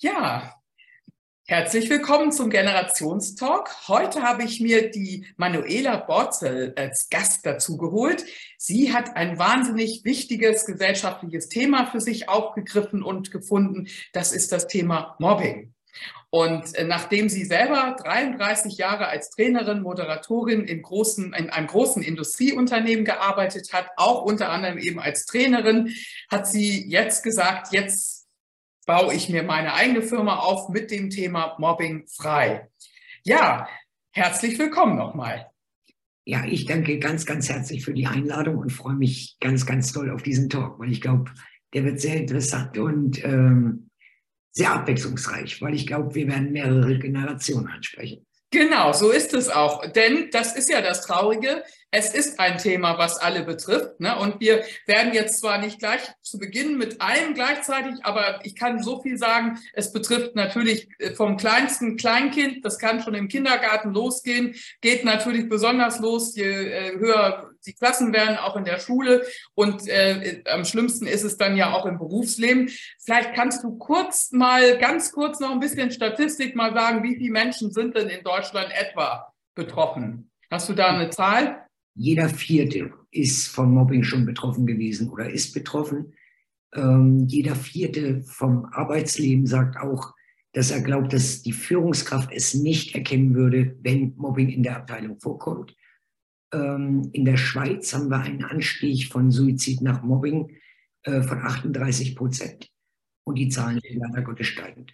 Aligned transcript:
Ja, 0.00 0.54
herzlich 1.48 1.90
willkommen 1.90 2.30
zum 2.30 2.50
Generationstalk. 2.50 3.88
Heute 3.88 4.22
habe 4.22 4.44
ich 4.44 4.60
mir 4.60 4.92
die 4.92 5.26
Manuela 5.36 5.96
Borzel 5.96 6.72
als 6.76 7.08
Gast 7.10 7.44
dazu 7.44 7.76
geholt. 7.76 8.24
Sie 8.58 8.92
hat 8.92 9.16
ein 9.16 9.40
wahnsinnig 9.40 10.04
wichtiges 10.04 10.66
gesellschaftliches 10.66 11.48
Thema 11.48 11.86
für 11.86 12.00
sich 12.00 12.28
aufgegriffen 12.28 13.02
und 13.02 13.32
gefunden. 13.32 13.88
Das 14.12 14.30
ist 14.30 14.52
das 14.52 14.68
Thema 14.68 15.16
Mobbing. 15.18 15.74
Und 16.30 16.76
äh, 16.76 16.84
nachdem 16.84 17.28
sie 17.28 17.44
selber 17.44 17.96
33 17.98 18.76
Jahre 18.76 19.08
als 19.08 19.30
Trainerin, 19.30 19.82
Moderatorin 19.82 20.64
in, 20.64 20.82
großen, 20.82 21.32
in 21.32 21.50
einem 21.50 21.66
großen 21.66 22.04
Industrieunternehmen 22.04 23.04
gearbeitet 23.04 23.72
hat, 23.72 23.88
auch 23.96 24.22
unter 24.22 24.50
anderem 24.50 24.78
eben 24.78 25.00
als 25.00 25.26
Trainerin, 25.26 25.92
hat 26.30 26.46
sie 26.46 26.88
jetzt 26.88 27.24
gesagt, 27.24 27.72
jetzt 27.72 28.17
baue 28.88 29.14
ich 29.14 29.28
mir 29.28 29.42
meine 29.42 29.74
eigene 29.74 30.00
Firma 30.00 30.36
auf 30.36 30.70
mit 30.70 30.90
dem 30.90 31.10
Thema 31.10 31.54
Mobbing 31.58 32.06
frei. 32.08 32.70
Ja, 33.22 33.68
herzlich 34.12 34.58
willkommen 34.58 34.96
nochmal. 34.96 35.50
Ja, 36.24 36.46
ich 36.46 36.64
danke 36.64 36.98
ganz, 36.98 37.26
ganz 37.26 37.50
herzlich 37.50 37.84
für 37.84 37.92
die 37.92 38.06
Einladung 38.06 38.56
und 38.56 38.72
freue 38.72 38.94
mich 38.94 39.36
ganz, 39.40 39.66
ganz 39.66 39.92
toll 39.92 40.10
auf 40.10 40.22
diesen 40.22 40.48
Talk, 40.48 40.78
weil 40.78 40.90
ich 40.90 41.02
glaube, 41.02 41.30
der 41.74 41.84
wird 41.84 42.00
sehr 42.00 42.16
interessant 42.16 42.78
und 42.78 43.22
ähm, 43.26 43.90
sehr 44.52 44.72
abwechslungsreich, 44.72 45.60
weil 45.60 45.74
ich 45.74 45.86
glaube, 45.86 46.14
wir 46.14 46.26
werden 46.26 46.52
mehrere 46.52 46.98
Generationen 46.98 47.68
ansprechen. 47.68 48.26
Genau, 48.50 48.92
so 48.94 49.10
ist 49.10 49.34
es 49.34 49.50
auch. 49.50 49.84
Denn 49.92 50.30
das 50.32 50.56
ist 50.56 50.70
ja 50.70 50.80
das 50.80 51.02
Traurige. 51.02 51.62
Es 51.90 52.14
ist 52.14 52.38
ein 52.38 52.58
Thema, 52.58 52.96
was 52.96 53.18
alle 53.18 53.44
betrifft. 53.44 54.00
Ne? 54.00 54.18
Und 54.18 54.40
wir 54.40 54.64
werden 54.86 55.12
jetzt 55.12 55.40
zwar 55.40 55.58
nicht 55.58 55.78
gleich 55.78 56.00
zu 56.22 56.38
Beginn 56.38 56.78
mit 56.78 57.00
allem 57.00 57.34
gleichzeitig, 57.34 57.94
aber 58.04 58.40
ich 58.44 58.54
kann 58.54 58.82
so 58.82 59.02
viel 59.02 59.18
sagen, 59.18 59.58
es 59.72 59.92
betrifft 59.92 60.34
natürlich 60.34 60.88
äh, 60.98 61.14
vom 61.14 61.36
kleinsten 61.36 61.96
Kleinkind, 61.96 62.64
das 62.64 62.78
kann 62.78 63.02
schon 63.02 63.14
im 63.14 63.28
Kindergarten 63.28 63.92
losgehen, 63.92 64.54
geht 64.82 65.04
natürlich 65.04 65.48
besonders 65.48 65.98
los, 65.98 66.34
je 66.36 66.44
äh, 66.44 66.98
höher 66.98 67.50
die 67.68 67.74
Klassen 67.74 68.12
werden, 68.12 68.36
auch 68.38 68.56
in 68.56 68.64
der 68.64 68.80
Schule. 68.80 69.24
Und 69.54 69.86
äh, 69.86 70.42
am 70.46 70.64
schlimmsten 70.64 71.06
ist 71.06 71.22
es 71.22 71.36
dann 71.36 71.56
ja 71.56 71.72
auch 71.72 71.86
im 71.86 71.98
Berufsleben. 71.98 72.70
Vielleicht 72.98 73.34
kannst 73.34 73.62
du 73.62 73.76
kurz 73.76 74.32
mal, 74.32 74.78
ganz 74.78 75.12
kurz 75.12 75.38
noch 75.38 75.52
ein 75.52 75.60
bisschen 75.60 75.90
Statistik 75.90 76.56
mal 76.56 76.74
sagen, 76.74 77.04
wie 77.04 77.16
viele 77.16 77.32
Menschen 77.32 77.70
sind 77.70 77.94
denn 77.94 78.08
in 78.08 78.24
Deutschland 78.24 78.72
etwa 78.72 79.32
betroffen? 79.54 80.30
Hast 80.50 80.68
du 80.68 80.72
da 80.72 80.88
eine 80.88 81.10
Zahl? 81.10 81.66
Jeder 81.94 82.28
Vierte 82.28 82.92
ist 83.10 83.48
von 83.48 83.72
Mobbing 83.72 84.02
schon 84.02 84.24
betroffen 84.24 84.66
gewesen 84.66 85.10
oder 85.10 85.30
ist 85.30 85.52
betroffen. 85.52 86.14
Ähm, 86.74 87.26
jeder 87.28 87.54
Vierte 87.54 88.22
vom 88.22 88.66
Arbeitsleben 88.72 89.46
sagt 89.46 89.76
auch, 89.76 90.14
dass 90.52 90.70
er 90.70 90.80
glaubt, 90.80 91.12
dass 91.12 91.42
die 91.42 91.52
Führungskraft 91.52 92.30
es 92.32 92.54
nicht 92.54 92.94
erkennen 92.94 93.34
würde, 93.34 93.76
wenn 93.82 94.14
Mobbing 94.16 94.48
in 94.48 94.62
der 94.62 94.76
Abteilung 94.76 95.18
vorkommt. 95.20 95.74
Ähm, 96.52 97.10
in 97.12 97.24
der 97.24 97.36
Schweiz 97.36 97.92
haben 97.92 98.08
wir 98.08 98.20
einen 98.20 98.44
Anstieg 98.44 99.12
von 99.12 99.30
Suizid 99.30 99.82
nach 99.82 100.02
Mobbing 100.02 100.56
äh, 101.02 101.22
von 101.22 101.38
38 101.38 102.16
Prozent. 102.16 102.68
Und 103.24 103.36
die 103.36 103.48
Zahlen 103.48 103.80
sind 103.80 104.00
leider 104.00 104.22
Gottes 104.22 104.46
steigend. 104.46 104.92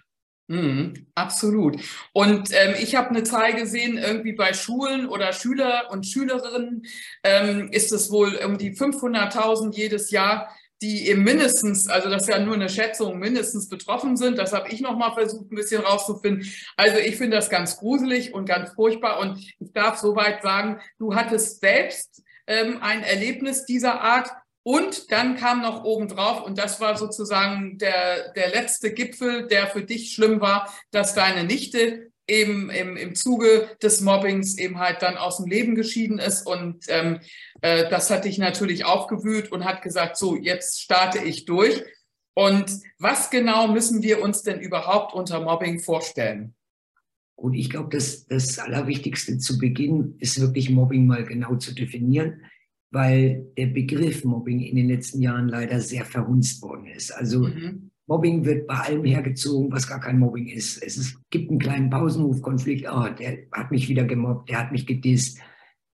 Mm, 0.49 0.93
absolut. 1.15 1.81
Und 2.13 2.51
ähm, 2.53 2.75
ich 2.79 2.95
habe 2.97 3.11
eine 3.11 3.23
Zahl 3.23 3.55
gesehen, 3.55 3.97
irgendwie 3.97 4.35
bei 4.35 4.53
Schulen 4.53 5.07
oder 5.09 5.33
Schüler 5.33 5.89
und 5.91 6.07
Schülerinnen 6.07 6.85
ähm, 7.23 7.71
ist 7.71 7.93
es 7.93 8.11
wohl 8.11 8.37
um 8.45 8.59
die 8.59 8.73
500.000 8.77 9.75
jedes 9.75 10.11
Jahr, 10.11 10.55
die 10.85 11.09
eben 11.09 11.23
mindestens, 11.25 11.89
also 11.89 12.11
das 12.11 12.25
ist 12.25 12.29
ja 12.29 12.39
nur 12.39 12.55
eine 12.55 12.69
Schätzung, 12.69 13.19
mindestens 13.19 13.71
betroffen 13.71 14.19
sind. 14.19 14.37
Das 14.37 14.53
habe 14.53 14.69
ich 14.69 14.83
nochmal 14.83 15.15
versucht, 15.15 15.51
ein 15.51 15.55
bisschen 15.55 15.81
rauszufinden. 15.81 16.47
Also 16.77 16.99
ich 16.99 17.17
finde 17.17 17.39
das 17.39 17.49
ganz 17.49 17.79
gruselig 17.79 18.35
und 18.35 18.45
ganz 18.47 18.75
furchtbar. 18.75 19.19
Und 19.21 19.39
ich 19.39 19.73
darf 19.73 19.97
soweit 19.97 20.43
sagen, 20.43 20.81
du 20.99 21.15
hattest 21.15 21.63
selbst 21.63 22.23
ähm, 22.47 22.83
ein 22.83 23.03
Erlebnis 23.03 23.65
dieser 23.65 24.03
Art. 24.03 24.29
Und 24.63 25.11
dann 25.11 25.37
kam 25.37 25.63
noch 25.63 25.85
obendrauf, 25.85 26.45
und 26.45 26.59
das 26.59 26.81
war 26.81 26.97
sozusagen 26.97 27.79
der, 27.79 28.33
der 28.33 28.51
letzte 28.51 28.93
Gipfel, 28.93 29.47
der 29.47 29.69
für 29.69 29.83
dich 29.83 30.13
schlimm 30.13 30.43
war, 30.43 30.73
dass 30.91 31.15
deine 31.15 31.45
Nichte 31.45 32.11
eben 32.27 32.71
im, 32.71 32.97
im 32.97 33.15
Zuge 33.15 33.69
des 33.83 34.01
Mobbings 34.01 34.59
eben 34.59 34.79
halt 34.79 35.03
dann 35.03 35.17
aus 35.17 35.39
dem 35.39 35.47
Leben 35.47 35.75
geschieden 35.75 36.19
ist. 36.19 36.47
Und 36.47 36.85
ähm, 36.89 37.21
äh, 37.61 37.89
das 37.91 38.11
hat 38.11 38.25
dich 38.25 38.39
natürlich 38.39 38.85
aufgewühlt 38.85 39.53
und 39.53 39.65
hat 39.65 39.83
gesagt, 39.83 40.17
so, 40.17 40.37
jetzt 40.37 40.81
starte 40.81 41.23
ich 41.23 41.45
durch. 41.45 41.83
Und 42.35 42.81
was 42.99 43.31
genau 43.31 43.69
müssen 43.69 44.03
wir 44.03 44.23
uns 44.23 44.43
denn 44.43 44.61
überhaupt 44.61 45.15
unter 45.15 45.41
Mobbing 45.41 45.81
vorstellen? 45.81 46.55
Und 47.37 47.55
ich 47.55 47.71
glaube, 47.71 47.91
das, 47.91 48.27
das 48.27 48.59
Allerwichtigste 48.59 49.39
zu 49.39 49.59
Beginn 49.59 50.17
ist 50.19 50.41
wirklich 50.41 50.71
Mobbing 50.71 51.07
mal 51.07 51.25
genau 51.25 51.57
zu 51.57 51.75
definieren, 51.75 52.43
weil 52.91 53.47
der 53.57 53.67
Begriff 53.67 54.25
Mobbing 54.25 54.61
in 54.61 54.77
den 54.77 54.89
letzten 54.89 55.21
Jahren 55.21 55.49
leider 55.49 55.81
sehr 55.81 56.05
verhunzt 56.05 56.63
worden 56.63 56.87
ist. 56.87 57.11
Also 57.11 57.41
mhm. 57.41 57.91
Mobbing 58.07 58.45
wird 58.45 58.67
bei 58.67 58.75
allem 58.75 59.05
hergezogen, 59.05 59.73
was 59.73 59.89
gar 59.89 60.01
kein 60.01 60.19
Mobbing 60.19 60.49
ist. 60.49 60.83
Es 60.83 60.97
ist, 60.97 61.19
gibt 61.31 61.51
einen 61.51 61.59
kleinen 61.59 61.91
Pausenrufkonflikt. 61.91 62.87
Oh, 62.91 63.09
der 63.09 63.47
hat 63.53 63.71
mich 63.71 63.89
wieder 63.89 64.05
gemobbt, 64.05 64.51
der 64.51 64.61
hat 64.61 64.73
mich 64.73 64.87
gedisst. 64.87 65.39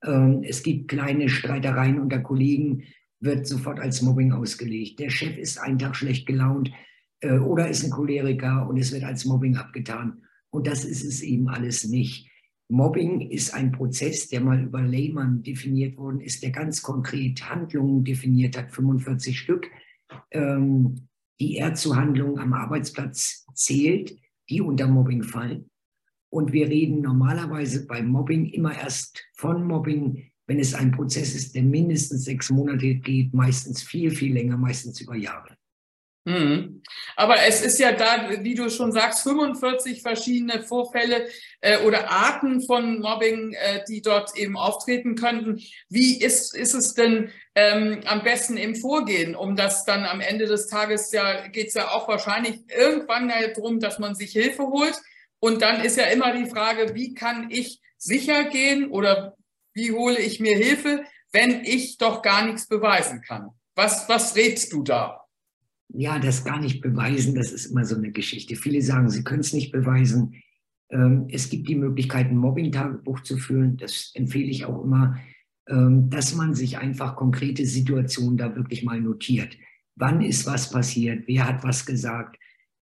Ähm, 0.04 0.42
es 0.44 0.64
gibt 0.64 0.88
kleine 0.88 1.30
Streitereien 1.30 2.00
unter 2.00 2.20
Kollegen, 2.20 2.84
wird 3.20 3.46
sofort 3.46 3.80
als 3.80 4.02
Mobbing 4.02 4.32
ausgelegt. 4.32 5.00
Der 5.00 5.10
Chef 5.10 5.38
ist 5.38 5.60
einen 5.60 5.78
Tag 5.78 5.96
schlecht 5.96 6.26
gelaunt 6.26 6.72
äh, 7.20 7.38
oder 7.38 7.70
ist 7.70 7.84
ein 7.84 7.92
Choleriker 7.92 8.68
und 8.68 8.78
es 8.78 8.92
wird 8.92 9.04
als 9.04 9.26
Mobbing 9.26 9.58
abgetan. 9.58 10.24
Und 10.50 10.66
das 10.66 10.86
ist 10.86 11.04
es 11.04 11.22
eben 11.22 11.48
alles 11.48 11.86
nicht. 11.86 12.28
Mobbing 12.70 13.22
ist 13.22 13.54
ein 13.54 13.72
Prozess, 13.72 14.30
der 14.30 14.42
mal 14.42 14.64
über 14.64 14.82
Lehmann 14.82 15.44
definiert 15.44 15.98
worden 15.98 16.22
ist, 16.22 16.44
der 16.44 16.52
ganz 16.52 16.82
konkret 16.82 17.50
Handlungen 17.50 18.04
definiert 18.04 18.58
hat, 18.58 18.72
45 18.72 19.38
Stück. 19.38 19.68
Ähm, 20.32 21.09
die 21.40 21.58
er 21.58 21.74
zu 21.74 21.96
Handlungen 21.96 22.40
am 22.40 22.54
Arbeitsplatz 22.54 23.46
zählt, 23.54 24.18
die 24.50 24.62
unter 24.62 24.88
Mobbing 24.88 25.24
fallen. 25.24 25.70
Und 26.32 26.52
wir 26.52 26.68
reden 26.68 27.02
normalerweise 27.02 27.88
beim 27.88 28.08
Mobbing 28.08 28.46
immer 28.48 28.78
erst 28.78 29.24
von 29.36 29.66
Mobbing, 29.66 30.32
wenn 30.48 30.60
es 30.60 30.74
ein 30.74 30.92
Prozess 30.92 31.36
ist, 31.36 31.56
der 31.56 31.64
mindestens 31.64 32.26
sechs 32.26 32.50
Monate 32.50 32.96
geht, 32.96 33.34
meistens 33.34 33.82
viel, 33.82 34.12
viel 34.12 34.34
länger, 34.34 34.58
meistens 34.58 35.02
über 35.02 35.16
Jahre. 35.16 35.59
Mhm. 36.26 36.84
Aber 37.16 37.44
es 37.48 37.62
ist 37.62 37.80
ja 37.80 37.94
da, 37.94 38.30
wie 38.44 38.54
du 38.54 38.70
schon 38.70 38.92
sagst, 38.92 39.24
45 39.24 40.02
verschiedene 40.02 40.62
Vorfälle 40.62 41.28
äh, 41.62 41.80
oder 41.80 42.12
Arten 42.12 42.62
von 42.62 43.00
Mobbing, 43.00 43.54
äh, 43.54 43.84
die 43.88 44.02
dort 44.02 44.36
eben 44.38 44.58
auftreten 44.58 45.16
könnten. 45.16 45.62
Wie 45.88 46.22
ist, 46.22 46.54
ist 46.54 46.74
es 46.74 46.94
denn 46.94 47.32
ähm, 47.56 48.02
am 48.06 48.24
besten 48.24 48.58
im 48.58 48.76
Vorgehen, 48.76 49.36
um 49.36 49.56
das 49.56 49.86
dann 49.86 50.06
am 50.06 50.20
Ende 50.20 50.46
des 50.46 50.68
Tages 50.68 51.12
ja, 51.12 51.48
geht 51.48 51.70
es 51.70 51.74
ja 51.74 51.90
auch 51.90 52.08
wahrscheinlich 52.08 52.60
irgendwann 52.70 53.30
darum, 53.30 53.80
dass 53.80 53.98
man 53.98 54.14
sich 54.14 54.32
Hilfe 54.32 54.64
holt. 54.64 55.00
Und 55.40 55.62
dann 55.62 55.84
ist 55.84 55.98
ja 55.98 56.06
immer 56.06 56.34
die 56.34 56.50
Frage, 56.50 56.96
wie 56.96 57.14
kann 57.14 57.50
ich 57.50 57.80
sicher 57.98 58.46
gehen 58.46 58.92
oder 58.92 59.38
wie 59.74 59.94
hole 59.94 60.20
ich 60.20 60.40
mir 60.40 60.58
Hilfe, 60.58 61.06
wenn 61.32 61.64
ich 61.64 61.98
doch 61.98 62.22
gar 62.22 62.46
nichts 62.46 62.68
beweisen 62.68 63.22
kann? 63.22 63.52
Was, 63.76 64.10
was 64.10 64.36
rätst 64.36 64.74
du 64.74 64.84
da? 64.84 65.29
Ja, 65.94 66.20
das 66.20 66.44
gar 66.44 66.60
nicht 66.60 66.82
beweisen, 66.82 67.36
das 67.36 67.52
ist 67.52 67.68
immer 67.68 67.86
so 67.86 67.96
eine 67.96 68.12
Geschichte. 68.12 68.56
Viele 68.56 68.82
sagen, 68.82 69.10
sie 69.10 69.24
können 69.24 69.42
es 69.42 69.54
nicht 69.54 69.72
beweisen. 69.72 70.36
Ähm, 70.92 71.28
es 71.30 71.50
gibt 71.50 71.68
die 71.68 71.76
Möglichkeit, 71.76 72.28
ein 72.28 72.38
Mobbing-Tagebuch 72.38 73.22
zu 73.22 73.38
führen. 73.38 73.78
Das 73.78 74.12
empfehle 74.14 74.50
ich 74.50 74.66
auch 74.66 74.84
immer, 74.84 75.18
ähm, 75.68 76.10
dass 76.10 76.36
man 76.36 76.54
sich 76.54 76.78
einfach 76.78 77.16
konkrete 77.16 77.66
Situationen 77.66 78.38
da 78.38 78.56
wirklich 78.56 78.84
mal 78.84 79.02
notiert. 79.02 79.58
Wann 79.96 80.22
ist 80.22 80.46
was 80.46 80.72
passiert? 80.72 81.24
Wer 81.28 81.48
hat 81.48 81.64
was 81.64 81.86
gesagt? 81.86 82.38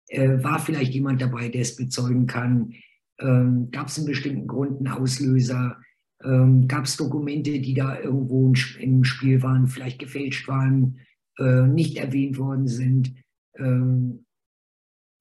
Äh, 0.09 0.43
war 0.43 0.59
vielleicht 0.59 0.93
jemand 0.93 1.21
dabei, 1.21 1.49
der 1.49 1.63
es 1.63 1.77
bezeugen 1.77 2.27
kann? 2.27 2.75
Ähm, 3.19 3.71
Gab 3.71 3.87
es 3.87 3.99
einen 3.99 4.07
bestimmten 4.07 4.47
Grund, 4.47 4.79
einen 4.79 4.89
Auslöser? 4.89 5.79
Gab 6.19 6.87
es 6.87 6.97
Dokumente, 6.97 7.61
die 7.61 7.75
da 7.75 8.01
irgendwo 8.01 8.51
im 8.81 9.05
Spiel 9.05 9.43
waren, 9.43 9.69
vielleicht 9.69 9.99
gefälscht 9.99 10.49
waren? 10.49 10.99
Äh, 11.39 11.67
nicht 11.67 11.97
erwähnt 11.97 12.39
worden 12.39 12.67
sind, 12.69 13.15
ähm, 13.57 14.27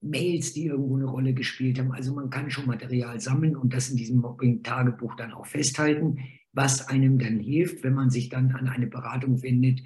Mails, 0.00 0.52
die 0.52 0.66
irgendwo 0.66 0.96
eine 0.96 1.06
Rolle 1.06 1.34
gespielt 1.34 1.78
haben. 1.78 1.92
Also 1.92 2.14
man 2.14 2.30
kann 2.30 2.50
schon 2.50 2.66
Material 2.66 3.20
sammeln 3.20 3.56
und 3.56 3.72
das 3.72 3.90
in 3.90 3.96
diesem 3.96 4.18
Mobbing-Tagebuch 4.18 5.16
dann 5.16 5.32
auch 5.32 5.46
festhalten, 5.46 6.18
was 6.52 6.88
einem 6.88 7.18
dann 7.18 7.38
hilft, 7.38 7.82
wenn 7.82 7.94
man 7.94 8.10
sich 8.10 8.28
dann 8.28 8.52
an 8.52 8.68
eine 8.68 8.86
Beratung 8.86 9.42
wendet, 9.42 9.80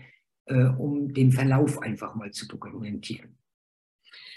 äh, 0.47 0.65
um 0.65 1.13
den 1.15 1.33
Verlauf 1.33 1.81
einfach 1.81 2.15
mal 2.15 2.31
zu 2.33 2.47
dokumentieren. 2.47 3.37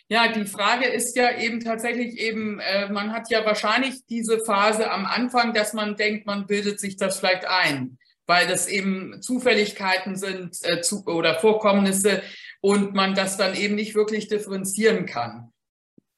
Ja, 0.09 0.31
die 0.31 0.45
Frage 0.45 0.85
ist 0.85 1.15
ja 1.15 1.37
eben 1.37 1.59
tatsächlich 1.59 2.19
eben, 2.19 2.59
äh, 2.59 2.91
man 2.91 3.11
hat 3.11 3.29
ja 3.29 3.45
wahrscheinlich 3.45 4.05
diese 4.05 4.39
Phase 4.39 4.91
am 4.91 5.05
Anfang, 5.05 5.53
dass 5.53 5.73
man 5.73 5.95
denkt, 5.95 6.25
man 6.25 6.45
bildet 6.45 6.79
sich 6.79 6.97
das 6.97 7.19
vielleicht 7.19 7.45
ein 7.45 7.97
weil 8.25 8.47
das 8.47 8.67
eben 8.67 9.21
Zufälligkeiten 9.21 10.15
sind 10.15 10.57
äh, 10.63 10.81
zu, 10.81 11.05
oder 11.05 11.39
Vorkommnisse 11.39 12.21
und 12.61 12.93
man 12.93 13.15
das 13.15 13.37
dann 13.37 13.55
eben 13.55 13.75
nicht 13.75 13.95
wirklich 13.95 14.27
differenzieren 14.27 15.05
kann. 15.05 15.51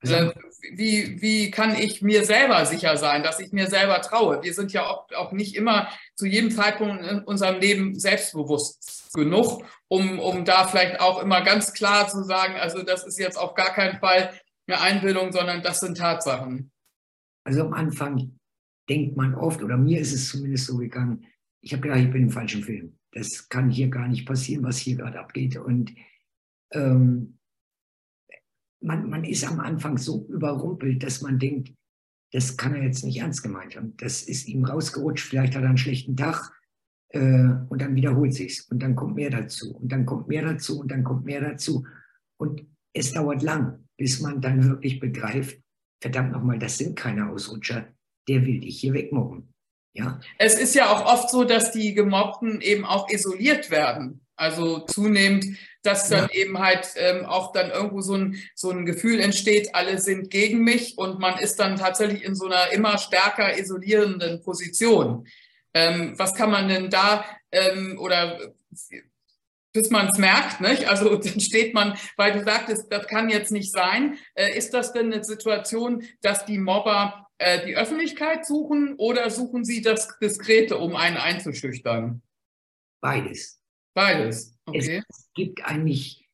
Äh, 0.02 0.32
wie, 0.74 1.22
wie 1.22 1.52
kann 1.52 1.76
ich 1.76 2.02
mir 2.02 2.26
selber 2.26 2.66
sicher 2.66 2.98
sein, 2.98 3.24
dass 3.24 3.40
ich 3.40 3.52
mir 3.52 3.68
selber 3.68 4.02
traue? 4.02 4.44
Wir 4.44 4.54
sind 4.54 4.74
ja 4.74 4.88
auch, 4.88 5.08
auch 5.16 5.32
nicht 5.32 5.56
immer 5.56 5.90
zu 6.16 6.26
jedem 6.26 6.52
Zeitpunkt 6.52 7.04
in 7.06 7.20
unserem 7.20 7.60
Leben 7.60 7.98
selbstbewusst 8.00 9.14
genug, 9.14 9.64
um, 9.88 10.20
um 10.20 10.46
da 10.46 10.68
vielleicht 10.68 11.00
auch 11.00 11.22
immer 11.22 11.42
ganz 11.42 11.74
klar 11.74 12.08
zu 12.08 12.24
sagen, 12.24 12.56
also 12.56 12.84
das 12.84 13.06
ist 13.06 13.20
jetzt 13.20 13.38
auf 13.38 13.54
gar 13.56 13.74
keinen 13.74 14.00
Fall 14.00 14.34
eine 14.68 14.82
Einbildung, 14.82 15.32
sondern 15.32 15.62
das 15.62 15.80
sind 15.80 15.98
Tatsachen. 15.98 16.72
Also 17.44 17.62
am 17.62 17.74
Anfang 17.74 18.38
denkt 18.90 19.16
man 19.16 19.36
oft, 19.36 19.62
oder 19.62 19.78
mir 19.78 20.00
ist 20.00 20.14
es 20.14 20.30
zumindest 20.30 20.68
so 20.68 20.78
gegangen, 20.78 21.26
ich 21.66 21.74
habe 21.74 21.82
gedacht, 21.82 22.00
ich 22.00 22.12
bin 22.12 22.24
im 22.24 22.30
falschen 22.30 22.64
Film. 22.64 23.00
Das 23.12 23.50
kann 23.50 23.72
hier 23.72 23.90
gar 23.90 24.08
nicht 24.08 24.28
passieren, 24.28 24.64
was 24.64 24.78
hier 24.78 24.98
gerade 24.98 25.20
abgeht. 25.20 25.58
Und 25.58 25.92
ähm, 26.72 27.40
man, 28.82 29.10
man 29.10 29.24
ist 29.24 29.44
am 29.46 29.60
Anfang 29.60 29.98
so 29.98 30.28
überrumpelt, 30.30 31.02
dass 31.02 31.22
man 31.22 31.40
denkt, 31.40 31.74
das 32.32 32.56
kann 32.56 32.76
er 32.76 32.84
jetzt 32.84 33.04
nicht 33.04 33.18
ernst 33.18 33.42
gemeint 33.42 33.76
haben. 33.76 33.98
Das 33.98 34.22
ist 34.22 34.48
ihm 34.48 34.64
rausgerutscht, 34.64 35.28
vielleicht 35.28 35.56
hat 35.56 35.64
er 35.64 35.70
einen 35.70 35.78
schlechten 35.78 36.16
Tag 36.16 36.52
äh, 37.10 37.50
und 37.70 37.82
dann 37.82 37.96
wiederholt 37.96 38.36
sich's 38.36 38.70
und 38.70 38.84
dann 38.84 38.96
kommt 38.96 39.16
mehr 39.16 39.32
dazu 39.32 39.76
und 39.76 39.92
dann 39.92 40.06
kommt 40.06 40.28
mehr 40.28 40.44
dazu 40.44 40.80
und 40.80 40.92
dann 40.92 41.04
kommt 41.04 41.26
mehr 41.26 41.42
dazu 41.42 41.84
und 42.38 42.62
es 42.94 43.12
dauert 43.12 43.42
lang, 43.42 43.88
bis 43.98 44.22
man 44.22 44.40
dann 44.40 44.64
wirklich 44.64 45.00
begreift, 45.00 45.60
verdammt 46.00 46.34
nochmal, 46.34 46.60
das 46.60 46.78
sind 46.78 46.96
keine 46.96 47.30
Ausrutscher, 47.30 47.88
der 48.28 48.46
will 48.46 48.60
dich 48.60 48.82
hier 48.82 48.94
wegmobben. 48.94 49.55
Ja. 49.96 50.20
Es 50.38 50.56
ist 50.56 50.76
ja 50.76 50.90
auch 50.90 51.06
oft 51.06 51.30
so, 51.30 51.46
dass 51.46 51.72
die 51.72 51.94
Gemobbten 51.94 52.60
eben 52.60 52.86
auch 52.86 53.10
isoliert 53.10 53.72
werden. 53.72 54.22
Also 54.36 54.80
zunehmend, 54.80 55.58
dass 55.84 56.10
dann 56.10 56.28
ja. 56.34 56.42
eben 56.42 56.60
halt 56.60 56.90
ähm, 56.98 57.26
auch 57.26 57.54
dann 57.54 57.72
irgendwo 57.72 58.02
so 58.02 58.16
ein, 58.16 58.36
so 58.54 58.70
ein 58.72 58.86
Gefühl 58.86 59.22
entsteht, 59.22 59.74
alle 59.74 59.98
sind 59.98 60.30
gegen 60.30 60.66
mich 60.66 60.98
und 60.98 61.20
man 61.20 61.40
ist 61.40 61.60
dann 61.62 61.78
tatsächlich 61.78 62.26
in 62.26 62.36
so 62.36 62.48
einer 62.48 62.72
immer 62.74 62.98
stärker 62.98 63.58
isolierenden 63.58 64.44
Position. 64.44 65.28
Ähm, 65.74 66.14
was 66.18 66.36
kann 66.36 66.52
man 66.52 66.68
denn 66.68 66.90
da 66.90 67.24
ähm, 67.54 67.98
oder 67.98 68.38
bis 69.76 69.90
man 69.90 70.08
es 70.08 70.18
merkt, 70.18 70.62
nicht? 70.62 70.88
also 70.88 71.16
dann 71.24 71.40
steht 71.40 71.74
man, 71.74 71.98
weil 72.16 72.32
du 72.32 72.44
sagtest, 72.44 72.92
das 72.92 73.06
kann 73.08 73.30
jetzt 73.30 73.52
nicht 73.52 73.72
sein. 73.72 74.18
Äh, 74.34 74.58
ist 74.58 74.74
das 74.74 74.94
denn 74.94 75.12
eine 75.12 75.24
Situation, 75.24 76.04
dass 76.22 76.46
die 76.46 76.58
Mobber 76.58 77.28
äh, 77.38 77.66
die 77.66 77.76
Öffentlichkeit 77.76 78.46
suchen 78.46 78.96
oder 78.98 79.30
suchen 79.30 79.66
sie 79.66 79.82
das 79.82 80.18
Diskrete, 80.20 80.78
um 80.78 80.96
einen 80.96 81.18
einzuschüchtern? 81.18 82.22
Beides. 83.02 83.62
Beides, 83.94 84.58
okay. 84.66 85.04
Es 85.08 85.30
gibt 85.34 85.64
eigentlich, 85.66 86.25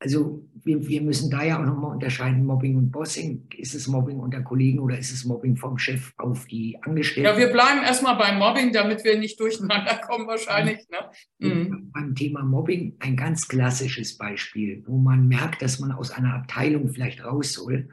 also 0.00 0.42
wir, 0.64 0.88
wir 0.88 1.02
müssen 1.02 1.30
da 1.30 1.44
ja 1.44 1.60
auch 1.60 1.66
nochmal 1.66 1.92
unterscheiden, 1.92 2.44
Mobbing 2.46 2.76
und 2.76 2.90
Bossing. 2.90 3.46
Ist 3.56 3.74
es 3.74 3.86
Mobbing 3.86 4.18
unter 4.18 4.40
Kollegen 4.42 4.78
oder 4.78 4.98
ist 4.98 5.12
es 5.12 5.26
Mobbing 5.26 5.56
vom 5.56 5.76
Chef 5.76 6.14
auf 6.16 6.46
die 6.46 6.78
Angestellten? 6.82 7.30
Ja, 7.30 7.38
wir 7.38 7.52
bleiben 7.52 7.82
erstmal 7.82 8.16
beim 8.16 8.38
Mobbing, 8.38 8.72
damit 8.72 9.04
wir 9.04 9.18
nicht 9.18 9.38
durcheinander 9.38 10.00
kommen 10.06 10.26
wahrscheinlich. 10.26 10.86
Ne? 10.88 11.54
Mhm. 11.54 11.90
Beim 11.92 12.14
Thema 12.14 12.42
Mobbing 12.42 12.96
ein 12.98 13.14
ganz 13.16 13.46
klassisches 13.46 14.16
Beispiel, 14.16 14.82
wo 14.86 14.96
man 14.96 15.28
merkt, 15.28 15.60
dass 15.60 15.78
man 15.80 15.92
aus 15.92 16.10
einer 16.10 16.34
Abteilung 16.34 16.88
vielleicht 16.88 17.22
raus 17.22 17.52
soll. 17.52 17.90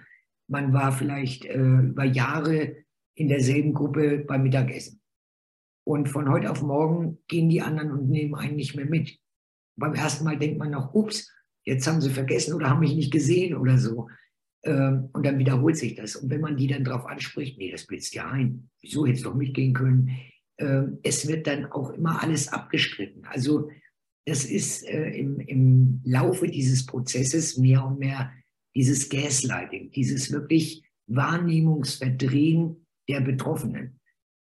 Man 0.47 0.71
war 0.71 0.93
vielleicht 0.93 1.43
äh, 1.43 1.57
über 1.57 2.05
Jahre 2.05 2.77
in 3.15 3.27
derselben 3.27 3.73
Gruppe 3.73 4.19
beim 4.19 4.43
Mittagessen. 4.43 5.01
Und 5.85 6.07
von 6.07 6.29
heute 6.29 6.51
auf 6.51 6.61
morgen 6.61 7.17
gehen 7.27 7.49
die 7.49 7.61
anderen 7.61 7.91
und 7.91 8.09
nehmen 8.09 8.35
einen 8.35 8.55
nicht 8.55 8.75
mehr 8.75 8.85
mit. 8.85 9.19
Beim 9.77 9.93
ersten 9.93 10.23
Mal 10.23 10.37
denkt 10.37 10.57
man 10.57 10.71
noch, 10.71 10.93
ups, 10.93 11.31
jetzt 11.67 11.85
haben 11.85 12.01
sie 12.01 12.09
vergessen 12.09 12.53
oder 12.53 12.69
haben 12.69 12.79
mich 12.79 12.95
nicht 12.95 13.11
gesehen 13.11 13.55
oder 13.55 13.77
so. 13.77 14.07
Ähm, 14.63 15.09
und 15.11 15.25
dann 15.25 15.37
wiederholt 15.37 15.77
sich 15.77 15.95
das. 15.95 16.15
Und 16.15 16.29
wenn 16.29 16.41
man 16.41 16.55
die 16.55 16.67
dann 16.67 16.85
darauf 16.85 17.05
anspricht, 17.05 17.57
nee, 17.57 17.71
das 17.71 17.85
blitzt 17.85 18.15
ja 18.15 18.29
ein, 18.29 18.69
wieso 18.81 19.05
hätte 19.05 19.17
es 19.17 19.23
doch 19.23 19.35
mitgehen 19.35 19.73
können? 19.73 20.11
Ähm, 20.57 20.99
es 21.03 21.27
wird 21.27 21.45
dann 21.45 21.65
auch 21.65 21.91
immer 21.91 22.23
alles 22.23 22.47
abgestritten. 22.47 23.25
Also 23.25 23.69
das 24.25 24.45
ist 24.45 24.87
äh, 24.87 25.09
im, 25.11 25.39
im 25.41 26.01
Laufe 26.05 26.47
dieses 26.47 26.85
Prozesses 26.85 27.57
mehr 27.57 27.85
und 27.85 27.99
mehr 27.99 28.31
dieses 28.73 29.09
Gaslighting, 29.09 29.91
dieses 29.91 30.31
wirklich 30.31 30.83
Wahrnehmungsverdrehen 31.07 32.85
der 33.09 33.21
Betroffenen. 33.21 33.99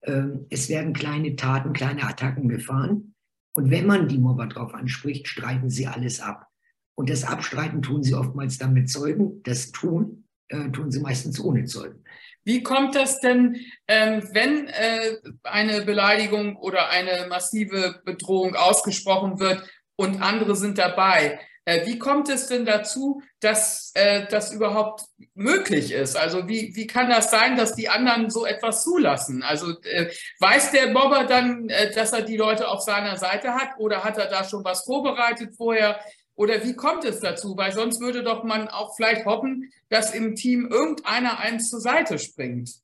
Ähm, 0.03 0.47
es 0.49 0.69
werden 0.69 0.93
kleine 0.93 1.35
Taten, 1.35 1.73
kleine 1.73 2.03
Attacken 2.03 2.49
gefahren. 2.49 3.13
Und 3.53 3.69
wenn 3.69 3.85
man 3.85 4.07
die 4.07 4.17
Mobber 4.17 4.47
drauf 4.47 4.73
anspricht, 4.73 5.27
streiten 5.27 5.69
sie 5.69 5.85
alles 5.85 6.19
ab. 6.19 6.50
Und 6.95 7.09
das 7.09 7.23
Abstreiten 7.23 7.81
tun 7.81 8.03
sie 8.03 8.13
oftmals 8.13 8.57
dann 8.57 8.73
mit 8.73 8.89
Zeugen. 8.89 9.41
Das 9.43 9.71
tun, 9.71 10.25
äh, 10.49 10.69
tun 10.69 10.91
sie 10.91 10.99
meistens 10.99 11.39
ohne 11.39 11.65
Zeugen. 11.65 12.03
Wie 12.43 12.63
kommt 12.63 12.95
das 12.95 13.19
denn, 13.19 13.57
ähm, 13.87 14.27
wenn 14.33 14.67
äh, 14.67 15.17
eine 15.43 15.81
Beleidigung 15.81 16.55
oder 16.55 16.89
eine 16.89 17.27
massive 17.27 18.01
Bedrohung 18.03 18.55
ausgesprochen 18.55 19.39
wird 19.39 19.63
und 19.95 20.21
andere 20.21 20.55
sind 20.55 20.77
dabei? 20.77 21.39
Äh, 21.65 21.85
wie 21.85 21.99
kommt 21.99 22.27
es 22.29 22.47
denn 22.47 22.65
dazu, 22.65 23.21
dass 23.39 23.91
äh, 23.93 24.25
das 24.27 24.51
überhaupt 24.51 25.03
möglich 25.35 25.91
ist? 25.91 26.17
Also 26.17 26.47
wie, 26.47 26.75
wie 26.75 26.87
kann 26.87 27.09
das 27.09 27.29
sein, 27.29 27.55
dass 27.55 27.75
die 27.75 27.87
anderen 27.87 28.31
so 28.31 28.47
etwas 28.47 28.81
zulassen? 28.83 29.43
Also 29.43 29.79
äh, 29.83 30.09
weiß 30.39 30.71
der 30.71 30.87
Bobber 30.87 31.25
dann, 31.25 31.69
äh, 31.69 31.93
dass 31.93 32.13
er 32.13 32.23
die 32.23 32.37
Leute 32.37 32.67
auf 32.67 32.81
seiner 32.81 33.17
Seite 33.17 33.53
hat 33.53 33.77
oder 33.77 34.03
hat 34.03 34.17
er 34.17 34.27
da 34.27 34.43
schon 34.43 34.63
was 34.63 34.83
vorbereitet 34.83 35.53
vorher? 35.55 35.99
Oder 36.41 36.63
wie 36.65 36.73
kommt 36.73 37.05
es 37.05 37.19
dazu? 37.19 37.55
Weil 37.55 37.71
sonst 37.71 38.01
würde 38.01 38.23
doch 38.23 38.43
man 38.43 38.67
auch 38.67 38.95
vielleicht 38.95 39.27
hoffen, 39.27 39.71
dass 39.89 40.15
im 40.15 40.33
Team 40.33 40.65
irgendeiner 40.65 41.37
eins 41.37 41.69
zur 41.69 41.81
Seite 41.81 42.17
springt. 42.17 42.81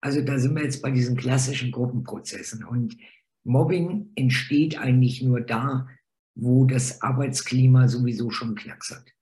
Also 0.00 0.20
da 0.20 0.38
sind 0.38 0.54
wir 0.54 0.62
jetzt 0.62 0.82
bei 0.82 0.92
diesen 0.92 1.16
klassischen 1.16 1.72
Gruppenprozessen. 1.72 2.62
Und 2.62 2.96
Mobbing 3.42 4.12
entsteht 4.14 4.78
eigentlich 4.78 5.20
nur 5.20 5.40
da, 5.40 5.88
wo 6.36 6.64
das 6.64 7.02
Arbeitsklima 7.02 7.88
sowieso 7.88 8.30
schon 8.30 8.54
Knacks 8.54 8.94
hat. 8.94 9.12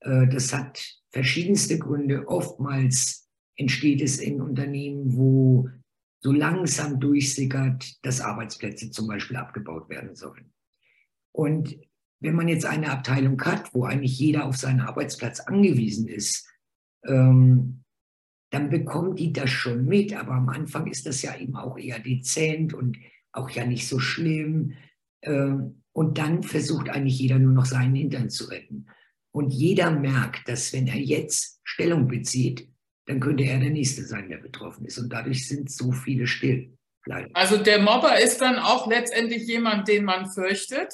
Äh, 0.00 0.28
das 0.28 0.52
hat 0.52 0.78
verschiedenste 1.08 1.78
Gründe. 1.78 2.28
Oftmals 2.28 3.30
entsteht 3.56 4.02
es 4.02 4.18
in 4.18 4.42
Unternehmen, 4.42 5.16
wo 5.16 5.70
so 6.20 6.32
langsam 6.32 7.00
durchsickert, 7.00 7.96
dass 8.04 8.20
Arbeitsplätze 8.20 8.90
zum 8.90 9.06
Beispiel 9.06 9.38
abgebaut 9.38 9.88
werden 9.88 10.14
sollen. 10.16 10.52
Und 11.32 11.78
wenn 12.20 12.34
man 12.34 12.48
jetzt 12.48 12.64
eine 12.64 12.90
Abteilung 12.90 13.40
hat, 13.42 13.74
wo 13.74 13.84
eigentlich 13.84 14.18
jeder 14.18 14.46
auf 14.46 14.56
seinen 14.56 14.80
Arbeitsplatz 14.80 15.40
angewiesen 15.40 16.08
ist, 16.08 16.48
ähm, 17.04 17.82
dann 18.50 18.70
bekommt 18.70 19.18
die 19.18 19.32
das 19.32 19.50
schon 19.50 19.84
mit. 19.86 20.14
Aber 20.14 20.32
am 20.32 20.48
Anfang 20.48 20.86
ist 20.86 21.06
das 21.06 21.22
ja 21.22 21.36
eben 21.36 21.56
auch 21.56 21.78
eher 21.78 21.98
dezent 21.98 22.72
und 22.74 22.96
auch 23.32 23.50
ja 23.50 23.66
nicht 23.66 23.86
so 23.86 23.98
schlimm. 23.98 24.74
Ähm, 25.22 25.82
und 25.92 26.18
dann 26.18 26.42
versucht 26.42 26.88
eigentlich 26.88 27.18
jeder 27.18 27.38
nur 27.38 27.52
noch 27.52 27.66
seinen 27.66 27.94
Hintern 27.94 28.30
zu 28.30 28.44
retten. 28.44 28.86
Und 29.32 29.50
jeder 29.50 29.90
merkt, 29.90 30.48
dass 30.48 30.72
wenn 30.72 30.86
er 30.86 30.98
jetzt 30.98 31.60
Stellung 31.64 32.08
bezieht, 32.08 32.68
dann 33.06 33.20
könnte 33.20 33.44
er 33.44 33.60
der 33.60 33.70
Nächste 33.70 34.02
sein, 34.04 34.28
der 34.28 34.38
betroffen 34.38 34.86
ist. 34.86 34.98
Und 34.98 35.12
dadurch 35.12 35.46
sind 35.46 35.70
so 35.70 35.92
viele 35.92 36.26
still. 36.26 36.76
Leider. 37.04 37.30
Also 37.34 37.56
der 37.56 37.80
Mobber 37.80 38.20
ist 38.20 38.40
dann 38.40 38.58
auch 38.58 38.88
letztendlich 38.88 39.46
jemand, 39.46 39.86
den 39.86 40.04
man 40.04 40.28
fürchtet? 40.28 40.92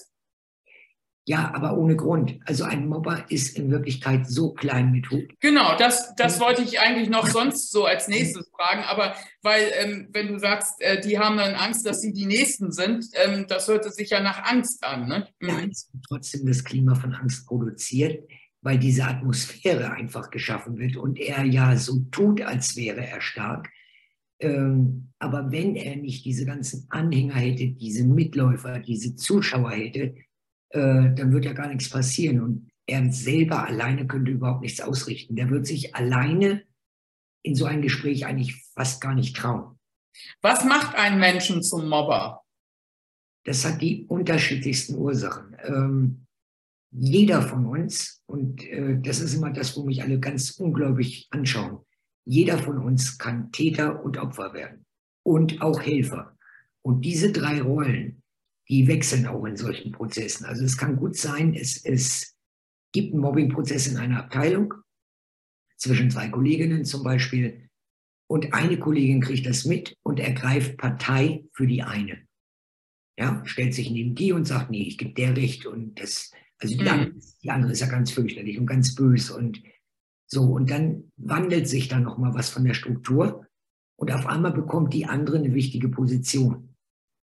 Ja, 1.25 1.55
aber 1.55 1.79
ohne 1.79 1.95
Grund. 1.95 2.41
Also 2.47 2.65
ein 2.65 2.89
Mobber 2.89 3.31
ist 3.31 3.57
in 3.57 3.71
Wirklichkeit 3.71 4.29
so 4.29 4.53
klein 4.53 4.91
mit 4.91 5.09
Hut. 5.11 5.33
Genau, 5.39 5.77
das, 5.77 6.15
das 6.17 6.41
wollte 6.41 6.63
ich 6.63 6.81
eigentlich 6.81 7.09
noch 7.09 7.29
sonst 7.29 7.71
so 7.71 7.85
als 7.85 8.09
nächstes 8.09 8.51
fragen. 8.57 8.83
Aber 8.83 9.15
weil, 9.41 9.71
ähm, 9.79 10.09
wenn 10.13 10.29
du 10.29 10.39
sagst, 10.41 10.81
äh, 10.81 11.01
die 11.01 11.21
haben 11.21 11.37
dann 11.37 11.55
Angst, 11.55 11.87
dass 11.87 12.01
sie 12.01 12.13
die 12.13 12.27
Nächsten 12.27 12.73
sind, 12.73 13.07
ähm, 13.15 13.47
das 13.49 13.69
hörte 13.69 13.91
sich 13.91 14.11
ja 14.11 14.21
nach 14.21 14.43
Angst 14.43 14.83
an. 14.83 15.07
Ne? 15.07 15.29
Mhm. 15.39 15.49
Ja, 15.49 15.57
trotzdem 16.09 16.45
das 16.45 16.65
Klima 16.65 16.97
von 16.97 17.15
Angst 17.15 17.47
produziert, 17.47 18.29
weil 18.61 18.79
diese 18.79 19.05
Atmosphäre 19.05 19.93
einfach 19.93 20.31
geschaffen 20.31 20.79
wird 20.79 20.97
und 20.97 21.21
er 21.21 21.45
ja 21.45 21.77
so 21.77 22.01
tut, 22.11 22.43
als 22.43 22.75
wäre 22.75 23.07
er 23.07 23.21
stark. 23.21 23.69
Ähm, 24.41 25.13
aber 25.21 25.53
wenn 25.53 25.77
er 25.77 25.95
nicht 25.95 26.25
diese 26.25 26.45
ganzen 26.45 26.87
Anhänger 26.91 27.37
hätte, 27.37 27.69
diese 27.69 28.05
Mitläufer, 28.05 28.81
diese 28.81 29.15
Zuschauer 29.15 29.71
hätte, 29.71 30.17
äh, 30.73 31.15
dann 31.15 31.33
wird 31.33 31.45
ja 31.45 31.53
gar 31.53 31.69
nichts 31.69 31.89
passieren. 31.89 32.41
Und 32.41 32.71
er 32.87 33.13
selber 33.13 33.67
alleine 33.67 34.07
könnte 34.07 34.33
überhaupt 34.33 34.63
nichts 34.63 34.81
ausrichten. 34.81 35.37
Der 35.37 35.51
wird 35.51 35.67
sich 35.67 35.95
alleine 35.95 36.63
in 37.43 37.55
so 37.55 37.65
ein 37.65 37.83
Gespräch 37.83 38.27
eigentlich 38.27 38.63
fast 38.75 39.01
gar 39.01 39.15
nicht 39.15 39.37
trauen. 39.37 39.79
Was 40.41 40.65
macht 40.65 40.97
einen 40.97 41.19
Menschen 41.19 41.63
zum 41.63 41.89
Mobber? 41.89 42.43
Das 43.45 43.65
hat 43.65 43.81
die 43.81 44.07
unterschiedlichsten 44.07 44.97
Ursachen. 44.97 45.57
Ähm, 45.65 46.27
jeder 46.93 47.43
von 47.43 47.67
uns, 47.67 48.23
und 48.27 48.65
äh, 48.69 49.01
das 49.01 49.21
ist 49.21 49.35
immer 49.35 49.51
das, 49.51 49.77
wo 49.77 49.85
mich 49.85 50.03
alle 50.03 50.21
ganz 50.21 50.53
ungläubig 50.53 51.29
anschauen, 51.31 51.81
jeder 52.25 52.59
von 52.59 52.79
uns 52.79 53.19
kann 53.19 53.51
Täter 53.51 54.05
und 54.05 54.19
Opfer 54.19 54.53
werden 54.53 54.85
und 55.25 55.61
auch 55.61 55.81
Helfer. 55.81 56.37
Und 56.83 57.05
diese 57.05 57.33
drei 57.33 57.63
Rollen, 57.63 58.22
die 58.73 58.89
wechseln 58.89 59.27
auch 59.27 59.45
in 59.45 59.59
solchen 59.59 59.93
Prozessen. 59.93 60.47
Also 60.47 60.65
es 60.65 60.79
kann 60.79 60.97
gut 60.97 61.15
sein, 61.15 61.53
es, 61.53 61.85
es 61.85 62.39
gibt 62.93 63.13
einen 63.13 63.21
Mobbingprozess 63.21 63.87
in 63.87 63.99
einer 63.99 64.21
Abteilung. 64.21 64.73
zwischen 65.77 66.11
zwei 66.11 66.31
Kolleginnen 66.31 66.87
zum 66.87 67.05
Beispiel. 67.05 67.69
Und 68.31 68.55
eine 68.55 68.79
Kollegin 68.79 69.21
kriegt 69.21 69.45
das 69.45 69.67
mit 69.67 69.95
und 70.03 70.21
ergreift 70.21 70.79
Partei 70.79 71.45
für 71.53 71.67
die 71.67 71.83
eine. 71.83 72.23
Ja, 73.19 73.43
stellt 73.45 73.75
sich 73.75 73.91
neben 73.91 74.15
die 74.15 74.33
und 74.33 74.47
sagt, 74.47 74.71
nee, 74.71 74.85
ich 74.85 74.97
gebe 74.97 75.13
der 75.13 75.37
Recht 75.37 75.67
und 75.67 76.01
das, 76.01 76.31
also 76.59 76.75
die, 76.75 76.81
mhm. 76.83 76.89
andere, 76.89 77.15
die 77.43 77.51
andere 77.51 77.73
ist 77.73 77.81
ja 77.81 77.89
ganz 77.89 78.11
fürchterlich 78.11 78.59
und 78.59 78.65
ganz 78.65 78.95
böse 78.95 79.37
und 79.37 79.63
so. 80.27 80.45
Und 80.45 80.71
dann 80.71 81.13
wandelt 81.19 81.69
sich 81.69 81.89
dann 81.89 82.05
nochmal 82.05 82.33
was 82.33 82.49
von 82.49 82.65
der 82.65 82.73
Struktur 82.73 83.47
und 83.97 84.11
auf 84.13 84.27
einmal 84.27 84.53
bekommt 84.53 84.95
die 84.95 85.05
andere 85.05 85.37
eine 85.37 85.53
wichtige 85.53 85.91
Position. 85.91 86.75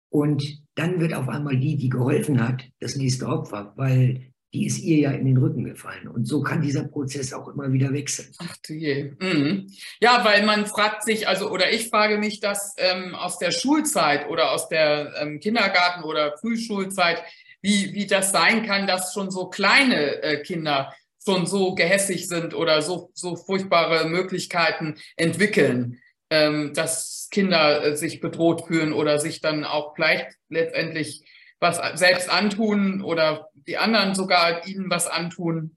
Und 0.09 0.64
dann 0.75 1.01
wird 1.01 1.15
auf 1.15 1.29
einmal 1.29 1.57
die, 1.57 1.77
die 1.77 1.89
geholfen 1.89 2.47
hat, 2.47 2.65
das 2.81 2.97
nächste 2.97 3.27
Opfer, 3.27 3.73
weil 3.77 4.33
die 4.55 4.67
ist 4.67 4.79
ihr 4.79 4.99
ja 4.99 5.11
in 5.11 5.27
den 5.27 5.37
Rücken 5.37 5.65
gefallen. 5.65 6.07
Und 6.07 6.27
so 6.27 6.41
kann 6.41 6.63
dieser 6.63 6.85
Prozess 6.85 7.33
auch 7.33 7.49
immer 7.49 7.73
wieder 7.73 7.93
wechseln. 7.93 8.29
Ach 8.39 8.57
du 8.65 8.73
je. 8.73 9.13
Mhm. 9.21 9.67
Ja, 10.01 10.25
weil 10.25 10.47
man 10.47 10.67
fragt 10.67 11.03
sich, 11.03 11.27
also 11.27 11.51
oder 11.51 11.73
ich 11.73 11.89
frage 11.89 12.19
mich 12.19 12.39
das 12.39 12.75
ähm, 12.79 13.17
aus 13.17 13.39
der 13.39 13.51
Schulzeit 13.51 14.29
oder 14.29 14.53
aus 14.53 14.69
der 14.69 15.13
ähm, 15.21 15.41
Kindergarten- 15.41 16.05
oder 16.05 16.39
Frühschulzeit, 16.39 17.23
wie, 17.63 17.95
wie 17.95 18.07
das 18.07 18.31
sein 18.31 18.65
kann, 18.65 18.87
dass 18.87 19.13
schon 19.13 19.31
so 19.31 19.49
kleine 19.49 20.23
äh, 20.23 20.43
Kinder 20.43 20.95
schon 21.25 21.47
so 21.47 21.75
gehässig 21.75 22.29
sind 22.29 22.55
oder 22.55 22.83
so, 22.83 23.11
so 23.15 23.35
furchtbare 23.35 24.09
Möglichkeiten 24.09 24.97
entwickeln, 25.17 25.99
dass 26.29 27.29
Kinder 27.31 27.85
äh, 27.85 27.97
sich 27.97 28.21
bedroht 28.21 28.67
fühlen 28.67 28.93
oder 28.93 29.19
sich 29.19 29.41
dann 29.41 29.65
auch 29.65 29.95
vielleicht 29.95 30.37
letztendlich 30.49 31.25
was 31.61 31.81
selbst 31.99 32.29
antun 32.29 33.03
oder 33.03 33.49
die 33.55 33.79
anderen 33.79 34.15
sogar 34.15 34.67
ihnen 34.67 34.91
was 34.91 35.07
antun? 35.07 35.77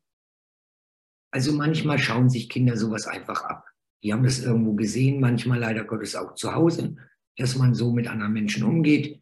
Also 1.31 1.51
manchmal 1.53 1.99
schauen 1.99 2.29
sich 2.29 2.49
Kinder 2.49 2.77
sowas 2.77 3.07
einfach 3.07 3.43
ab. 3.43 3.65
Die 4.03 4.13
haben 4.13 4.23
das 4.23 4.39
irgendwo 4.39 4.73
gesehen, 4.73 5.19
manchmal 5.19 5.59
leider 5.59 5.83
Gottes 5.83 6.15
auch 6.15 6.35
zu 6.35 6.53
Hause, 6.53 6.95
dass 7.37 7.55
man 7.55 7.73
so 7.73 7.91
mit 7.91 8.07
anderen 8.07 8.33
Menschen 8.33 8.63
umgeht. 8.63 9.21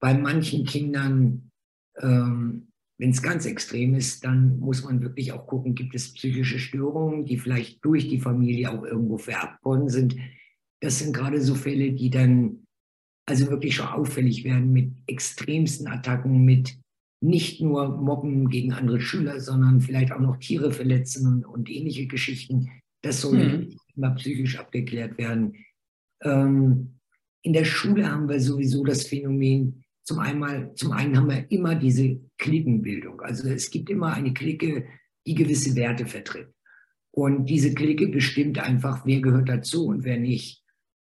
Bei 0.00 0.14
manchen 0.14 0.66
Kindern, 0.66 1.50
ähm, 2.00 2.65
wenn 2.98 3.10
es 3.10 3.22
ganz 3.22 3.44
extrem 3.44 3.94
ist, 3.94 4.24
dann 4.24 4.58
muss 4.58 4.84
man 4.84 5.02
wirklich 5.02 5.32
auch 5.32 5.46
gucken, 5.46 5.74
gibt 5.74 5.94
es 5.94 6.14
psychische 6.14 6.58
Störungen, 6.58 7.26
die 7.26 7.36
vielleicht 7.36 7.84
durch 7.84 8.08
die 8.08 8.20
Familie 8.20 8.70
auch 8.70 8.84
irgendwo 8.84 9.18
vererbt 9.18 9.62
worden 9.64 9.88
sind. 9.88 10.16
Das 10.80 10.98
sind 10.98 11.14
gerade 11.14 11.40
so 11.40 11.54
Fälle, 11.54 11.92
die 11.92 12.10
dann 12.10 12.66
also 13.26 13.50
wirklich 13.50 13.74
schon 13.74 13.88
auffällig 13.88 14.44
werden 14.44 14.72
mit 14.72 14.92
extremsten 15.06 15.88
Attacken, 15.88 16.44
mit 16.44 16.78
nicht 17.20 17.60
nur 17.60 17.96
Mobben 17.96 18.48
gegen 18.48 18.72
andere 18.72 19.00
Schüler, 19.00 19.40
sondern 19.40 19.80
vielleicht 19.80 20.12
auch 20.12 20.20
noch 20.20 20.36
Tiere 20.36 20.70
verletzen 20.70 21.26
und, 21.26 21.44
und 21.44 21.70
ähnliche 21.70 22.06
Geschichten. 22.06 22.70
Das 23.02 23.20
soll 23.20 23.38
mhm. 23.38 23.76
immer 23.94 24.10
psychisch 24.12 24.58
abgeklärt 24.58 25.18
werden. 25.18 25.54
Ähm, 26.22 26.98
in 27.42 27.52
der 27.52 27.64
Schule 27.64 28.10
haben 28.10 28.28
wir 28.28 28.40
sowieso 28.40 28.84
das 28.84 29.06
Phänomen, 29.06 29.84
zum, 30.06 30.20
einmal, 30.20 30.72
zum 30.76 30.92
einen 30.92 31.16
haben 31.16 31.28
wir 31.28 31.50
immer 31.50 31.74
diese 31.74 32.20
Klickenbildung. 32.38 33.20
Also 33.22 33.48
es 33.48 33.70
gibt 33.70 33.90
immer 33.90 34.14
eine 34.14 34.32
Clique, 34.32 34.86
die 35.26 35.34
gewisse 35.34 35.74
Werte 35.74 36.06
vertritt. 36.06 36.48
Und 37.10 37.46
diese 37.46 37.74
Clique 37.74 38.06
bestimmt 38.08 38.58
einfach, 38.58 39.04
wer 39.04 39.20
gehört 39.20 39.48
dazu 39.48 39.86
und 39.86 40.04
wer 40.04 40.16
nicht. 40.16 40.62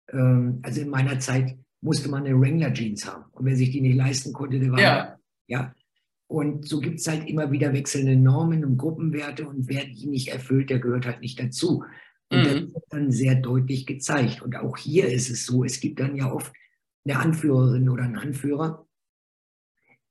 Ähm, 0.09 0.59
also 0.61 0.79
in 0.79 0.89
meiner 0.89 1.19
Zeit 1.19 1.57
musste 1.81 2.07
man 2.07 2.25
eine 2.25 2.39
Wrangler 2.39 2.73
Jeans 2.73 3.05
haben. 3.05 3.25
Und 3.33 3.45
wer 3.45 3.57
sich 3.57 3.71
die 3.71 3.81
nicht 3.81 3.97
leisten 3.97 4.31
konnte, 4.31 4.57
der 4.57 4.71
war 4.71 4.79
ja. 4.79 5.19
ja. 5.47 5.75
Und 6.27 6.65
so 6.65 6.79
gibt 6.79 6.99
es 6.99 7.07
halt 7.07 7.27
immer 7.27 7.51
wieder 7.51 7.73
wechselnde 7.73 8.15
Normen 8.15 8.63
und 8.63 8.77
Gruppenwerte 8.77 9.45
und 9.45 9.67
wer 9.67 9.83
die 9.83 10.07
nicht 10.07 10.29
erfüllt, 10.29 10.69
der 10.69 10.79
gehört 10.79 11.05
halt 11.05 11.19
nicht 11.19 11.39
dazu. 11.39 11.83
Und 12.31 12.39
mhm. 12.39 12.43
das 12.43 12.53
wird 12.53 12.85
dann 12.89 13.11
sehr 13.11 13.35
deutlich 13.35 13.85
gezeigt. 13.85 14.41
Und 14.41 14.55
auch 14.55 14.77
hier 14.77 15.09
ist 15.09 15.29
es 15.29 15.45
so, 15.45 15.65
es 15.65 15.81
gibt 15.81 15.99
dann 15.99 16.15
ja 16.15 16.31
oft 16.31 16.53
eine 17.05 17.19
Anführerin 17.19 17.89
oder 17.89 18.03
einen 18.03 18.15
Anführer. 18.15 18.87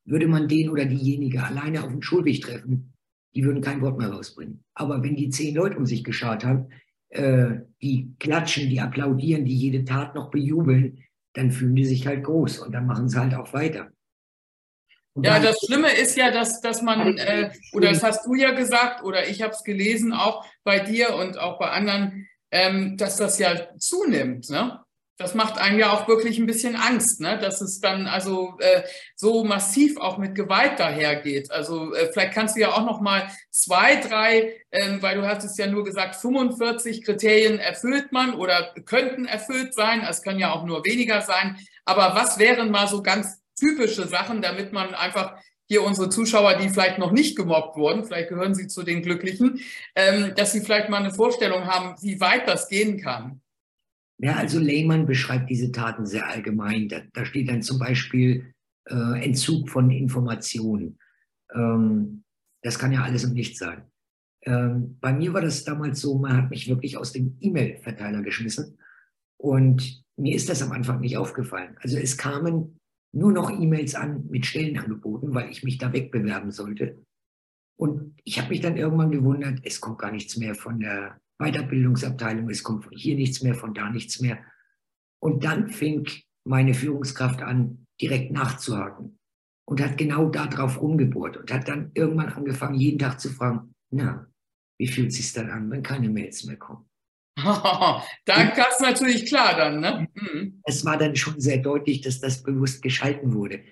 Würde 0.04 0.26
man 0.26 0.48
den 0.48 0.68
oder 0.68 0.84
diejenige 0.84 1.42
alleine 1.42 1.82
auf 1.82 1.90
dem 1.90 2.02
Schulweg 2.02 2.42
treffen, 2.42 2.92
die 3.34 3.44
würden 3.44 3.62
kein 3.62 3.80
Wort 3.80 3.98
mehr 3.98 4.10
rausbringen. 4.10 4.64
Aber 4.74 5.02
wenn 5.02 5.16
die 5.16 5.30
zehn 5.30 5.54
Leute 5.54 5.76
um 5.76 5.86
sich 5.86 6.04
geschaut 6.04 6.44
haben, 6.44 6.68
äh, 7.10 7.60
die 7.80 8.14
klatschen, 8.18 8.68
die 8.68 8.80
applaudieren, 8.80 9.44
die 9.44 9.56
jede 9.56 9.84
Tat 9.84 10.14
noch 10.14 10.30
bejubeln, 10.30 11.04
dann 11.34 11.50
fühlen 11.50 11.76
die 11.76 11.84
sich 11.84 12.06
halt 12.06 12.24
groß 12.24 12.58
und 12.58 12.72
dann 12.72 12.86
machen 12.86 13.08
sie 13.08 13.18
halt 13.18 13.34
auch 13.34 13.52
weiter. 13.52 13.90
Und 15.14 15.26
ja, 15.26 15.38
das 15.38 15.58
Schlimme 15.64 15.92
ist 15.92 16.16
ja, 16.16 16.30
dass, 16.30 16.60
dass 16.62 16.80
man, 16.80 17.18
äh, 17.18 17.50
oder 17.74 17.90
das 17.90 18.02
hast 18.02 18.26
du 18.26 18.34
ja 18.34 18.52
gesagt, 18.52 19.02
oder 19.02 19.28
ich 19.28 19.42
habe 19.42 19.52
es 19.52 19.62
gelesen, 19.62 20.12
auch 20.12 20.46
bei 20.64 20.78
dir 20.78 21.14
und 21.14 21.38
auch 21.38 21.58
bei 21.58 21.68
anderen, 21.68 22.26
ähm, 22.50 22.96
dass 22.96 23.16
das 23.16 23.38
ja 23.38 23.76
zunimmt. 23.76 24.48
Ne? 24.48 24.81
Das 25.18 25.34
macht 25.34 25.58
einem 25.58 25.78
ja 25.78 25.92
auch 25.92 26.08
wirklich 26.08 26.38
ein 26.38 26.46
bisschen 26.46 26.74
Angst, 26.74 27.20
ne? 27.20 27.38
dass 27.38 27.60
es 27.60 27.80
dann 27.80 28.06
also 28.06 28.54
äh, 28.58 28.82
so 29.14 29.44
massiv 29.44 29.98
auch 29.98 30.18
mit 30.18 30.34
Gewalt 30.34 30.80
dahergeht. 30.80 31.50
Also 31.50 31.94
äh, 31.94 32.10
vielleicht 32.12 32.32
kannst 32.32 32.56
du 32.56 32.60
ja 32.60 32.72
auch 32.72 32.84
noch 32.84 33.00
mal 33.00 33.28
zwei, 33.50 33.96
drei, 33.96 34.56
ähm, 34.72 35.02
weil 35.02 35.16
du 35.16 35.26
hast 35.26 35.44
es 35.44 35.56
ja 35.56 35.66
nur 35.66 35.84
gesagt, 35.84 36.16
45 36.16 37.04
Kriterien 37.04 37.58
erfüllt 37.58 38.10
man 38.12 38.34
oder 38.34 38.74
könnten 38.84 39.26
erfüllt 39.26 39.74
sein. 39.74 40.04
Es 40.08 40.22
können 40.22 40.40
ja 40.40 40.52
auch 40.52 40.64
nur 40.64 40.84
weniger 40.84 41.20
sein. 41.20 41.58
Aber 41.84 42.14
was 42.14 42.38
wären 42.38 42.70
mal 42.70 42.88
so 42.88 43.02
ganz 43.02 43.42
typische 43.58 44.08
Sachen, 44.08 44.42
damit 44.42 44.72
man 44.72 44.94
einfach 44.94 45.36
hier 45.68 45.84
unsere 45.84 46.10
Zuschauer, 46.10 46.54
die 46.54 46.68
vielleicht 46.68 46.98
noch 46.98 47.12
nicht 47.12 47.36
gemobbt 47.36 47.76
wurden, 47.76 48.04
vielleicht 48.04 48.28
gehören 48.28 48.54
sie 48.54 48.66
zu 48.66 48.82
den 48.82 49.02
Glücklichen, 49.02 49.60
ähm, 49.94 50.32
dass 50.36 50.52
sie 50.52 50.60
vielleicht 50.60 50.88
mal 50.88 50.98
eine 50.98 51.14
Vorstellung 51.14 51.66
haben, 51.66 51.94
wie 52.02 52.20
weit 52.20 52.48
das 52.48 52.68
gehen 52.68 53.00
kann. 53.00 53.40
Ja, 54.22 54.36
also 54.36 54.60
Lehmann 54.60 55.06
beschreibt 55.06 55.50
diese 55.50 55.72
Taten 55.72 56.06
sehr 56.06 56.28
allgemein. 56.28 56.88
Da, 56.88 57.00
da 57.12 57.24
steht 57.24 57.48
dann 57.48 57.60
zum 57.60 57.80
Beispiel 57.80 58.54
äh, 58.88 59.24
Entzug 59.24 59.68
von 59.68 59.90
Informationen. 59.90 60.98
Ähm, 61.52 62.22
das 62.62 62.78
kann 62.78 62.92
ja 62.92 63.02
alles 63.02 63.24
und 63.24 63.34
nichts 63.34 63.58
sein. 63.58 63.82
Ähm, 64.44 64.96
bei 65.00 65.12
mir 65.12 65.32
war 65.32 65.40
das 65.40 65.64
damals 65.64 66.00
so, 66.00 66.18
man 66.18 66.36
hat 66.36 66.50
mich 66.50 66.68
wirklich 66.68 66.96
aus 66.96 67.12
dem 67.12 67.36
E-Mail-Verteiler 67.40 68.22
geschmissen. 68.22 68.78
Und 69.38 70.04
mir 70.16 70.36
ist 70.36 70.48
das 70.48 70.62
am 70.62 70.70
Anfang 70.70 71.00
nicht 71.00 71.16
aufgefallen. 71.16 71.76
Also 71.80 71.98
es 71.98 72.16
kamen 72.16 72.78
nur 73.12 73.32
noch 73.32 73.50
E-Mails 73.50 73.96
an 73.96 74.28
mit 74.28 74.46
Stellenangeboten, 74.46 75.34
weil 75.34 75.50
ich 75.50 75.64
mich 75.64 75.78
da 75.78 75.92
wegbewerben 75.92 76.52
sollte. 76.52 77.04
Und 77.76 78.14
ich 78.22 78.38
habe 78.38 78.50
mich 78.50 78.60
dann 78.60 78.76
irgendwann 78.76 79.10
gewundert, 79.10 79.60
es 79.64 79.80
kommt 79.80 79.98
gar 79.98 80.12
nichts 80.12 80.36
mehr 80.36 80.54
von 80.54 80.78
der 80.78 81.20
Weiterbildungsabteilung, 81.42 82.48
es 82.50 82.62
kommt 82.62 82.84
von 82.84 82.96
hier 82.96 83.14
nichts 83.14 83.42
mehr, 83.42 83.54
von 83.54 83.74
da 83.74 83.90
nichts 83.90 84.20
mehr. 84.20 84.38
Und 85.20 85.44
dann 85.44 85.68
fing 85.68 86.08
meine 86.44 86.74
Führungskraft 86.74 87.42
an, 87.42 87.86
direkt 88.00 88.32
nachzuhaken 88.32 89.18
und 89.64 89.80
hat 89.80 89.96
genau 89.98 90.28
darauf 90.28 90.80
rumgebohrt 90.80 91.36
und 91.36 91.52
hat 91.52 91.68
dann 91.68 91.90
irgendwann 91.94 92.32
angefangen, 92.32 92.74
jeden 92.74 92.98
Tag 92.98 93.20
zu 93.20 93.30
fragen, 93.30 93.74
na, 93.90 94.26
wie 94.78 94.88
fühlt 94.88 95.10
es 95.10 95.16
sich 95.16 95.32
dann 95.32 95.50
an, 95.50 95.70
wenn 95.70 95.82
keine 95.82 96.08
Mails 96.08 96.44
mehr 96.44 96.56
kommen? 96.56 96.88
da 97.36 98.42
ist 98.68 98.80
natürlich 98.80 99.26
klar 99.26 99.56
dann, 99.56 99.80
ne? 99.80 100.08
Mhm. 100.14 100.60
Es 100.64 100.84
war 100.84 100.98
dann 100.98 101.16
schon 101.16 101.40
sehr 101.40 101.58
deutlich, 101.58 102.00
dass 102.02 102.20
das 102.20 102.42
bewusst 102.42 102.82
geschalten 102.82 103.32
wurde. 103.32 103.62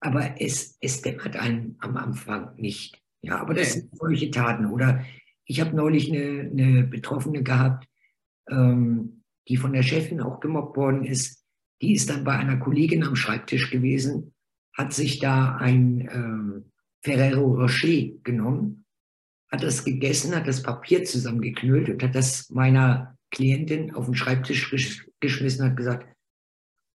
Aber 0.00 0.40
es, 0.40 0.76
es 0.80 1.00
dämmert 1.02 1.36
einem 1.36 1.76
am 1.78 1.96
Anfang 1.96 2.56
nicht. 2.56 3.00
Ja, 3.22 3.38
aber 3.38 3.54
das 3.54 3.74
nee. 3.74 3.80
sind 3.80 3.96
solche 3.96 4.30
Taten. 4.30 4.66
Oder 4.66 5.04
ich 5.46 5.60
habe 5.60 5.76
neulich 5.76 6.10
eine, 6.10 6.50
eine, 6.50 6.84
Betroffene 6.84 7.42
gehabt, 7.42 7.86
ähm, 8.48 9.22
die 9.48 9.56
von 9.56 9.72
der 9.72 9.82
Chefin 9.82 10.20
auch 10.20 10.40
gemobbt 10.40 10.76
worden 10.76 11.04
ist. 11.04 11.44
Die 11.82 11.94
ist 11.94 12.08
dann 12.08 12.24
bei 12.24 12.36
einer 12.36 12.56
Kollegin 12.56 13.04
am 13.04 13.16
Schreibtisch 13.16 13.70
gewesen, 13.70 14.34
hat 14.72 14.92
sich 14.92 15.18
da 15.18 15.56
ein 15.56 16.08
ähm, 16.12 16.72
Ferrero 17.02 17.54
Rocher 17.54 18.12
genommen, 18.22 18.86
hat 19.50 19.62
das 19.62 19.84
gegessen, 19.84 20.34
hat 20.34 20.48
das 20.48 20.62
Papier 20.62 21.04
zusammengeknüllt 21.04 21.90
und 21.90 22.02
hat 22.02 22.14
das 22.14 22.48
meiner 22.50 23.18
Klientin 23.30 23.94
auf 23.94 24.06
den 24.06 24.14
Schreibtisch 24.14 24.70
geschmissen, 25.20 25.66
hat 25.66 25.76
gesagt, 25.76 26.08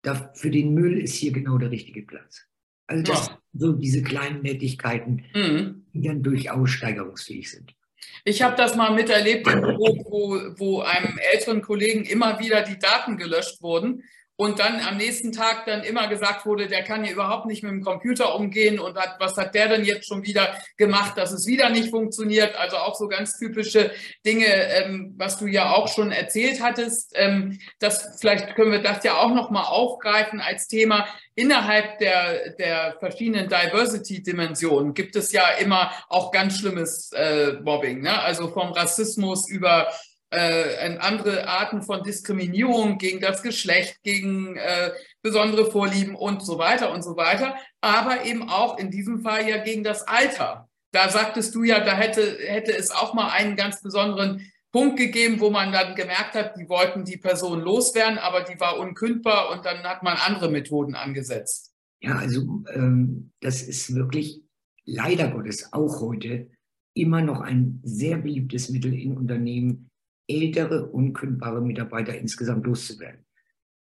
da, 0.02 0.32
für 0.34 0.50
den 0.50 0.74
Müll 0.74 1.00
ist 1.00 1.16
hier 1.16 1.32
genau 1.32 1.58
der 1.58 1.72
richtige 1.72 2.04
Platz. 2.04 2.48
Also 2.88 3.04
das 3.04 3.28
ja. 3.28 3.40
so 3.54 3.74
diese 3.74 4.02
kleinen 4.02 4.42
Nettigkeiten, 4.42 5.26
mhm. 5.36 5.86
die 5.94 6.02
dann 6.02 6.24
durchaus 6.24 6.72
steigerungsfähig 6.72 7.52
sind. 7.52 7.76
Ich 8.24 8.42
habe 8.42 8.56
das 8.56 8.76
mal 8.76 8.92
miterlebt, 8.92 9.48
wo, 9.48 9.98
wo, 10.10 10.40
wo 10.58 10.82
einem 10.82 11.18
älteren 11.34 11.62
Kollegen 11.62 12.04
immer 12.04 12.40
wieder 12.40 12.62
die 12.62 12.80
Daten 12.80 13.18
gelöscht 13.18 13.62
wurden 13.62 14.04
und 14.40 14.60
dann 14.60 14.80
am 14.80 14.96
nächsten 14.96 15.34
Tag 15.34 15.66
dann 15.66 15.84
immer 15.84 16.08
gesagt 16.08 16.46
wurde, 16.46 16.68
der 16.68 16.86
kann 16.86 17.04
hier 17.04 17.12
überhaupt 17.12 17.46
nicht 17.46 17.62
mit 17.62 17.74
dem 17.74 17.84
Computer 17.84 18.36
umgehen 18.36 18.80
und 18.80 18.98
hat, 18.98 19.18
was 19.20 19.36
hat 19.36 19.54
der 19.54 19.68
denn 19.68 19.84
jetzt 19.84 20.08
schon 20.08 20.24
wieder 20.24 20.58
gemacht, 20.78 21.18
dass 21.18 21.34
es 21.34 21.46
wieder 21.46 21.70
nicht 21.70 21.90
funktioniert. 21.90 22.56
Also 22.56 22.78
auch 22.78 22.96
so 22.96 23.10
ganz 23.10 23.38
typische 23.38 23.92
Dinge, 24.26 24.46
ähm, 24.46 25.14
was 25.18 25.40
du 25.40 25.46
ja 25.46 25.74
auch 25.74 25.90
schon 25.90 26.14
erzählt 26.14 26.64
hattest. 26.64 27.12
Ähm, 27.16 27.60
das 27.80 28.18
vielleicht 28.22 28.56
können 28.56 28.72
wir 28.72 28.82
das 28.82 29.04
ja 29.04 29.18
auch 29.18 29.34
noch 29.34 29.50
mal 29.50 29.66
aufgreifen 29.66 30.40
als 30.40 30.70
Thema. 30.70 31.06
Innerhalb 31.36 32.00
der, 32.00 32.52
der 32.52 32.96
verschiedenen 32.98 33.50
Diversity-Dimensionen 33.50 34.94
gibt 34.94 35.18
es 35.18 35.34
ja 35.34 35.50
immer 35.60 35.92
auch 36.08 36.32
ganz 36.32 36.60
schlimmes 36.60 37.12
äh, 37.12 37.56
Mobbing, 37.62 38.04
ne? 38.04 38.22
also 38.22 38.48
vom 38.48 38.72
Rassismus 38.72 39.50
über 39.50 39.90
äh, 40.32 40.98
andere 40.98 41.48
Arten 41.48 41.82
von 41.82 42.04
Diskriminierung 42.04 42.98
gegen 42.98 43.20
das 43.20 43.42
Geschlecht, 43.42 44.02
gegen 44.04 44.56
äh, 44.58 44.92
besondere 45.22 45.72
Vorlieben 45.72 46.16
und 46.16 46.44
so 46.44 46.58
weiter 46.58 46.92
und 46.92 47.04
so 47.04 47.18
weiter, 47.18 47.56
aber 47.82 48.26
eben 48.26 48.50
auch 48.50 48.78
in 48.78 48.92
diesem 48.92 49.22
Fall 49.22 49.48
ja 49.48 49.58
gegen 49.58 49.84
das 49.84 50.08
Alter. 50.08 50.70
Da 50.92 51.10
sagtest 51.10 51.54
du 51.56 51.64
ja, 51.64 51.80
da 51.80 51.96
hätte, 51.96 52.38
hätte 52.42 52.76
es 52.76 52.92
auch 52.92 53.14
mal 53.14 53.30
einen 53.30 53.56
ganz 53.56 53.82
besonderen 53.82 54.52
Punkt 54.72 54.98
gegeben, 54.98 55.40
wo 55.40 55.50
man 55.50 55.72
dann 55.72 55.96
gemerkt 55.96 56.36
hat, 56.36 56.56
die 56.58 56.70
wollten 56.70 57.04
die 57.04 57.18
Person 57.18 57.62
loswerden, 57.62 58.20
aber 58.20 58.44
die 58.44 58.60
war 58.60 58.80
unkündbar 58.80 59.52
und 59.52 59.66
dann 59.66 59.84
hat 59.84 60.04
man 60.04 60.16
andere 60.18 60.50
Methoden 60.50 60.96
angesetzt. 60.96 61.74
Ja, 62.02 62.18
also 62.18 62.64
ähm, 62.74 63.32
das 63.42 63.62
ist 63.62 63.96
wirklich 63.96 64.42
leider 64.86 65.30
Gottes 65.30 65.74
auch 65.74 66.02
heute 66.02 66.50
immer 66.96 67.22
noch 67.22 67.42
ein 67.42 67.80
sehr 67.84 68.18
beliebtes 68.18 68.70
Mittel 68.70 68.94
in 68.94 69.18
Unternehmen, 69.18 69.89
ältere, 70.30 70.88
unkündbare 70.88 71.62
Mitarbeiter 71.62 72.18
insgesamt 72.18 72.66
loszuwerden. 72.66 73.26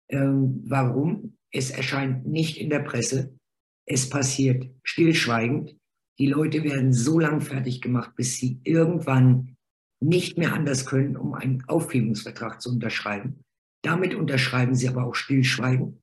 Ähm, 0.09 0.61
warum? 0.65 1.37
Es 1.51 1.71
erscheint 1.71 2.27
nicht 2.27 2.57
in 2.57 2.69
der 2.69 2.79
Presse. 2.79 3.37
Es 3.85 4.09
passiert 4.09 4.69
stillschweigend. 4.83 5.75
Die 6.19 6.27
Leute 6.27 6.63
werden 6.63 6.93
so 6.93 7.19
lang 7.19 7.41
fertig 7.41 7.81
gemacht, 7.81 8.15
bis 8.15 8.37
sie 8.37 8.59
irgendwann 8.63 9.55
nicht 9.99 10.37
mehr 10.37 10.53
anders 10.53 10.85
können, 10.85 11.15
um 11.15 11.33
einen 11.33 11.63
Aufhebungsvertrag 11.67 12.61
zu 12.61 12.69
unterschreiben. 12.71 13.39
Damit 13.83 14.13
unterschreiben 14.13 14.75
sie 14.75 14.87
aber 14.87 15.05
auch 15.05 15.15
stillschweigend. 15.15 15.99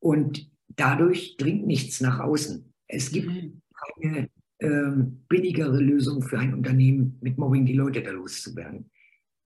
Und 0.00 0.50
dadurch 0.68 1.36
dringt 1.36 1.66
nichts 1.66 2.00
nach 2.00 2.20
außen. 2.20 2.72
Es 2.88 3.10
gibt 3.12 3.28
mhm. 3.28 3.62
keine 4.00 4.28
ähm, 4.60 5.24
billigere 5.28 5.78
Lösung 5.78 6.22
für 6.22 6.38
ein 6.38 6.54
Unternehmen, 6.54 7.18
mit 7.20 7.38
Mobbing 7.38 7.66
die 7.66 7.74
Leute 7.74 8.02
da 8.02 8.10
loszuwerden. 8.10 8.90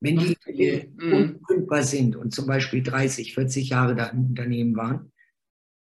Wenn 0.02 0.18
die 0.18 0.38
okay. 0.48 0.92
Mhm. 0.96 1.14
unkündbar 1.14 1.84
sind 1.84 2.16
und 2.16 2.34
zum 2.34 2.48
Beispiel 2.48 2.82
30, 2.82 3.34
40 3.34 3.70
Jahre 3.70 3.96
da 3.96 4.08
im 4.08 4.28
Unternehmen 4.28 4.76
waren, 4.76 5.12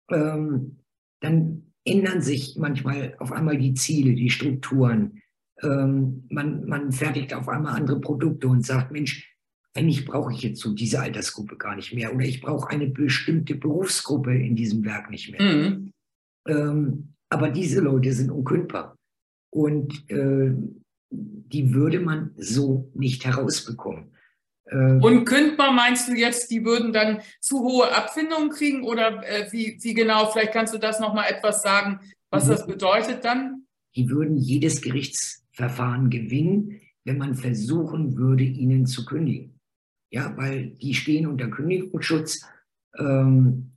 ähm, 0.09 0.79
dann 1.19 1.73
ändern 1.83 2.21
sich 2.21 2.55
manchmal 2.57 3.15
auf 3.19 3.31
einmal 3.31 3.57
die 3.57 3.73
Ziele, 3.73 4.13
die 4.13 4.29
Strukturen. 4.29 5.21
Ähm, 5.61 6.25
man, 6.29 6.65
man 6.65 6.91
fertigt 6.91 7.33
auf 7.33 7.47
einmal 7.49 7.75
andere 7.75 7.99
Produkte 7.99 8.47
und 8.47 8.65
sagt, 8.65 8.91
Mensch, 8.91 9.35
eigentlich 9.73 10.05
brauche 10.05 10.31
ich 10.33 10.41
jetzt 10.41 10.61
so 10.61 10.73
diese 10.73 11.01
Altersgruppe 11.01 11.57
gar 11.57 11.75
nicht 11.75 11.93
mehr 11.93 12.13
oder 12.15 12.25
ich 12.25 12.41
brauche 12.41 12.69
eine 12.69 12.87
bestimmte 12.87 13.55
Berufsgruppe 13.55 14.35
in 14.35 14.55
diesem 14.55 14.85
Werk 14.85 15.09
nicht 15.09 15.31
mehr. 15.31 15.41
Mhm. 15.41 15.91
Ähm, 16.47 17.13
aber 17.29 17.49
diese 17.49 17.81
Leute 17.81 18.13
sind 18.13 18.31
unkündbar. 18.31 18.95
Und 19.51 20.09
äh, 20.09 20.53
die 21.15 21.73
würde 21.73 21.99
man 21.99 22.31
so 22.37 22.91
nicht 22.93 23.25
herausbekommen. 23.25 24.11
Äh, 24.65 24.99
und 24.99 25.25
kündbar 25.25 25.71
meinst 25.71 26.07
du 26.07 26.13
jetzt, 26.13 26.49
die 26.51 26.65
würden 26.65 26.93
dann 26.93 27.21
zu 27.39 27.59
hohe 27.59 27.93
Abfindungen 27.93 28.49
kriegen 28.49 28.83
oder 28.83 29.23
äh, 29.23 29.51
wie, 29.51 29.77
wie 29.81 29.93
genau? 29.93 30.27
Vielleicht 30.31 30.53
kannst 30.53 30.73
du 30.73 30.77
das 30.77 30.99
nochmal 30.99 31.31
etwas 31.31 31.61
sagen, 31.61 31.99
was 32.31 32.47
das 32.47 32.67
bedeutet 32.67 33.23
dann? 33.23 33.65
Die 33.95 34.09
würden 34.09 34.35
jedes 34.35 34.81
Gerichtsverfahren 34.81 36.09
gewinnen, 36.09 36.81
wenn 37.05 37.17
man 37.17 37.35
versuchen 37.35 38.17
würde, 38.17 38.43
ihnen 38.43 38.85
zu 38.85 39.05
kündigen. 39.05 39.59
Ja, 40.11 40.35
weil 40.35 40.71
die 40.71 40.93
stehen 40.93 41.27
unter 41.27 41.47
Kündigungsschutz. 41.47 42.45
Ähm, 42.97 43.71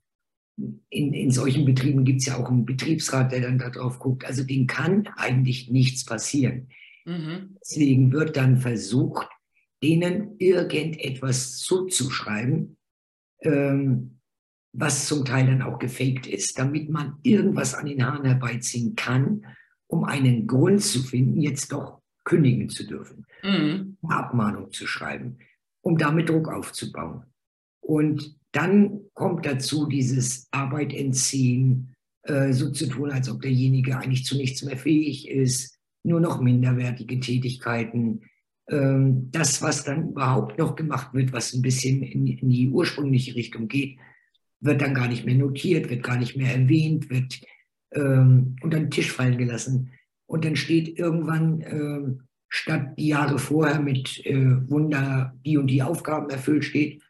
in, 0.91 1.13
in 1.13 1.31
solchen 1.31 1.65
Betrieben 1.65 2.05
gibt 2.05 2.21
es 2.21 2.27
ja 2.27 2.37
auch 2.37 2.51
einen 2.51 2.67
Betriebsrat, 2.67 3.31
der 3.31 3.43
dann 3.43 3.59
darauf 3.59 3.99
guckt. 4.01 4.25
Also 4.25 4.43
dem 4.43 4.67
kann 4.67 5.07
eigentlich 5.17 5.71
nichts 5.71 6.05
passieren. 6.05 6.69
Mhm. 7.09 7.57
Deswegen 7.61 8.13
wird 8.13 8.37
dann 8.37 8.59
versucht, 8.59 9.29
denen 9.83 10.37
irgendetwas 10.39 11.57
zuzuschreiben, 11.57 12.77
ähm, 13.41 14.19
was 14.73 15.07
zum 15.07 15.25
Teil 15.25 15.47
dann 15.47 15.63
auch 15.63 15.79
gefaked 15.79 16.27
ist, 16.27 16.59
damit 16.59 16.91
man 16.91 17.17
irgendwas 17.23 17.75
an 17.75 17.87
den 17.87 18.05
Haaren 18.05 18.27
herbeiziehen 18.27 18.95
kann, 18.95 19.47
um 19.87 20.05
einen 20.05 20.47
Grund 20.47 20.83
zu 20.83 21.03
finden, 21.03 21.41
jetzt 21.41 21.73
doch 21.73 22.03
kündigen 22.25 22.69
zu 22.69 22.87
dürfen, 22.87 23.25
mhm. 23.43 23.97
eine 24.03 24.17
Abmahnung 24.17 24.71
zu 24.71 24.87
schreiben, 24.87 25.39
um 25.81 25.97
damit 25.97 26.29
Druck 26.29 26.49
aufzubauen. 26.49 27.25
Und 27.81 28.37
dann 28.53 29.01
kommt 29.15 29.47
dazu 29.47 29.87
dieses 29.87 30.49
Arbeit 30.51 30.93
entziehen, 30.93 31.95
äh, 32.25 32.53
so 32.53 32.71
zu 32.71 32.87
tun, 32.87 33.11
als 33.11 33.31
ob 33.31 33.41
derjenige 33.41 33.97
eigentlich 33.97 34.25
zu 34.27 34.37
nichts 34.37 34.63
mehr 34.63 34.77
fähig 34.77 35.29
ist, 35.31 35.78
nur 36.05 36.21
noch 36.21 36.41
minderwertige 36.41 37.21
Tätigkeiten. 37.21 38.23
Ähm, 38.69 39.31
das, 39.31 39.63
was 39.63 39.85
dann 39.85 40.11
überhaupt 40.11 40.59
noch 40.59 40.77
gemacht 40.77 41.15
wird, 41.15 41.33
was 41.33 41.53
ein 41.55 41.63
bisschen 41.63 42.03
in, 42.03 42.25
die 42.27 42.69
ursprüngliche 42.69 43.35
Richtung 43.35 43.69
geht, 43.69 43.99
wird 44.61 44.83
dann 44.83 44.95
gar 44.95 45.09
nicht 45.09 45.25
mehr 45.25 45.37
notiert, 45.37 45.89
wird 45.91 46.03
gar 46.03 46.19
nicht 46.19 46.37
mehr 46.37 46.55
erwähnt, 46.55 47.11
wird 47.11 47.41
ähm, 47.93 48.57
unter 48.63 48.79
den 48.79 48.91
Tisch 48.91 49.13
fallen 49.13 49.39
gelassen. 49.39 49.93
Und 50.27 50.45
dann 50.45 50.57
steht 50.57 50.99
irgendwann 50.99 51.61
äh, 51.63 52.23
statt 52.49 52.95
die 52.99 53.09
Jahre 53.09 53.39
vorher 53.39 53.81
mit 53.81 54.25
äh, 54.27 54.71
Wunder 54.71 55.35
die 55.45 55.57
und 55.57 55.69
die 55.69 55.83
Aufgaben 55.83 56.31
erfüllt 56.31 56.65
steht, 56.65 57.03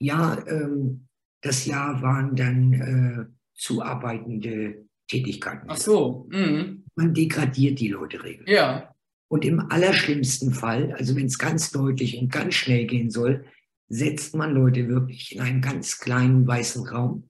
ja, 0.00 0.42
ähm, 0.46 1.06
das 1.42 1.66
Jahr 1.66 2.00
waren 2.02 2.34
dann 2.36 2.72
äh, 2.72 3.26
zuarbeitende 3.54 4.86
Tätigkeiten. 5.08 5.66
Ach 5.68 5.76
so. 5.76 6.26
Mhm. 6.30 6.83
Man 6.96 7.14
degradiert 7.14 7.80
die 7.80 7.88
Leute 7.88 8.22
regelmäßig. 8.22 8.54
Ja. 8.54 8.94
Und 9.28 9.44
im 9.44 9.60
allerschlimmsten 9.70 10.52
Fall, 10.52 10.92
also 10.92 11.16
wenn 11.16 11.26
es 11.26 11.38
ganz 11.38 11.70
deutlich 11.70 12.18
und 12.18 12.30
ganz 12.30 12.54
schnell 12.54 12.86
gehen 12.86 13.10
soll, 13.10 13.44
setzt 13.88 14.34
man 14.34 14.54
Leute 14.54 14.88
wirklich 14.88 15.34
in 15.34 15.40
einen 15.40 15.60
ganz 15.60 15.98
kleinen 15.98 16.46
weißen 16.46 16.86
Raum, 16.86 17.28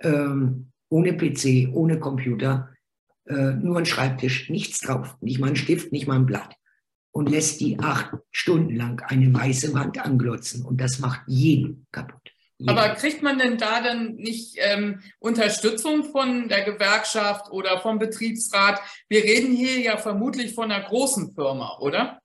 ähm, 0.00 0.72
ohne 0.88 1.16
PC, 1.16 1.68
ohne 1.72 2.00
Computer, 2.00 2.70
äh, 3.26 3.52
nur 3.52 3.78
ein 3.78 3.86
Schreibtisch, 3.86 4.50
nichts 4.50 4.80
drauf, 4.80 5.16
nicht 5.20 5.38
mal 5.38 5.50
ein 5.50 5.56
Stift, 5.56 5.92
nicht 5.92 6.06
mal 6.06 6.16
ein 6.16 6.26
Blatt 6.26 6.56
und 7.12 7.28
lässt 7.28 7.60
die 7.60 7.78
acht 7.78 8.12
Stunden 8.30 8.74
lang 8.74 9.00
eine 9.02 9.32
weiße 9.32 9.74
Wand 9.74 9.98
anglotzen 9.98 10.64
und 10.64 10.80
das 10.80 10.98
macht 10.98 11.22
jeden 11.26 11.86
kaputt. 11.92 12.32
Aber 12.66 12.90
kriegt 12.90 13.22
man 13.22 13.38
denn 13.38 13.58
da 13.58 13.82
dann 13.82 14.16
nicht 14.16 14.56
ähm, 14.58 15.00
Unterstützung 15.18 16.04
von 16.04 16.48
der 16.48 16.64
Gewerkschaft 16.64 17.50
oder 17.50 17.80
vom 17.80 17.98
Betriebsrat? 17.98 18.80
Wir 19.08 19.22
reden 19.24 19.54
hier 19.54 19.80
ja 19.80 19.96
vermutlich 19.96 20.54
von 20.54 20.70
einer 20.70 20.84
großen 20.84 21.34
Firma, 21.34 21.78
oder? 21.80 22.20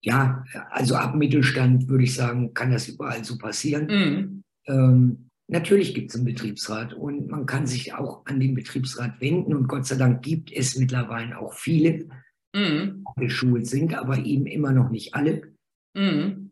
Ja, 0.00 0.44
also 0.70 0.94
ab 0.94 1.14
Mittelstand 1.14 1.88
würde 1.88 2.04
ich 2.04 2.14
sagen, 2.14 2.54
kann 2.54 2.70
das 2.70 2.88
überall 2.88 3.24
so 3.24 3.36
passieren. 3.36 3.86
Mhm. 3.86 4.42
Ähm, 4.66 5.30
natürlich 5.48 5.94
gibt 5.94 6.10
es 6.10 6.16
einen 6.16 6.24
Betriebsrat 6.24 6.94
und 6.94 7.28
man 7.28 7.46
kann 7.46 7.66
sich 7.66 7.94
auch 7.94 8.24
an 8.26 8.38
den 8.38 8.54
Betriebsrat 8.54 9.20
wenden 9.20 9.54
und 9.54 9.66
Gott 9.66 9.86
sei 9.86 9.96
Dank 9.96 10.22
gibt 10.22 10.52
es 10.52 10.76
mittlerweile 10.76 11.38
auch 11.38 11.52
viele, 11.54 12.08
mhm. 12.54 13.04
geschult 13.16 13.66
sind, 13.66 13.94
aber 13.94 14.18
eben 14.18 14.46
immer 14.46 14.72
noch 14.72 14.90
nicht 14.90 15.14
alle. 15.14 15.52
Mhm. 15.94 16.47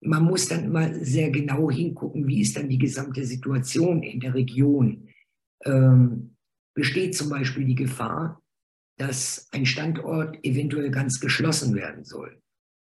Man 0.00 0.24
muss 0.24 0.46
dann 0.46 0.64
immer 0.64 0.94
sehr 0.94 1.30
genau 1.30 1.70
hingucken, 1.70 2.26
wie 2.26 2.40
ist 2.40 2.56
dann 2.56 2.68
die 2.68 2.78
gesamte 2.78 3.24
Situation 3.24 4.02
in 4.02 4.20
der 4.20 4.34
Region. 4.34 5.08
Ähm, 5.64 6.36
besteht 6.74 7.16
zum 7.16 7.30
Beispiel 7.30 7.64
die 7.64 7.74
Gefahr, 7.74 8.40
dass 8.98 9.48
ein 9.52 9.66
Standort 9.66 10.38
eventuell 10.44 10.90
ganz 10.90 11.18
geschlossen 11.20 11.74
werden 11.74 12.04
soll. 12.04 12.40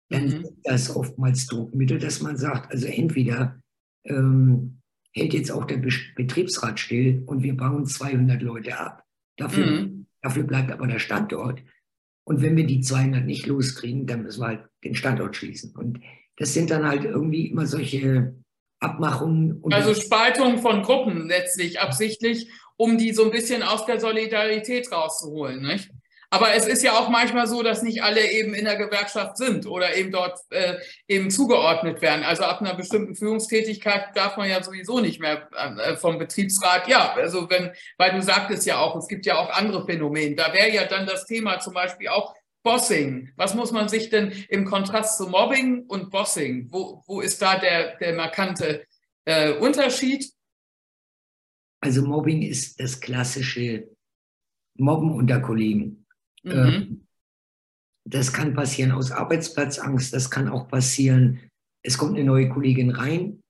Dann 0.09 0.25
mhm. 0.25 0.27
ist 0.27 0.53
das 0.63 0.95
oftmals 0.95 1.47
Druckmittel, 1.47 1.99
dass 1.99 2.21
man 2.21 2.37
sagt, 2.37 2.71
also 2.71 2.87
entweder 2.87 3.59
ähm, 4.05 4.79
hält 5.11 5.33
jetzt 5.33 5.51
auch 5.51 5.65
der 5.65 5.77
Betriebsrat 6.15 6.79
still 6.79 7.23
und 7.25 7.43
wir 7.43 7.55
bauen 7.55 7.85
200 7.85 8.41
Leute 8.41 8.79
ab. 8.79 9.03
Dafür, 9.37 9.65
mhm. 9.65 10.05
dafür 10.21 10.43
bleibt 10.43 10.71
aber 10.71 10.87
der 10.87 10.99
Standort. 10.99 11.63
Und 12.25 12.41
wenn 12.41 12.55
wir 12.55 12.65
die 12.65 12.81
200 12.81 13.25
nicht 13.25 13.45
loskriegen, 13.45 14.05
dann 14.05 14.23
müssen 14.23 14.41
wir 14.41 14.47
halt 14.47 14.65
den 14.83 14.95
Standort 14.95 15.35
schließen. 15.35 15.75
Und 15.75 15.99
das 16.37 16.53
sind 16.53 16.71
dann 16.71 16.87
halt 16.87 17.03
irgendwie 17.03 17.47
immer 17.47 17.65
solche 17.65 18.33
Abmachungen. 18.79 19.61
also 19.71 19.93
Spaltung 19.93 20.59
von 20.59 20.83
Gruppen 20.83 21.27
letztlich 21.27 21.79
absichtlich, 21.79 22.49
um 22.75 22.97
die 22.97 23.13
so 23.13 23.25
ein 23.25 23.31
bisschen 23.31 23.63
aus 23.63 23.85
der 23.85 23.99
Solidarität 23.99 24.91
rauszuholen. 24.91 25.61
Nicht? 25.61 25.89
Aber 26.33 26.55
es 26.55 26.65
ist 26.65 26.81
ja 26.81 26.93
auch 26.93 27.09
manchmal 27.09 27.45
so, 27.45 27.61
dass 27.61 27.83
nicht 27.83 28.01
alle 28.01 28.31
eben 28.31 28.55
in 28.55 28.65
der 28.65 28.75
Gewerkschaft 28.75 29.37
sind 29.37 29.67
oder 29.67 29.95
eben 29.95 30.11
dort 30.11 30.39
äh, 30.49 30.77
eben 31.07 31.29
zugeordnet 31.29 32.01
werden. 32.01 32.23
Also 32.23 32.41
ab 32.43 32.59
einer 32.59 32.73
bestimmten 32.73 33.15
Führungstätigkeit 33.15 34.05
darf 34.15 34.35
man 34.35 34.49
ja 34.49 34.63
sowieso 34.63 34.99
nicht 34.99 35.21
mehr 35.21 35.47
äh, 35.55 35.95
vom 35.95 36.17
Betriebsrat. 36.17 36.87
Ja, 36.87 37.13
also 37.13 37.47
wenn, 37.51 37.71
weil 37.99 38.13
du 38.13 38.23
sagtest 38.23 38.65
ja 38.65 38.79
auch, 38.79 38.95
es 38.95 39.07
gibt 39.07 39.27
ja 39.27 39.37
auch 39.37 39.51
andere 39.51 39.85
Phänomene. 39.85 40.35
Da 40.35 40.51
wäre 40.51 40.71
ja 40.71 40.85
dann 40.85 41.05
das 41.05 41.27
Thema 41.27 41.59
zum 41.59 41.75
Beispiel 41.75 42.07
auch 42.07 42.33
Bossing. 42.63 43.31
Was 43.35 43.53
muss 43.55 43.71
man 43.71 43.89
sich 43.89 44.09
denn 44.09 44.31
im 44.49 44.65
Kontrast 44.65 45.17
zu 45.17 45.27
Mobbing 45.27 45.85
und 45.87 46.09
Bossing, 46.09 46.71
wo, 46.71 47.03
wo 47.05 47.21
ist 47.21 47.41
da 47.41 47.59
der, 47.59 47.97
der 47.97 48.15
markante 48.15 48.85
äh, 49.25 49.53
Unterschied? 49.57 50.31
Also 51.81 52.03
Mobbing 52.03 52.41
ist 52.41 52.79
das 52.79 52.99
klassische 52.99 53.89
Mobben 54.75 55.11
unter 55.11 55.41
Kollegen. 55.41 56.05
Mhm. 56.43 56.51
Ähm, 56.51 57.07
das 58.05 58.33
kann 58.33 58.53
passieren 58.53 58.91
aus 58.91 59.11
Arbeitsplatzangst, 59.11 60.13
das 60.13 60.29
kann 60.29 60.49
auch 60.49 60.67
passieren, 60.67 61.39
es 61.83 61.97
kommt 61.97 62.15
eine 62.15 62.25
neue 62.25 62.49
Kollegin 62.49 62.91
rein 62.91 63.43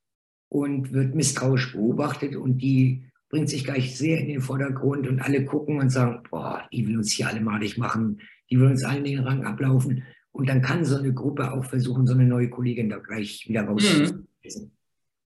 und 0.49 0.93
wird 0.93 1.15
misstrauisch 1.15 1.73
beobachtet 1.73 2.36
und 2.36 2.60
die 2.60 3.06
bringt 3.30 3.49
sich 3.49 3.63
gleich 3.63 3.97
sehr 3.97 4.19
in 4.19 4.28
den 4.28 4.41
Vordergrund 4.41 5.08
und 5.08 5.19
alle 5.19 5.43
gucken 5.43 5.80
und 5.80 5.89
sagen, 5.89 6.21
boah, 6.30 6.67
die 6.71 6.88
will 6.88 6.97
uns 6.97 7.12
hier 7.12 7.28
alle 7.28 7.41
malig 7.41 7.78
machen, 7.78 8.21
die 8.53 8.59
will 8.59 8.67
uns 8.67 8.83
allen 8.83 9.03
den 9.03 9.21
Rang 9.21 9.43
ablaufen. 9.45 10.03
Und 10.31 10.47
dann 10.47 10.61
kann 10.61 10.85
so 10.85 10.95
eine 10.95 11.11
Gruppe 11.11 11.51
auch 11.51 11.65
versuchen, 11.65 12.05
so 12.05 12.13
eine 12.13 12.25
neue 12.25 12.51
Kollegin 12.51 12.87
da 12.87 12.99
gleich 12.99 13.49
wieder 13.49 13.63
rauszuschmeißen. 13.63 14.65
Mhm. 14.65 14.71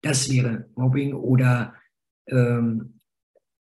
Das 0.02 0.30
wäre 0.30 0.66
Mobbing 0.76 1.14
oder 1.14 1.76
ähm, 2.28 3.00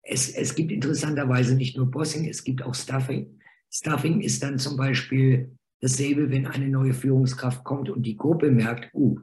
es, 0.03 0.31
es 0.31 0.55
gibt 0.55 0.73
interessanterweise 0.73 1.55
nicht 1.55 1.77
nur 1.77 1.91
Bossing, 1.91 2.27
es 2.27 2.45
gibt 2.45 2.63
auch 2.63 2.75
Stuffing. 2.75 3.39
Stuffing 3.71 4.23
ist 4.23 4.43
dann 4.43 4.59
zum 4.59 4.79
Beispiel 4.79 5.55
dasselbe, 5.81 6.31
wenn 6.31 6.47
eine 6.47 6.69
neue 6.69 6.95
Führungskraft 6.95 7.63
kommt 7.63 7.91
und 7.91 8.05
die 8.05 8.17
Gruppe 8.17 8.51
merkt, 8.51 8.89
uh, 8.95 9.19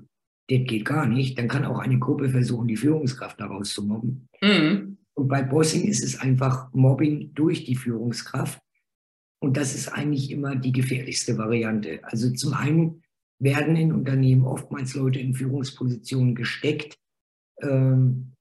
das 0.47 0.59
geht 0.65 0.85
gar 0.85 1.07
nicht, 1.07 1.39
dann 1.39 1.47
kann 1.47 1.65
auch 1.65 1.79
eine 1.79 1.97
Gruppe 1.97 2.29
versuchen, 2.29 2.67
die 2.67 2.77
Führungskraft 2.77 3.39
daraus 3.39 3.73
zu 3.73 3.83
mobben. 3.83 4.29
Mhm. 4.43 4.97
Und 5.15 5.27
bei 5.27 5.41
Bossing 5.41 5.85
ist 5.85 6.03
es 6.03 6.19
einfach 6.19 6.71
Mobbing 6.71 7.33
durch 7.33 7.65
die 7.65 7.75
Führungskraft. 7.75 8.59
Und 9.41 9.56
das 9.56 9.73
ist 9.73 9.88
eigentlich 9.88 10.32
immer 10.32 10.56
die 10.56 10.71
gefährlichste 10.71 11.38
Variante. 11.38 11.99
Also 12.04 12.30
zum 12.32 12.54
einen 12.54 13.04
werden 13.39 13.75
in 13.75 13.93
Unternehmen 13.93 14.45
oftmals 14.45 14.95
Leute 14.95 15.19
in 15.19 15.34
Führungspositionen 15.34 16.36
gesteckt, 16.36 16.97
ähm, 17.62 18.34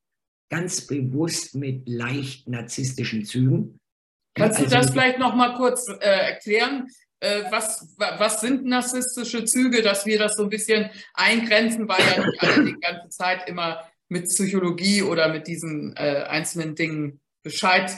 ganz 0.50 0.86
bewusst 0.86 1.54
mit 1.54 1.88
leicht 1.88 2.48
narzisstischen 2.48 3.24
Zügen. 3.24 3.78
Kannst 4.34 4.58
also, 4.58 4.70
du 4.70 4.76
das 4.76 4.90
vielleicht 4.90 5.18
noch 5.18 5.34
mal 5.34 5.54
kurz 5.54 5.88
äh, 5.88 5.94
erklären? 6.00 6.88
Äh, 7.20 7.44
was, 7.50 7.94
was 7.96 8.40
sind 8.40 8.64
narzisstische 8.64 9.44
Züge, 9.44 9.82
dass 9.82 10.06
wir 10.06 10.18
das 10.18 10.34
so 10.34 10.44
ein 10.44 10.48
bisschen 10.48 10.90
eingrenzen, 11.14 11.88
weil 11.88 12.00
ja 12.00 12.24
nicht 12.24 12.42
alle 12.42 12.64
die 12.64 12.80
ganze 12.80 13.08
Zeit 13.08 13.48
immer 13.48 13.88
mit 14.08 14.24
Psychologie 14.24 15.02
oder 15.02 15.28
mit 15.28 15.46
diesen 15.46 15.96
äh, 15.96 16.24
einzelnen 16.28 16.74
Dingen 16.74 17.20
Bescheid 17.42 17.90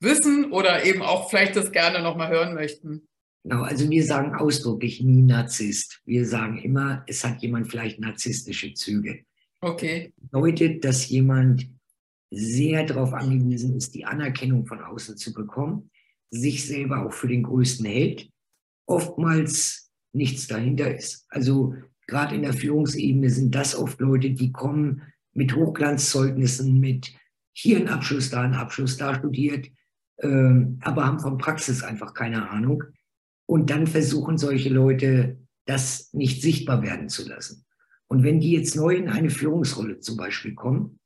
wissen 0.00 0.52
oder 0.52 0.84
eben 0.84 1.02
auch 1.02 1.30
vielleicht 1.30 1.56
das 1.56 1.72
gerne 1.72 2.02
noch 2.02 2.16
mal 2.16 2.30
hören 2.30 2.54
möchten. 2.54 3.06
Genau, 3.44 3.62
also 3.62 3.88
wir 3.88 4.04
sagen 4.04 4.34
ausdrücklich 4.34 5.02
nie 5.02 5.22
Narzisst. 5.22 6.00
Wir 6.04 6.26
sagen 6.26 6.58
immer, 6.58 7.04
es 7.06 7.24
hat 7.24 7.40
jemand 7.42 7.70
vielleicht 7.70 8.00
narzisstische 8.00 8.74
Züge. 8.74 9.24
Okay. 9.62 10.12
Das 10.16 10.30
bedeutet, 10.30 10.84
dass 10.84 11.08
jemand 11.08 11.68
sehr 12.30 12.84
darauf 12.84 13.12
angewiesen 13.12 13.76
ist, 13.76 13.94
die 13.94 14.04
Anerkennung 14.04 14.66
von 14.66 14.80
außen 14.80 15.16
zu 15.16 15.32
bekommen, 15.32 15.90
sich 16.30 16.66
selber 16.66 17.06
auch 17.06 17.12
für 17.12 17.28
den 17.28 17.42
Größten 17.42 17.86
hält, 17.86 18.30
oftmals 18.86 19.90
nichts 20.12 20.46
dahinter 20.46 20.94
ist. 20.94 21.26
Also 21.28 21.74
gerade 22.06 22.34
in 22.34 22.42
der 22.42 22.52
Führungsebene 22.52 23.30
sind 23.30 23.54
das 23.54 23.74
oft 23.74 24.00
Leute, 24.00 24.30
die 24.30 24.52
kommen 24.52 25.02
mit 25.32 25.54
Hochglanzzeugnissen, 25.54 26.78
mit 26.78 27.12
hier 27.52 27.78
ein 27.78 27.88
Abschluss, 27.88 28.30
da 28.30 28.42
ein 28.42 28.54
Abschluss, 28.54 28.96
da 28.96 29.14
studiert, 29.14 29.68
aber 30.22 31.06
haben 31.06 31.20
von 31.20 31.38
Praxis 31.38 31.82
einfach 31.82 32.14
keine 32.14 32.50
Ahnung. 32.50 32.84
Und 33.46 33.70
dann 33.70 33.86
versuchen 33.86 34.38
solche 34.38 34.68
Leute, 34.68 35.38
das 35.66 36.12
nicht 36.12 36.42
sichtbar 36.42 36.82
werden 36.82 37.08
zu 37.08 37.28
lassen. 37.28 37.64
Und 38.08 38.22
wenn 38.22 38.40
die 38.40 38.52
jetzt 38.52 38.76
neu 38.76 38.96
in 38.96 39.08
eine 39.08 39.30
Führungsrolle 39.30 40.00
zum 40.00 40.16
Beispiel 40.16 40.54
kommen, 40.54 40.98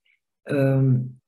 ähm, 0.46 1.20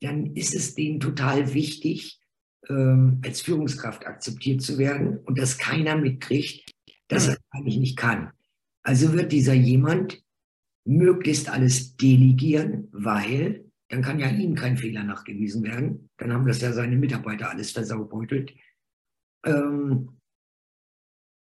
dann 0.00 0.34
ist 0.34 0.54
es 0.54 0.74
denen 0.74 1.00
total 1.00 1.54
wichtig, 1.54 2.20
ähm, 2.68 3.20
als 3.24 3.40
Führungskraft 3.40 4.06
akzeptiert 4.06 4.62
zu 4.62 4.78
werden 4.78 5.18
und 5.18 5.38
dass 5.38 5.58
keiner 5.58 5.96
mitkriegt, 5.96 6.70
dass 7.08 7.28
er 7.28 7.36
eigentlich 7.50 7.78
nicht 7.78 7.96
kann. 7.96 8.30
Also 8.82 9.12
wird 9.12 9.32
dieser 9.32 9.54
jemand 9.54 10.22
möglichst 10.84 11.48
alles 11.48 11.96
delegieren, 11.96 12.88
weil 12.92 13.63
dann 13.94 14.02
kann 14.02 14.18
ja 14.18 14.28
ihm 14.28 14.56
kein 14.56 14.76
Fehler 14.76 15.04
nachgewiesen 15.04 15.62
werden. 15.62 16.10
Dann 16.16 16.32
haben 16.32 16.48
das 16.48 16.60
ja 16.60 16.72
seine 16.72 16.96
Mitarbeiter 16.96 17.48
alles 17.48 17.70
versaubeutelt. 17.70 18.52
Ähm, 19.46 20.18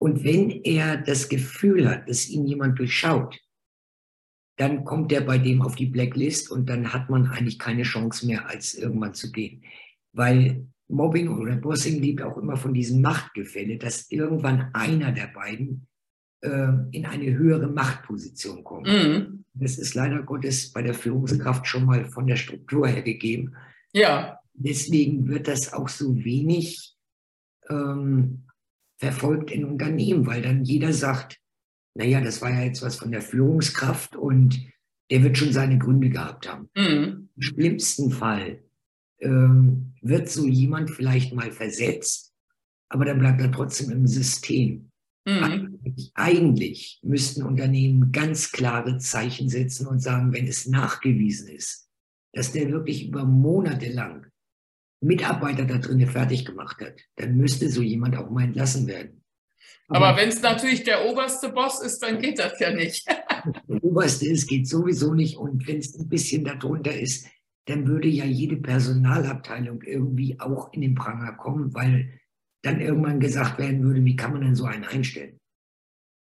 und 0.02 0.24
wenn 0.26 0.50
er 0.50 0.98
das 0.98 1.30
Gefühl 1.30 1.90
hat, 1.90 2.10
dass 2.10 2.28
ihn 2.28 2.46
jemand 2.46 2.78
durchschaut, 2.78 3.40
dann 4.58 4.84
kommt 4.84 5.12
der 5.12 5.22
bei 5.22 5.38
dem 5.38 5.62
auf 5.62 5.78
die 5.78 5.86
Blacklist 5.86 6.52
und 6.52 6.68
dann 6.68 6.92
hat 6.92 7.10
man 7.10 7.28
eigentlich 7.28 7.58
keine 7.58 7.84
Chance 7.84 8.28
mehr, 8.28 8.48
als 8.50 8.74
irgendwann 8.74 9.14
zu 9.14 9.32
gehen. 9.32 9.64
Weil 10.12 10.68
Mobbing 10.90 11.30
oder 11.30 11.56
Bossing 11.56 12.02
lebt 12.02 12.22
auch 12.22 12.38
immer 12.38 12.58
von 12.58 12.74
diesem 12.74 13.00
Machtgefälle, 13.00 13.78
dass 13.78 14.12
irgendwann 14.12 14.72
einer 14.74 15.14
der 15.14 15.28
beiden 15.28 15.88
äh, 16.42 16.68
in 16.92 17.06
eine 17.06 17.34
höhere 17.34 17.68
Machtposition 17.68 18.62
kommt. 18.66 18.88
Mhm. 18.88 19.35
Das 19.56 19.78
ist 19.78 19.96
leider 19.96 20.22
Gottes 20.24 20.72
bei 20.72 20.82
der 20.82 20.94
Führungskraft 20.94 21.66
schon 21.66 21.86
mal 21.86 22.06
von 22.06 22.28
der 22.28 22.36
Struktur 22.36 22.88
her 22.88 23.02
gegeben. 23.02 23.56
Ja. 23.94 24.40
Deswegen 24.54 25.28
wird 25.28 25.48
das 25.48 25.74
auch 25.74 25.90
so 25.90 26.24
wenig 26.24 26.96
ähm, 27.70 28.44
verfolgt 28.98 29.52
in 29.52 29.66
Unternehmen, 29.66 30.26
weil 30.26 30.42
dann 30.42 30.64
jeder 30.64 30.94
sagt, 30.94 31.40
naja, 31.94 32.22
das 32.22 32.42
war 32.42 32.52
ja 32.52 32.64
jetzt 32.64 32.82
was 32.82 32.98
von 32.98 33.12
der 33.12 33.22
Führungskraft 33.22 34.16
und 34.16 34.60
der 35.10 35.24
wird 35.24 35.38
schon 35.38 35.54
seine 35.54 35.78
Gründe 35.78 36.10
gehabt 36.10 36.52
haben. 36.52 36.70
Mhm. 36.76 37.30
Im 37.36 37.42
schlimmsten 37.42 38.12
Fall 38.12 38.64
ähm, 39.20 39.94
wird 40.02 40.30
so 40.30 40.46
jemand 40.46 40.92
vielleicht 40.92 41.34
mal 41.34 41.52
versetzt, 41.52 42.34
aber 42.90 43.06
dann 43.06 43.20
bleibt 43.20 43.42
er 43.42 43.52
trotzdem 43.52 43.92
im 43.92 44.08
System. 44.08 44.92
Mhm. 45.26 45.44
Eigentlich, 45.44 46.12
eigentlich 46.14 47.00
müssten 47.04 47.44
Unternehmen 47.44 48.12
ganz 48.12 48.52
klare 48.52 48.98
Zeichen 49.00 49.50
setzen 49.50 49.88
und 49.88 50.00
sagen, 50.00 50.34
wenn 50.34 50.48
es 50.48 50.68
nachgewiesen 50.68 51.48
ist, 51.48 51.90
dass 52.34 52.52
der 52.52 52.72
wirklich 52.72 53.08
über 53.08 53.26
Monate 53.26 53.92
lang 53.92 54.28
Mitarbeiter 55.02 55.66
da 55.66 55.78
drinnen 55.78 56.08
fertig 56.08 56.46
gemacht 56.46 56.80
hat, 56.82 57.02
dann 57.16 57.38
müsste 57.38 57.70
so 57.70 57.82
jemand 57.82 58.18
auch 58.18 58.30
mal 58.30 58.44
entlassen 58.44 58.88
werden. 58.88 59.24
Aber, 59.88 60.08
Aber 60.08 60.18
wenn 60.22 60.30
es 60.30 60.42
natürlich 60.42 60.84
der 60.84 61.06
oberste 61.06 61.50
Boss 61.50 61.82
ist, 61.82 62.00
dann 62.00 62.20
geht 62.20 62.40
das 62.40 62.60
ja 62.60 62.72
nicht. 62.72 63.06
der 63.68 63.84
oberste 63.84 64.28
ist, 64.28 64.48
geht 64.48 64.68
sowieso 64.68 65.14
nicht. 65.14 65.38
Und 65.38 65.68
wenn 65.68 65.78
es 65.78 65.96
ein 65.96 66.10
bisschen 66.10 66.44
darunter 66.44 66.98
ist, 66.98 67.28
dann 67.66 67.88
würde 67.88 68.08
ja 68.08 68.26
jede 68.26 68.58
Personalabteilung 68.58 69.82
irgendwie 69.84 70.40
auch 70.40 70.72
in 70.74 70.82
den 70.82 70.96
Pranger 70.96 71.34
kommen, 71.34 71.74
weil 71.74 72.20
dann 72.66 72.82
irgendwann 72.82 73.20
gesagt 73.20 73.60
werden 73.60 73.84
würde, 73.84 74.04
wie 74.04 74.16
kann 74.16 74.32
man 74.34 74.42
denn 74.42 74.56
so 74.56 74.66
einen 74.66 74.86
einstellen? 74.86 75.40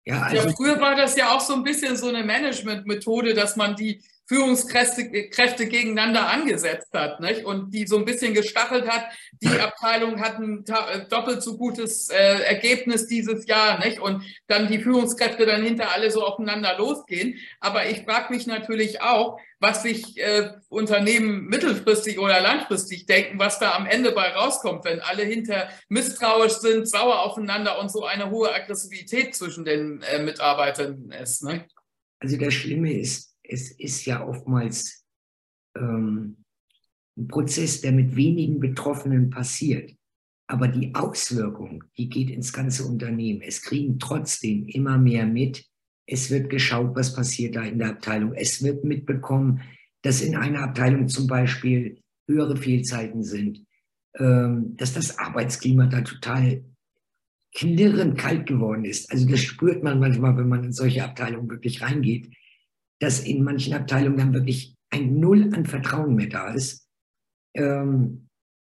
Ja, 0.04 0.22
also 0.22 0.48
ja, 0.48 0.54
früher 0.54 0.80
war 0.80 0.96
das 0.96 1.16
ja 1.16 1.30
auch 1.36 1.40
so 1.40 1.54
ein 1.54 1.62
bisschen 1.62 1.96
so 1.96 2.08
eine 2.08 2.24
Managementmethode, 2.24 3.34
dass 3.34 3.56
man 3.56 3.76
die 3.76 4.02
Führungskräfte 4.26 5.28
Kräfte 5.30 5.66
gegeneinander 5.66 6.28
angesetzt 6.28 6.92
hat 6.92 7.20
nicht? 7.20 7.44
und 7.44 7.72
die 7.74 7.86
so 7.86 7.98
ein 7.98 8.04
bisschen 8.04 8.34
gestachelt 8.34 8.88
hat. 8.88 9.04
Die 9.42 9.60
Abteilung 9.60 10.20
hat 10.20 10.38
ein 10.38 10.64
äh, 10.66 11.06
doppelt 11.08 11.42
so 11.42 11.56
gutes 11.56 12.08
äh, 12.08 12.42
Ergebnis 12.42 13.06
dieses 13.06 13.46
Jahr 13.46 13.78
nicht? 13.84 13.98
und 13.98 14.24
dann 14.46 14.68
die 14.68 14.80
Führungskräfte 14.80 15.46
dann 15.46 15.62
hinter 15.62 15.92
alle 15.92 16.10
so 16.10 16.24
aufeinander 16.24 16.76
losgehen. 16.78 17.38
Aber 17.60 17.88
ich 17.88 18.02
frage 18.02 18.32
mich 18.32 18.46
natürlich 18.46 19.02
auch, 19.02 19.38
was 19.62 19.82
sich 19.82 20.18
äh, 20.18 20.50
Unternehmen 20.68 21.46
mittelfristig 21.46 22.18
oder 22.18 22.40
langfristig 22.40 23.06
denken, 23.06 23.38
was 23.38 23.60
da 23.60 23.74
am 23.76 23.86
Ende 23.86 24.10
bei 24.10 24.28
rauskommt, 24.28 24.84
wenn 24.84 25.00
alle 25.00 25.22
hinter 25.22 25.68
misstrauisch 25.88 26.54
sind, 26.54 26.88
sauer 26.88 27.20
aufeinander 27.20 27.78
und 27.78 27.90
so 27.90 28.04
eine 28.04 28.30
hohe 28.30 28.52
Aggressivität 28.52 29.36
zwischen 29.36 29.64
den 29.64 30.02
äh, 30.02 30.20
Mitarbeitern 30.20 31.12
ist. 31.12 31.44
Ne? 31.44 31.66
Also 32.18 32.36
das 32.36 32.54
Schlimme 32.54 32.92
ist, 32.92 33.31
es 33.52 33.70
ist 33.70 34.04
ja 34.06 34.26
oftmals 34.26 35.04
ähm, 35.76 36.38
ein 37.16 37.28
Prozess, 37.28 37.82
der 37.82 37.92
mit 37.92 38.16
wenigen 38.16 38.58
Betroffenen 38.60 39.30
passiert. 39.30 39.92
Aber 40.46 40.68
die 40.68 40.94
Auswirkung, 40.94 41.84
die 41.96 42.08
geht 42.08 42.30
ins 42.30 42.52
ganze 42.52 42.84
Unternehmen. 42.84 43.42
Es 43.42 43.62
kriegen 43.62 43.98
trotzdem 43.98 44.66
immer 44.66 44.98
mehr 44.98 45.26
mit. 45.26 45.64
Es 46.06 46.30
wird 46.30 46.50
geschaut, 46.50 46.96
was 46.96 47.14
passiert 47.14 47.56
da 47.56 47.62
in 47.62 47.78
der 47.78 47.90
Abteilung. 47.90 48.34
Es 48.34 48.62
wird 48.62 48.84
mitbekommen, 48.84 49.62
dass 50.02 50.20
in 50.20 50.34
einer 50.34 50.60
Abteilung 50.60 51.08
zum 51.08 51.26
Beispiel 51.26 52.02
höhere 52.26 52.56
Fehlzeiten 52.56 53.22
sind, 53.22 53.64
ähm, 54.18 54.76
dass 54.76 54.94
das 54.94 55.18
Arbeitsklima 55.18 55.86
da 55.86 56.00
total 56.00 56.64
knirrend 57.54 58.18
kalt 58.18 58.46
geworden 58.46 58.84
ist. 58.84 59.12
Also 59.12 59.28
das 59.28 59.40
spürt 59.40 59.82
man 59.82 60.00
manchmal, 60.00 60.36
wenn 60.36 60.48
man 60.48 60.64
in 60.64 60.72
solche 60.72 61.04
Abteilungen 61.04 61.50
wirklich 61.50 61.82
reingeht 61.82 62.30
dass 63.02 63.18
in 63.18 63.42
manchen 63.42 63.74
Abteilungen 63.74 64.16
dann 64.16 64.32
wirklich 64.32 64.76
ein 64.90 65.18
Null 65.18 65.52
an 65.54 65.66
Vertrauen 65.66 66.14
mehr 66.14 66.28
da 66.28 66.54
ist. 66.54 66.86
Ähm, 67.54 68.28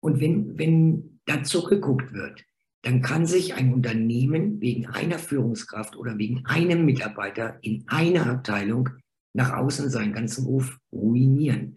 und 0.01 0.21
wenn, 0.21 0.57
wenn 0.57 1.21
da 1.27 1.43
zurückgeguckt 1.43 2.13
wird, 2.13 2.45
dann 2.83 3.03
kann 3.03 3.27
sich 3.27 3.55
ein 3.55 3.75
Unternehmen 3.75 4.61
wegen 4.61 4.87
einer 4.87 5.19
Führungskraft 5.19 5.97
oder 5.97 6.19
wegen 6.19 6.47
einem 6.47 6.85
Mitarbeiter 6.85 7.59
in 7.63 7.85
einer 7.89 8.27
Abteilung 8.27 8.91
nach 9.35 9.53
außen 9.55 9.91
seinen 9.91 10.13
ganzen 10.13 10.47
Ruf 10.47 10.79
ruinieren. 10.93 11.77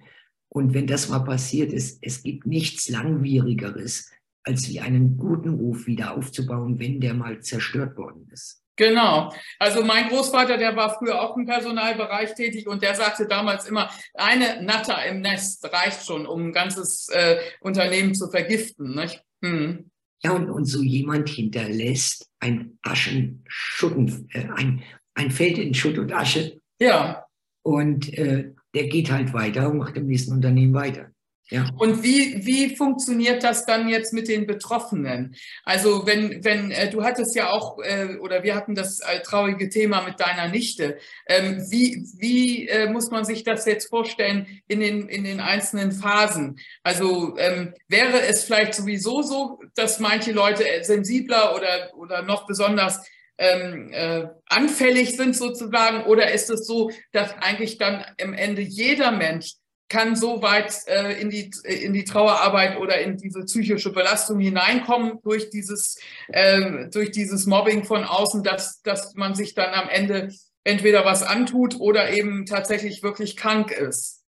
Und 0.50 0.76
wenn 0.76 0.86
das 0.86 1.10
mal 1.10 1.20
passiert 1.20 1.74
ist, 1.74 1.98
es 2.04 2.22
gibt 2.22 2.46
nichts 2.46 2.90
Langwierigeres, 2.90 4.12
als 4.44 4.70
wie 4.70 4.82
einen 4.82 5.18
guten 5.18 5.50
Ruf 5.50 5.88
wieder 5.88 6.16
aufzubauen, 6.16 6.78
wenn 6.78 7.02
der 7.02 7.16
mal 7.16 7.42
zerstört 7.42 7.98
worden 7.98 8.30
ist. 8.32 8.65
Genau. 8.78 9.34
Also 9.58 9.84
mein 9.84 10.10
Großvater, 10.10 10.58
der 10.58 10.76
war 10.76 10.98
früher 10.98 11.22
auch 11.22 11.38
im 11.38 11.46
Personalbereich 11.46 12.34
tätig 12.34 12.68
und 12.68 12.84
der 12.84 12.94
sagte 12.96 13.26
damals 13.26 13.68
immer, 13.68 13.90
eine 14.14 14.62
Natter 14.64 15.06
im 15.06 15.22
Nest 15.22 15.66
reicht 15.72 16.06
schon, 16.06 16.26
um 16.26 16.48
ein 16.48 16.52
ganzes 16.52 17.08
äh, 17.10 17.38
Unternehmen 17.62 18.14
zu 18.14 18.30
vergiften. 18.30 18.96
Nicht? 18.96 19.24
Hm. 19.44 19.90
Ja, 20.24 20.32
und, 20.32 20.50
und 20.50 20.66
so 20.66 20.82
jemand 20.82 21.30
hinterlässt 21.30 22.30
ein 22.40 22.78
Aschenschutten, 22.82 24.28
äh, 24.34 24.48
ein, 24.56 24.84
ein 25.14 25.32
Feld 25.32 25.58
in 25.58 25.74
Schutt 25.74 25.98
und 25.98 26.12
Asche. 26.12 26.60
Ja. 26.80 27.26
Und 27.64 28.14
äh, 28.14 28.54
der 28.74 28.88
geht 28.88 29.10
halt 29.10 29.34
weiter 29.34 29.70
und 29.70 29.78
macht 29.78 29.96
im 29.96 30.08
nächsten 30.08 30.34
Unternehmen 30.34 30.74
weiter. 30.74 31.12
Ja. 31.50 31.70
Und 31.78 32.02
wie, 32.02 32.44
wie 32.46 32.76
funktioniert 32.76 33.44
das 33.44 33.66
dann 33.66 33.88
jetzt 33.88 34.14
mit 34.14 34.28
den 34.28 34.48
Betroffenen? 34.48 35.36
Also 35.64 36.08
wenn, 36.08 36.44
wenn 36.44 36.72
äh, 36.72 36.90
du 36.90 37.04
hattest 37.04 37.36
ja 37.36 37.52
auch, 37.52 37.78
äh, 37.84 38.16
oder 38.20 38.42
wir 38.42 38.56
hatten 38.56 38.74
das 38.74 39.00
äh, 39.02 39.22
traurige 39.22 39.70
Thema 39.70 40.02
mit 40.02 40.20
deiner 40.20 40.48
Nichte. 40.48 40.98
Ähm, 41.28 41.64
wie 41.70 42.04
wie 42.18 42.68
äh, 42.68 42.90
muss 42.90 43.12
man 43.12 43.26
sich 43.26 43.44
das 43.44 43.66
jetzt 43.66 43.90
vorstellen 43.90 44.48
in 44.68 44.80
den, 44.80 45.08
in 45.08 45.24
den 45.24 45.40
einzelnen 45.40 45.92
Phasen? 45.92 46.60
Also 46.84 47.38
ähm, 47.38 47.76
wäre 47.88 48.22
es 48.22 48.44
vielleicht 48.44 48.74
sowieso 48.74 49.22
so, 49.22 49.60
dass 49.76 50.00
manche 50.00 50.32
Leute 50.32 50.64
sensibler 50.82 51.56
oder, 51.56 51.92
oder 51.96 52.24
noch 52.24 52.48
besonders 52.48 53.08
ähm, 53.38 53.92
äh, 53.92 54.26
anfällig 54.48 55.16
sind 55.16 55.36
sozusagen? 55.36 56.06
Oder 56.06 56.32
ist 56.32 56.50
es 56.50 56.66
so, 56.66 56.90
dass 57.12 57.34
eigentlich 57.34 57.78
dann 57.78 58.04
am 58.20 58.34
Ende 58.34 58.64
jeder 58.64 59.12
Mensch 59.12 59.54
kann 59.88 60.16
so 60.16 60.42
weit 60.42 60.74
äh, 60.88 61.20
in, 61.22 61.30
die, 61.30 61.52
in 61.64 61.94
die 61.94 62.06
Trauerarbeit 62.06 62.78
oder 62.78 63.00
in 63.02 63.18
diese 63.18 63.44
psychische 63.44 63.92
Belastung 63.92 64.40
hineinkommen 64.40 65.20
durch 65.24 65.50
dieses, 65.50 66.00
äh, 66.30 66.90
durch 66.90 67.12
dieses 67.12 67.46
Mobbing 67.46 67.84
von 67.84 68.04
außen, 68.04 68.44
dass, 68.44 68.82
dass 68.82 69.14
man 69.16 69.36
sich 69.36 69.54
dann 69.54 69.74
am 69.74 69.90
Ende 69.90 70.34
entweder 70.64 71.06
was 71.06 71.22
antut 71.22 71.80
oder 71.80 72.12
eben 72.12 72.46
tatsächlich 72.46 73.04
wirklich 73.04 73.38
krank 73.38 73.72
ist. 73.72 74.24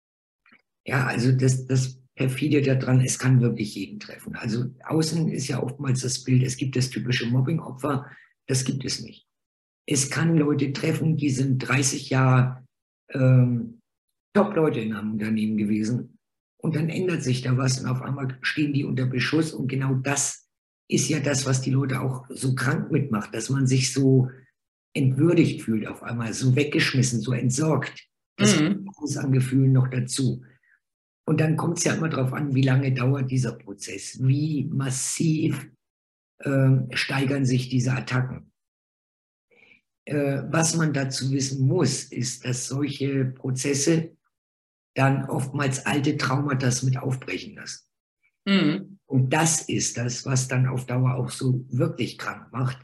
Ja, 0.86 1.06
also 1.06 1.32
das, 1.32 1.66
das 1.66 2.00
perfide 2.16 2.62
daran, 2.62 3.02
es 3.02 3.20
kann 3.20 3.42
wirklich 3.42 3.76
jeden 3.76 4.00
treffen. 4.00 4.36
Also 4.36 4.66
außen 4.84 5.30
ist 5.30 5.48
ja 5.48 5.62
oftmals 5.62 6.02
das 6.02 6.24
Bild, 6.24 6.44
es 6.44 6.58
gibt 6.58 6.76
das 6.76 6.90
typische 6.90 7.28
Mobbing-Opfer, 7.28 8.10
das 8.48 8.66
gibt 8.66 8.84
es 8.86 9.02
nicht. 9.02 9.28
Es 9.86 10.10
kann 10.10 10.38
Leute 10.38 10.74
treffen, 10.74 11.18
die 11.18 11.30
sind 11.30 11.60
30 11.60 12.10
Jahre 12.10 12.66
ähm, 13.10 13.80
Top-Leute 14.34 14.80
in 14.80 14.94
einem 14.94 15.14
Unternehmen 15.14 15.58
gewesen. 15.58 16.18
Und 16.58 16.76
dann 16.76 16.90
ändert 16.90 17.24
sich 17.24 17.42
da 17.42 17.58
was 17.58 17.80
und 17.80 17.88
auf 17.88 18.02
einmal 18.02 18.38
stehen 18.42 18.74
die 18.74 18.86
unter 18.86 19.06
Beschuss. 19.06 19.54
Und 19.54 19.68
genau 19.68 19.96
das 19.96 20.50
ist 20.88 21.10
ja 21.10 21.20
das, 21.20 21.46
was 21.46 21.62
die 21.62 21.72
Leute 21.72 22.02
auch 22.02 22.26
so 22.30 22.56
krank 22.56 22.92
mitmacht, 22.92 23.34
dass 23.34 23.50
man 23.50 23.68
sich 23.68 23.94
so 23.94 24.30
entwürdigt 24.94 25.62
fühlt 25.64 25.88
auf 25.88 26.04
einmal, 26.04 26.34
so 26.34 26.56
weggeschmissen, 26.56 27.22
so 27.22 27.34
entsorgt. 27.34 28.08
Das 28.38 28.60
mhm. 28.60 28.86
kommt 28.86 29.18
an 29.18 29.32
Gefühlen 29.32 29.72
noch 29.72 29.88
dazu. 29.88 30.44
Und 31.26 31.40
dann 31.40 31.58
kommt 31.58 31.78
es 31.78 31.86
ja 31.86 31.94
immer 31.94 32.10
darauf 32.10 32.34
an, 32.34 32.54
wie 32.54 32.62
lange 32.62 32.94
dauert 32.94 33.32
dieser 33.32 33.54
Prozess, 33.54 34.20
wie 34.22 34.66
massiv 34.66 35.70
äh, 36.40 36.78
steigern 36.92 37.46
sich 37.46 37.70
diese 37.70 37.94
Attacken. 37.94 38.52
Äh, 40.06 40.44
was 40.50 40.76
man 40.76 40.92
dazu 40.94 41.32
wissen 41.32 41.66
muss, 41.66 42.04
ist, 42.04 42.46
dass 42.46 42.68
solche 42.68 43.26
Prozesse 43.26 44.18
dann 44.96 45.26
oftmals 45.26 45.86
alte 45.86 46.18
Traumata 46.18 46.70
mit 46.84 46.98
aufbrechen 46.98 47.56
lassen. 47.56 47.86
Mhm. 48.46 49.00
Und 49.06 49.32
das 49.32 49.62
ist 49.70 49.98
das, 49.98 50.26
was 50.26 50.48
dann 50.48 50.68
auf 50.68 50.86
Dauer 50.86 51.16
auch 51.16 51.30
so 51.30 51.66
wirklich 51.70 52.18
krank 52.18 52.52
macht, 52.52 52.78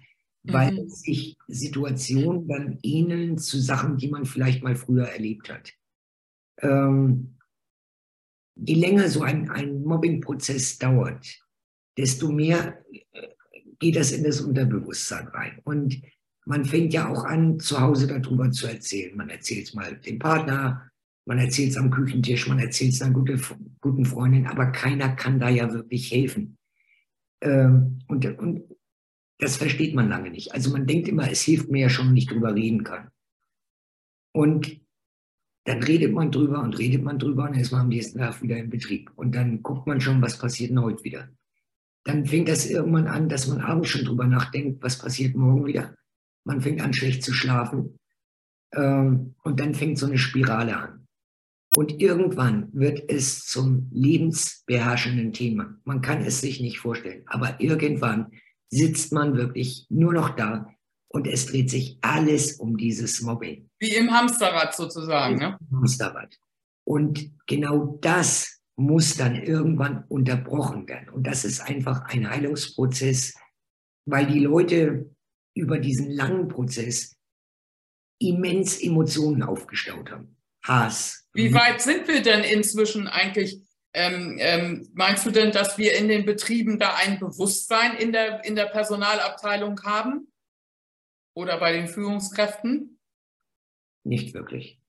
weil 0.43 0.71
mhm. 0.73 0.89
sich 0.89 1.37
Situationen 1.47 2.47
dann 2.47 2.79
ähneln 2.83 3.37
zu 3.37 3.59
Sachen, 3.59 3.97
die 3.97 4.09
man 4.09 4.25
vielleicht 4.25 4.63
mal 4.63 4.75
früher 4.75 5.07
erlebt 5.07 5.49
hat. 5.49 5.73
Ähm, 6.61 7.37
je 8.55 8.75
länger 8.75 9.09
so 9.09 9.21
ein, 9.21 9.49
ein 9.49 9.83
Mobbing-Prozess 9.83 10.77
dauert, 10.77 11.39
desto 11.97 12.31
mehr 12.31 12.83
äh, 12.91 13.27
geht 13.79 13.95
das 13.95 14.11
in 14.11 14.23
das 14.23 14.41
Unterbewusstsein 14.41 15.27
rein. 15.29 15.59
Und 15.63 16.01
man 16.45 16.65
fängt 16.65 16.93
ja 16.93 17.07
auch 17.07 17.23
an, 17.25 17.59
zu 17.59 17.79
Hause 17.79 18.07
darüber 18.07 18.51
zu 18.51 18.67
erzählen. 18.67 19.15
Man 19.15 19.29
erzählt 19.29 19.67
es 19.67 19.73
mal 19.73 19.95
dem 19.97 20.19
Partner, 20.19 20.88
man 21.25 21.39
erzählt 21.39 21.71
es 21.71 21.77
am 21.77 21.91
Küchentisch, 21.91 22.47
man 22.47 22.59
erzählt 22.59 22.93
es 22.93 23.01
einer 23.01 23.13
gute, 23.13 23.39
guten 23.81 24.05
Freundin, 24.05 24.47
aber 24.47 24.67
keiner 24.67 25.09
kann 25.09 25.39
da 25.39 25.49
ja 25.49 25.71
wirklich 25.73 26.11
helfen. 26.11 26.57
Ähm, 27.41 27.99
und, 28.07 28.25
und 28.39 28.63
das 29.37 29.57
versteht 29.57 29.95
man 29.95 30.09
lange 30.09 30.31
nicht. 30.31 30.53
Also 30.53 30.71
man 30.71 30.85
denkt 30.85 31.07
immer, 31.07 31.29
es 31.29 31.41
hilft 31.41 31.69
mir 31.69 31.83
ja 31.83 31.89
schon, 31.89 32.09
wenn 32.09 32.17
ich 32.17 32.27
drüber 32.27 32.53
reden 32.53 32.83
kann. 32.83 33.09
Und 34.33 34.81
dann 35.65 35.83
redet 35.83 36.13
man 36.13 36.31
drüber 36.31 36.61
und 36.61 36.77
redet 36.77 37.03
man 37.03 37.19
drüber 37.19 37.43
und 37.43 37.51
dann 37.51 37.61
ist 37.61 37.71
man 37.71 37.81
am 37.81 37.89
nächsten 37.89 38.19
Tag 38.19 38.41
wieder 38.41 38.57
im 38.57 38.69
Betrieb. 38.69 39.11
Und 39.15 39.35
dann 39.35 39.61
guckt 39.61 39.87
man 39.87 40.01
schon, 40.01 40.21
was 40.21 40.39
passiert 40.39 40.71
denn 40.71 40.81
heute 40.81 41.03
wieder. 41.03 41.29
Dann 42.05 42.25
fängt 42.25 42.49
das 42.49 42.65
irgendwann 42.65 43.07
an, 43.07 43.29
dass 43.29 43.47
man 43.47 43.61
abends 43.61 43.89
schon 43.89 44.05
drüber 44.05 44.25
nachdenkt, 44.25 44.81
was 44.81 44.97
passiert 44.97 45.35
morgen 45.35 45.65
wieder. 45.65 45.95
Man 46.43 46.61
fängt 46.61 46.81
an, 46.81 46.93
schlecht 46.93 47.23
zu 47.23 47.33
schlafen. 47.33 47.99
Ähm, 48.73 49.35
und 49.43 49.59
dann 49.59 49.75
fängt 49.75 49.97
so 49.97 50.05
eine 50.05 50.17
Spirale 50.17 50.77
an. 50.77 51.07
Und 51.75 52.01
irgendwann 52.01 52.69
wird 52.73 53.09
es 53.09 53.45
zum 53.45 53.87
lebensbeherrschenden 53.91 55.33
Thema. 55.33 55.75
Man 55.83 56.01
kann 56.01 56.21
es 56.21 56.41
sich 56.41 56.59
nicht 56.59 56.79
vorstellen, 56.79 57.23
aber 57.27 57.61
irgendwann 57.61 58.31
sitzt 58.69 59.13
man 59.13 59.35
wirklich 59.35 59.85
nur 59.89 60.13
noch 60.13 60.31
da 60.31 60.73
und 61.09 61.27
es 61.27 61.47
dreht 61.47 61.69
sich 61.69 61.97
alles 62.01 62.53
um 62.53 62.77
dieses 62.77 63.21
Mobbing. 63.21 63.69
Wie 63.79 63.95
im 63.95 64.11
Hamsterrad 64.11 64.75
sozusagen, 64.75 65.37
ne? 65.37 65.57
Hamsterrad. 65.71 66.37
Und 66.85 67.31
genau 67.47 67.97
das 68.01 68.61
muss 68.75 69.17
dann 69.17 69.35
irgendwann 69.35 70.05
unterbrochen 70.07 70.87
werden. 70.87 71.09
Und 71.09 71.27
das 71.27 71.45
ist 71.45 71.59
einfach 71.59 72.05
ein 72.05 72.29
Heilungsprozess, 72.29 73.35
weil 74.05 74.25
die 74.27 74.39
Leute 74.39 75.13
über 75.55 75.79
diesen 75.79 76.09
langen 76.11 76.47
Prozess 76.47 77.17
immens 78.19 78.81
Emotionen 78.81 79.43
aufgestaut 79.43 80.11
haben. 80.11 80.37
Hass. 80.63 81.18
Wie 81.33 81.53
weit 81.53 81.81
sind 81.81 82.07
wir 82.07 82.21
denn 82.21 82.43
inzwischen 82.43 83.07
eigentlich? 83.07 83.61
Ähm, 83.93 84.37
ähm, 84.39 84.89
meinst 84.93 85.25
du 85.25 85.31
denn, 85.31 85.51
dass 85.51 85.77
wir 85.77 85.97
in 85.97 86.07
den 86.07 86.25
Betrieben 86.25 86.77
da 86.77 86.95
ein 86.95 87.19
Bewusstsein 87.19 87.95
in 87.97 88.11
der, 88.11 88.43
in 88.45 88.55
der 88.55 88.65
Personalabteilung 88.65 89.81
haben? 89.83 90.31
Oder 91.35 91.59
bei 91.59 91.71
den 91.71 91.87
Führungskräften? 91.87 92.99
Nicht 94.03 94.33
wirklich. 94.33 94.79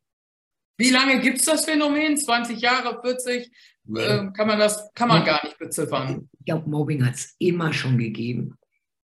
Wie 0.78 0.90
lange 0.90 1.20
gibt 1.20 1.38
es 1.38 1.44
das 1.44 1.66
Phänomen? 1.66 2.16
20 2.16 2.60
Jahre, 2.60 3.00
40? 3.02 3.50
Nee. 3.84 4.00
Äh, 4.00 4.32
kann 4.32 4.46
man 4.46 4.58
das 4.58 4.92
kann 4.94 5.08
man 5.08 5.24
gar 5.24 5.44
nicht 5.44 5.58
beziffern. 5.58 6.28
Ich 6.38 6.46
glaube, 6.46 6.68
Mobbing 6.68 7.04
hat 7.04 7.14
es 7.14 7.34
immer 7.38 7.72
schon 7.72 7.98
gegeben. 7.98 8.56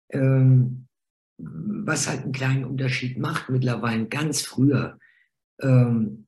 Ähm, 0.09 0.87
was 1.37 2.07
halt 2.07 2.23
einen 2.23 2.31
kleinen 2.31 2.65
Unterschied 2.65 3.17
macht 3.17 3.49
mittlerweile. 3.49 4.07
Ganz 4.07 4.41
früher 4.41 4.99
ähm, 5.61 6.24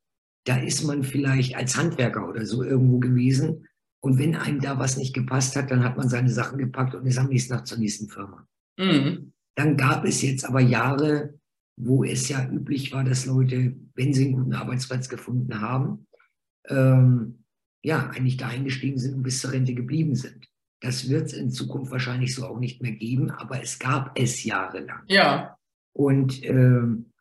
da 0.47 0.57
ist 0.57 0.83
man 0.83 1.03
vielleicht 1.03 1.55
als 1.55 1.75
Handwerker 1.75 2.27
oder 2.27 2.45
so 2.45 2.63
irgendwo 2.63 2.99
gewesen. 2.99 3.67
Und 3.99 4.17
wenn 4.17 4.35
einem 4.35 4.61
da 4.61 4.79
was 4.79 4.95
nicht 4.95 5.13
gepasst 5.13 5.55
hat, 5.55 5.71
dann 5.71 5.83
hat 5.83 5.97
man 5.97 6.07
seine 6.07 6.29
Sachen 6.29 6.57
gepackt 6.57 6.95
und 6.95 7.05
ist 7.05 7.17
am 7.17 7.27
nächsten 7.27 7.53
Tag 7.53 7.67
zur 7.67 7.79
nächsten 7.79 8.07
Firma. 8.07 8.47
Mhm. 8.77 9.33
Dann 9.55 9.75
gab 9.75 10.05
es 10.05 10.21
jetzt 10.21 10.45
aber 10.45 10.61
Jahre, 10.61 11.33
wo 11.75 12.03
es 12.03 12.29
ja 12.29 12.47
üblich 12.49 12.93
war, 12.93 13.03
dass 13.03 13.25
Leute, 13.25 13.75
wenn 13.95 14.13
sie 14.13 14.25
einen 14.25 14.35
guten 14.35 14.53
Arbeitsplatz 14.53 15.09
gefunden 15.09 15.59
haben, 15.59 16.07
ähm, 16.69 17.43
ja, 17.83 18.09
eigentlich 18.09 18.37
da 18.37 18.47
eingestiegen 18.47 18.99
sind 18.99 19.15
und 19.15 19.23
bis 19.23 19.41
zur 19.41 19.51
Rente 19.51 19.73
geblieben 19.73 20.15
sind. 20.15 20.47
Das 20.81 21.09
wird 21.09 21.27
es 21.27 21.33
in 21.33 21.51
Zukunft 21.51 21.91
wahrscheinlich 21.91 22.35
so 22.35 22.45
auch 22.45 22.59
nicht 22.59 22.81
mehr 22.81 22.91
geben, 22.91 23.31
aber 23.31 23.61
es 23.61 23.79
gab 23.79 24.17
es 24.17 24.43
jahrelang. 24.43 25.03
Ja. 25.07 25.57
Und 25.93 26.43
ähm, 26.43 27.11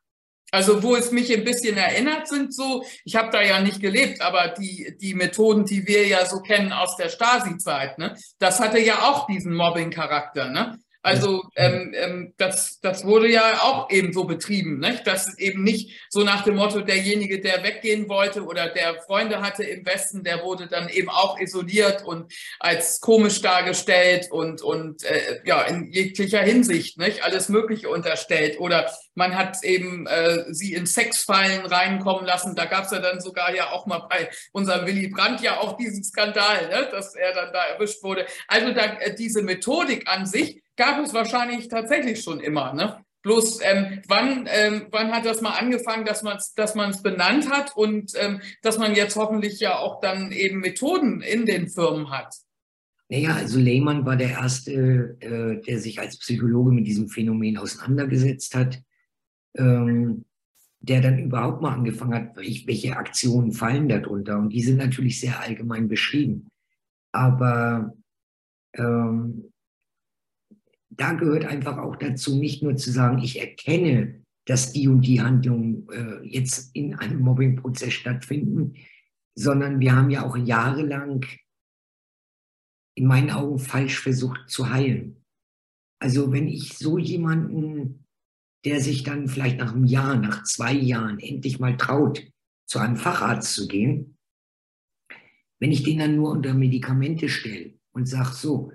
also 0.56 0.82
wo 0.82 0.96
es 0.96 1.12
mich 1.12 1.30
ein 1.32 1.44
bisschen 1.44 1.76
erinnert, 1.76 2.28
sind 2.28 2.54
so, 2.54 2.82
ich 3.04 3.14
habe 3.14 3.30
da 3.30 3.42
ja 3.42 3.60
nicht 3.60 3.80
gelebt, 3.80 4.22
aber 4.22 4.48
die, 4.48 4.96
die 4.98 5.14
Methoden, 5.14 5.66
die 5.66 5.86
wir 5.86 6.06
ja 6.06 6.24
so 6.24 6.40
kennen 6.40 6.72
aus 6.72 6.96
der 6.96 7.10
Stasi-Zeit, 7.10 7.98
ne, 7.98 8.16
das 8.38 8.58
hatte 8.58 8.78
ja 8.78 9.02
auch 9.02 9.26
diesen 9.26 9.54
Mobbing-Charakter. 9.54 10.48
Ne? 10.48 10.78
Also 11.06 11.44
ähm, 11.54 11.92
ähm, 11.94 12.34
das, 12.36 12.80
das 12.80 13.04
wurde 13.04 13.30
ja 13.30 13.60
auch 13.62 13.88
eben 13.90 14.12
so 14.12 14.24
betrieben, 14.24 14.80
nicht? 14.80 15.06
dass 15.06 15.38
eben 15.38 15.62
nicht 15.62 15.92
so 16.10 16.24
nach 16.24 16.42
dem 16.42 16.56
Motto, 16.56 16.80
derjenige, 16.80 17.40
der 17.40 17.62
weggehen 17.62 18.08
wollte 18.08 18.44
oder 18.44 18.70
der 18.70 19.00
Freunde 19.02 19.40
hatte 19.40 19.62
im 19.62 19.86
Westen, 19.86 20.24
der 20.24 20.42
wurde 20.42 20.66
dann 20.66 20.88
eben 20.88 21.08
auch 21.08 21.38
isoliert 21.38 22.04
und 22.04 22.32
als 22.58 23.00
komisch 23.00 23.40
dargestellt 23.40 24.32
und, 24.32 24.62
und 24.62 25.04
äh, 25.04 25.42
ja, 25.44 25.62
in 25.62 25.92
jeglicher 25.92 26.40
Hinsicht 26.40 26.98
nicht? 26.98 27.22
alles 27.22 27.48
Mögliche 27.48 27.88
unterstellt. 27.88 28.58
Oder 28.58 28.90
man 29.14 29.36
hat 29.36 29.62
eben 29.62 30.08
äh, 30.08 30.52
sie 30.52 30.74
in 30.74 30.86
Sexfallen 30.86 31.66
reinkommen 31.66 32.26
lassen. 32.26 32.56
Da 32.56 32.64
gab 32.64 32.86
es 32.86 32.90
ja 32.90 32.98
dann 32.98 33.20
sogar 33.20 33.54
ja 33.54 33.70
auch 33.70 33.86
mal 33.86 34.08
bei 34.10 34.28
unserem 34.50 34.84
Willy 34.86 35.06
Brandt 35.06 35.40
ja 35.40 35.60
auch 35.60 35.76
diesen 35.76 36.02
Skandal, 36.02 36.68
ne? 36.68 36.88
dass 36.90 37.14
er 37.14 37.32
dann 37.32 37.52
da 37.52 37.62
erwischt 37.62 38.02
wurde. 38.02 38.26
Also 38.48 38.72
da, 38.72 38.98
äh, 38.98 39.14
diese 39.14 39.42
Methodik 39.42 40.08
an 40.08 40.26
sich, 40.26 40.62
gab 40.76 41.04
es 41.04 41.14
wahrscheinlich 41.14 41.68
tatsächlich 41.68 42.22
schon 42.22 42.40
immer. 42.40 42.72
Ne? 42.74 43.04
Bloß 43.22 43.60
ähm, 43.62 44.02
wann, 44.06 44.48
ähm, 44.48 44.86
wann 44.92 45.10
hat 45.12 45.26
das 45.26 45.40
mal 45.40 45.58
angefangen, 45.58 46.04
dass 46.04 46.22
man 46.22 46.36
es 46.36 46.54
dass 46.54 46.74
man's 46.74 47.02
benannt 47.02 47.50
hat 47.50 47.76
und 47.76 48.12
ähm, 48.16 48.40
dass 48.62 48.78
man 48.78 48.94
jetzt 48.94 49.16
hoffentlich 49.16 49.58
ja 49.58 49.78
auch 49.78 50.00
dann 50.00 50.30
eben 50.30 50.60
Methoden 50.60 51.22
in 51.22 51.44
den 51.44 51.68
Firmen 51.68 52.10
hat? 52.10 52.32
Naja, 53.08 53.34
also 53.34 53.58
Lehmann 53.58 54.04
war 54.04 54.16
der 54.16 54.30
Erste, 54.30 55.16
äh, 55.20 55.60
der 55.60 55.78
sich 55.78 56.00
als 56.00 56.18
Psychologe 56.18 56.72
mit 56.72 56.86
diesem 56.86 57.08
Phänomen 57.08 57.56
auseinandergesetzt 57.56 58.54
hat, 58.54 58.80
ähm, 59.56 60.24
der 60.80 61.00
dann 61.00 61.18
überhaupt 61.18 61.62
mal 61.62 61.72
angefangen 61.74 62.14
hat, 62.14 62.36
welche 62.36 62.96
Aktionen 62.96 63.52
fallen 63.52 63.88
darunter. 63.88 64.38
Und 64.38 64.50
die 64.50 64.62
sind 64.62 64.78
natürlich 64.78 65.20
sehr 65.20 65.40
allgemein 65.40 65.88
beschrieben. 65.88 66.48
Aber 67.12 67.92
ähm, 68.74 69.52
da 70.96 71.12
gehört 71.12 71.44
einfach 71.44 71.78
auch 71.78 71.96
dazu, 71.96 72.36
nicht 72.36 72.62
nur 72.62 72.76
zu 72.76 72.90
sagen, 72.90 73.18
ich 73.18 73.40
erkenne, 73.40 74.22
dass 74.46 74.72
die 74.72 74.88
und 74.88 75.02
die 75.02 75.20
Handlungen 75.20 75.88
äh, 75.90 76.26
jetzt 76.26 76.74
in 76.74 76.94
einem 76.94 77.20
Mobbingprozess 77.20 77.92
stattfinden, 77.92 78.74
sondern 79.34 79.80
wir 79.80 79.94
haben 79.94 80.10
ja 80.10 80.24
auch 80.24 80.36
jahrelang 80.36 81.26
in 82.96 83.06
meinen 83.06 83.30
Augen 83.30 83.58
falsch 83.58 84.00
versucht 84.00 84.48
zu 84.48 84.70
heilen. 84.70 85.22
Also 86.00 86.32
wenn 86.32 86.48
ich 86.48 86.78
so 86.78 86.98
jemanden, 86.98 88.04
der 88.64 88.80
sich 88.80 89.02
dann 89.02 89.28
vielleicht 89.28 89.58
nach 89.58 89.74
einem 89.74 89.84
Jahr, 89.84 90.16
nach 90.16 90.44
zwei 90.44 90.72
Jahren 90.72 91.18
endlich 91.18 91.58
mal 91.58 91.76
traut, 91.76 92.26
zu 92.68 92.78
einem 92.78 92.96
Facharzt 92.96 93.54
zu 93.54 93.68
gehen, 93.68 94.16
wenn 95.60 95.72
ich 95.72 95.84
den 95.84 95.98
dann 95.98 96.16
nur 96.16 96.30
unter 96.30 96.54
Medikamente 96.54 97.28
stelle 97.28 97.74
und 97.92 98.06
sage 98.06 98.32
so, 98.32 98.72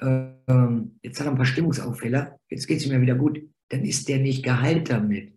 ähm, 0.00 0.98
jetzt 1.02 1.20
hat 1.20 1.26
er 1.26 1.32
ein 1.32 1.36
paar 1.36 1.46
Stimmungsaufheller, 1.46 2.38
jetzt 2.48 2.66
geht 2.66 2.78
es 2.78 2.86
ihm 2.86 2.92
ja 2.92 3.00
wieder 3.00 3.14
gut, 3.14 3.40
dann 3.68 3.84
ist 3.84 4.08
der 4.08 4.18
nicht 4.18 4.44
geheilt 4.44 4.90
damit. 4.90 5.32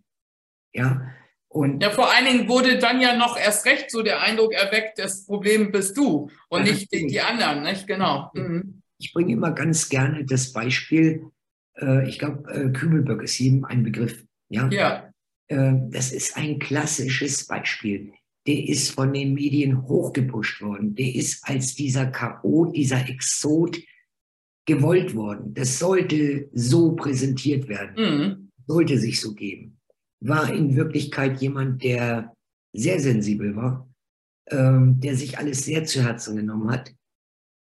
Ja, 0.72 1.14
und 1.54 1.80
ja, 1.80 1.90
vor 1.90 2.12
allen 2.12 2.24
Dingen 2.26 2.48
wurde 2.48 2.78
dann 2.80 3.00
ja 3.00 3.16
noch 3.16 3.36
erst 3.38 3.64
recht 3.64 3.88
so 3.88 4.02
der 4.02 4.20
Eindruck 4.20 4.52
erweckt, 4.52 4.98
das 4.98 5.24
Problem 5.24 5.70
bist 5.70 5.96
du 5.96 6.28
und 6.48 6.64
nicht 6.64 6.92
die, 6.92 7.06
die, 7.06 7.20
anderen, 7.20 7.62
nicht? 7.62 7.86
Genau. 7.86 8.28
Mhm. 8.34 8.82
Ich 8.98 9.12
bringe 9.12 9.32
immer 9.32 9.52
ganz 9.52 9.88
gerne 9.88 10.24
das 10.24 10.52
Beispiel, 10.52 11.30
äh, 11.80 12.08
ich 12.08 12.18
glaube, 12.18 12.52
äh, 12.52 12.70
Kübelböck 12.70 13.22
ist 13.22 13.38
jedem 13.38 13.64
ein 13.64 13.84
Begriff. 13.84 14.24
Ja. 14.48 14.68
ja. 14.68 15.10
Äh, 15.46 15.74
das 15.90 16.10
ist 16.10 16.36
ein 16.36 16.58
klassisches 16.58 17.46
Beispiel. 17.46 18.12
Der 18.48 18.68
ist 18.68 18.90
von 18.90 19.12
den 19.12 19.34
Medien 19.34 19.84
hochgepusht 19.84 20.60
worden. 20.60 20.96
Der 20.96 21.14
ist 21.14 21.48
als 21.48 21.76
dieser 21.76 22.06
Chaot, 22.06 22.74
dieser 22.74 23.08
Exot 23.08 23.78
gewollt 24.66 25.14
worden. 25.14 25.54
Das 25.54 25.78
sollte 25.78 26.48
so 26.52 26.92
präsentiert 26.92 27.68
werden, 27.68 27.94
mhm. 27.96 28.50
sollte 28.66 28.98
sich 28.98 29.20
so 29.20 29.34
geben. 29.34 29.78
War 30.20 30.52
in 30.52 30.76
Wirklichkeit 30.76 31.40
jemand, 31.40 31.82
der 31.82 32.34
sehr 32.72 32.98
sensibel 33.00 33.56
war, 33.56 33.88
ähm, 34.50 35.00
der 35.00 35.16
sich 35.16 35.38
alles 35.38 35.64
sehr 35.64 35.84
zu 35.84 36.02
Herzen 36.02 36.36
genommen 36.36 36.70
hat 36.70 36.94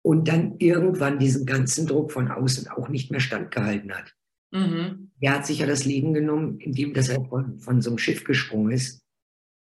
und 0.03 0.27
dann 0.27 0.57
irgendwann 0.57 1.19
diesen 1.19 1.45
ganzen 1.45 1.87
Druck 1.87 2.11
von 2.11 2.29
außen 2.29 2.67
auch 2.69 2.89
nicht 2.89 3.11
mehr 3.11 3.19
standgehalten 3.19 3.91
hat. 3.93 4.15
Mhm. 4.51 5.11
Er 5.19 5.35
hat 5.35 5.45
sich 5.45 5.59
ja 5.59 5.67
das 5.67 5.85
Leben 5.85 6.13
genommen, 6.13 6.59
indem 6.59 6.93
dass 6.93 7.09
er 7.09 7.23
von, 7.25 7.59
von 7.59 7.81
so 7.81 7.91
einem 7.91 7.99
Schiff 7.99 8.23
gesprungen 8.23 8.71
ist. 8.71 9.01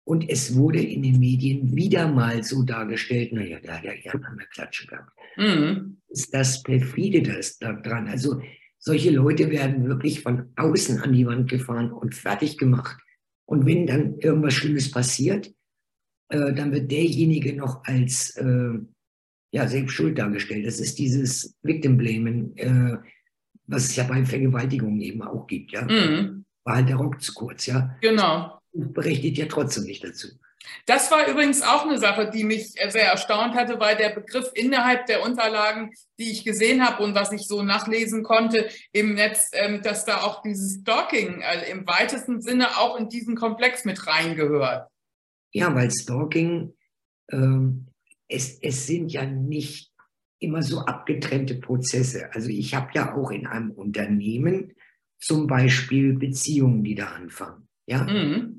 Und 0.09 0.31
es 0.31 0.57
wurde 0.57 0.81
in 0.81 1.03
den 1.03 1.19
Medien 1.19 1.77
wieder 1.77 2.09
mal 2.09 2.43
so 2.43 2.63
dargestellt, 2.63 3.31
naja, 3.35 3.61
der 3.61 3.77
hat 3.77 3.85
ja 3.85 3.93
eher 3.93 4.15
eine 4.15 4.47
Klatsche 4.51 4.87
gehabt. 4.87 5.13
Mhm. 5.37 5.99
Ist 6.09 6.33
das 6.33 6.63
perfide 6.63 7.23
das 7.23 7.59
daran? 7.59 8.09
Also 8.09 8.41
solche 8.79 9.11
Leute 9.11 9.51
werden 9.51 9.87
wirklich 9.87 10.23
von 10.23 10.51
außen 10.57 11.03
an 11.03 11.13
die 11.13 11.27
Wand 11.27 11.51
gefahren 11.51 11.93
und 11.93 12.15
fertig 12.15 12.57
gemacht. 12.57 12.97
Und 13.45 13.67
wenn 13.67 13.87
dann 13.87 14.19
irgendwas 14.21 14.55
Schlimmes 14.55 14.91
passiert, 14.91 15.53
äh, 16.31 16.55
dann 16.55 16.73
wird 16.73 16.91
derjenige 16.91 17.55
noch 17.55 17.85
als 17.85 18.31
äh, 18.39 18.79
ja, 19.53 19.69
selbst 19.69 19.93
schuld 19.93 20.17
dargestellt. 20.17 20.67
Das 20.67 20.81
ist 20.81 20.99
dieses 20.99 21.55
Victim 21.63 21.99
Blamen, 21.99 22.57
äh, 22.57 22.97
was 23.67 23.85
es 23.85 23.97
ja 23.97 24.05
bei 24.05 24.25
Vergewaltigungen 24.25 25.03
eben 25.03 25.21
auch 25.21 25.47
gibt. 25.47 25.73
Ja? 25.73 25.83
Mhm. 25.85 26.47
War 26.65 26.77
halt 26.77 26.89
der 26.89 26.97
Rock 26.97 27.21
zu 27.21 27.35
kurz. 27.35 27.67
Ja? 27.67 27.95
Genau. 28.01 28.58
Berechtigt 28.73 29.39
ja 29.39 29.47
trotzdem 29.47 29.85
nicht 29.85 30.05
dazu. 30.05 30.29
Das 30.87 31.11
war 31.11 31.29
übrigens 31.29 31.63
auch 31.63 31.87
eine 31.87 31.99
Sache, 31.99 32.31
die 32.31 32.45
mich 32.45 32.73
sehr 32.73 33.11
erstaunt 33.11 33.55
hatte, 33.55 33.79
weil 33.81 33.97
der 33.97 34.11
Begriff 34.11 34.51
innerhalb 34.55 35.07
der 35.07 35.23
Unterlagen, 35.23 35.93
die 36.19 36.31
ich 36.31 36.45
gesehen 36.45 36.85
habe 36.85 37.03
und 37.03 37.15
was 37.15 37.33
ich 37.33 37.47
so 37.47 37.63
nachlesen 37.63 38.23
konnte 38.23 38.69
im 38.93 39.15
Netz, 39.15 39.51
ähm, 39.53 39.83
dass 39.83 40.05
da 40.05 40.23
auch 40.23 40.43
dieses 40.43 40.81
Stalking 40.81 41.41
äh, 41.41 41.71
im 41.71 41.87
weitesten 41.87 42.41
Sinne 42.41 42.77
auch 42.79 42.99
in 42.99 43.09
diesen 43.09 43.37
Komplex 43.37 43.85
mit 43.85 44.07
reingehört. 44.07 44.89
Ja, 45.53 45.75
weil 45.75 45.91
Stalking, 45.91 46.75
ähm, 47.31 47.87
es, 48.29 48.59
es 48.61 48.87
sind 48.87 49.13
ja 49.13 49.25
nicht 49.25 49.93
immer 50.41 50.63
so 50.63 50.81
abgetrennte 50.81 51.57
Prozesse. 51.57 52.33
Also 52.33 52.49
ich 52.49 52.75
habe 52.75 52.91
ja 52.95 53.15
auch 53.15 53.31
in 53.31 53.47
einem 53.47 53.71
Unternehmen 53.71 54.75
zum 55.19 55.47
Beispiel 55.47 56.15
Beziehungen, 56.15 56.85
die 56.85 56.95
da 56.95 57.07
anfangen. 57.07 57.69
Ja. 57.87 58.05
Mhm. 58.05 58.58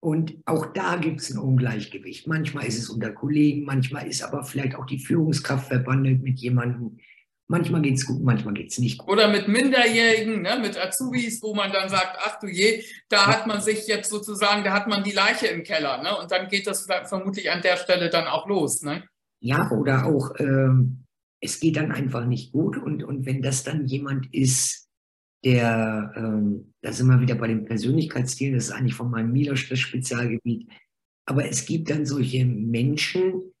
Und 0.00 0.38
auch 0.46 0.66
da 0.72 0.96
gibt 0.96 1.20
es 1.20 1.30
ein 1.30 1.38
Ungleichgewicht. 1.38 2.26
Manchmal 2.26 2.66
ist 2.66 2.78
es 2.78 2.88
unter 2.88 3.12
Kollegen, 3.12 3.64
manchmal 3.64 4.08
ist 4.08 4.22
aber 4.22 4.44
vielleicht 4.44 4.74
auch 4.74 4.86
die 4.86 4.98
Führungskraft 4.98 5.68
verbandelt 5.68 6.22
mit 6.22 6.38
jemandem. 6.40 6.98
Manchmal 7.48 7.82
geht 7.82 7.96
es 7.96 8.06
gut, 8.06 8.22
manchmal 8.22 8.54
geht 8.54 8.70
es 8.70 8.78
nicht 8.78 8.98
gut. 8.98 9.10
Oder 9.10 9.28
mit 9.28 9.48
Minderjährigen, 9.48 10.40
ne, 10.40 10.58
mit 10.62 10.78
Azubis, 10.78 11.42
wo 11.42 11.54
man 11.54 11.70
dann 11.72 11.90
sagt, 11.90 12.16
ach 12.24 12.38
du 12.38 12.46
je, 12.46 12.82
da 13.08 13.26
hat 13.26 13.46
man 13.46 13.60
sich 13.60 13.88
jetzt 13.88 14.08
sozusagen, 14.08 14.64
da 14.64 14.72
hat 14.72 14.86
man 14.86 15.04
die 15.04 15.10
Leiche 15.10 15.48
im 15.48 15.64
Keller. 15.64 16.00
Ne? 16.02 16.16
Und 16.16 16.30
dann 16.30 16.48
geht 16.48 16.66
das 16.66 16.86
vermutlich 17.04 17.50
an 17.50 17.60
der 17.60 17.76
Stelle 17.76 18.08
dann 18.08 18.26
auch 18.26 18.48
los. 18.48 18.82
Ne? 18.82 19.04
Ja, 19.40 19.70
oder 19.70 20.06
auch, 20.06 20.30
ähm, 20.38 21.04
es 21.40 21.60
geht 21.60 21.76
dann 21.76 21.92
einfach 21.92 22.24
nicht 22.24 22.52
gut. 22.52 22.78
Und, 22.78 23.02
und 23.02 23.26
wenn 23.26 23.42
das 23.42 23.64
dann 23.64 23.86
jemand 23.86 24.32
ist, 24.32 24.89
der, 25.44 26.12
ähm, 26.16 26.72
da 26.82 26.92
sind 26.92 27.08
wir 27.08 27.20
wieder 27.20 27.34
bei 27.34 27.48
den 27.48 27.64
Persönlichkeitsstilen, 27.64 28.54
das 28.54 28.66
ist 28.66 28.72
eigentlich 28.72 28.94
von 28.94 29.10
meinem 29.10 29.32
Milosch 29.32 29.68
das 29.68 29.78
Spezialgebiet. 29.78 30.68
Aber 31.26 31.48
es 31.48 31.64
gibt 31.64 31.90
dann 31.90 32.04
solche 32.06 32.44
Menschen, 32.44 33.52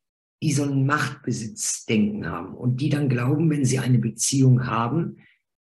die 0.42 0.52
so 0.52 0.64
ein 0.64 0.86
Machtbesitzdenken 0.86 2.26
haben 2.26 2.54
und 2.54 2.80
die 2.80 2.88
dann 2.88 3.08
glauben, 3.08 3.50
wenn 3.50 3.64
sie 3.64 3.78
eine 3.78 3.98
Beziehung 3.98 4.66
haben, 4.66 5.18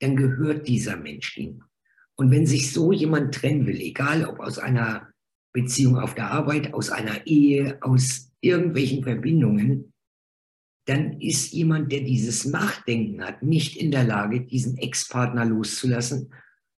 dann 0.01 0.17
gehört 0.17 0.69
dieser 0.69 0.97
Mensch 0.97 1.37
ihnen. 1.37 1.63
Und 2.17 2.31
wenn 2.31 2.47
sich 2.47 2.73
so 2.73 2.93
jemand 2.93 3.35
trennen 3.35 3.67
will, 3.67 3.81
egal 3.81 4.25
ob 4.25 4.41
aus 4.41 4.59
einer 4.59 5.09
Beziehung 5.53 5.99
auf 5.99 6.15
der 6.15 6.31
Arbeit, 6.31 6.75
aus 6.75 6.91
einer 6.91 7.27
Ehe, 7.27 7.79
aus 7.83 8.31
irgendwelchen 8.41 9.03
Verbindungen, 9.03 9.93
dann 10.91 11.21
ist 11.21 11.53
jemand, 11.53 11.93
der 11.93 12.01
dieses 12.01 12.47
Machtdenken 12.47 13.23
hat, 13.25 13.45
nicht 13.45 13.77
in 13.77 13.93
der 13.93 14.03
Lage, 14.03 14.41
diesen 14.41 14.77
Ex-Partner 14.77 15.45
loszulassen. 15.45 16.33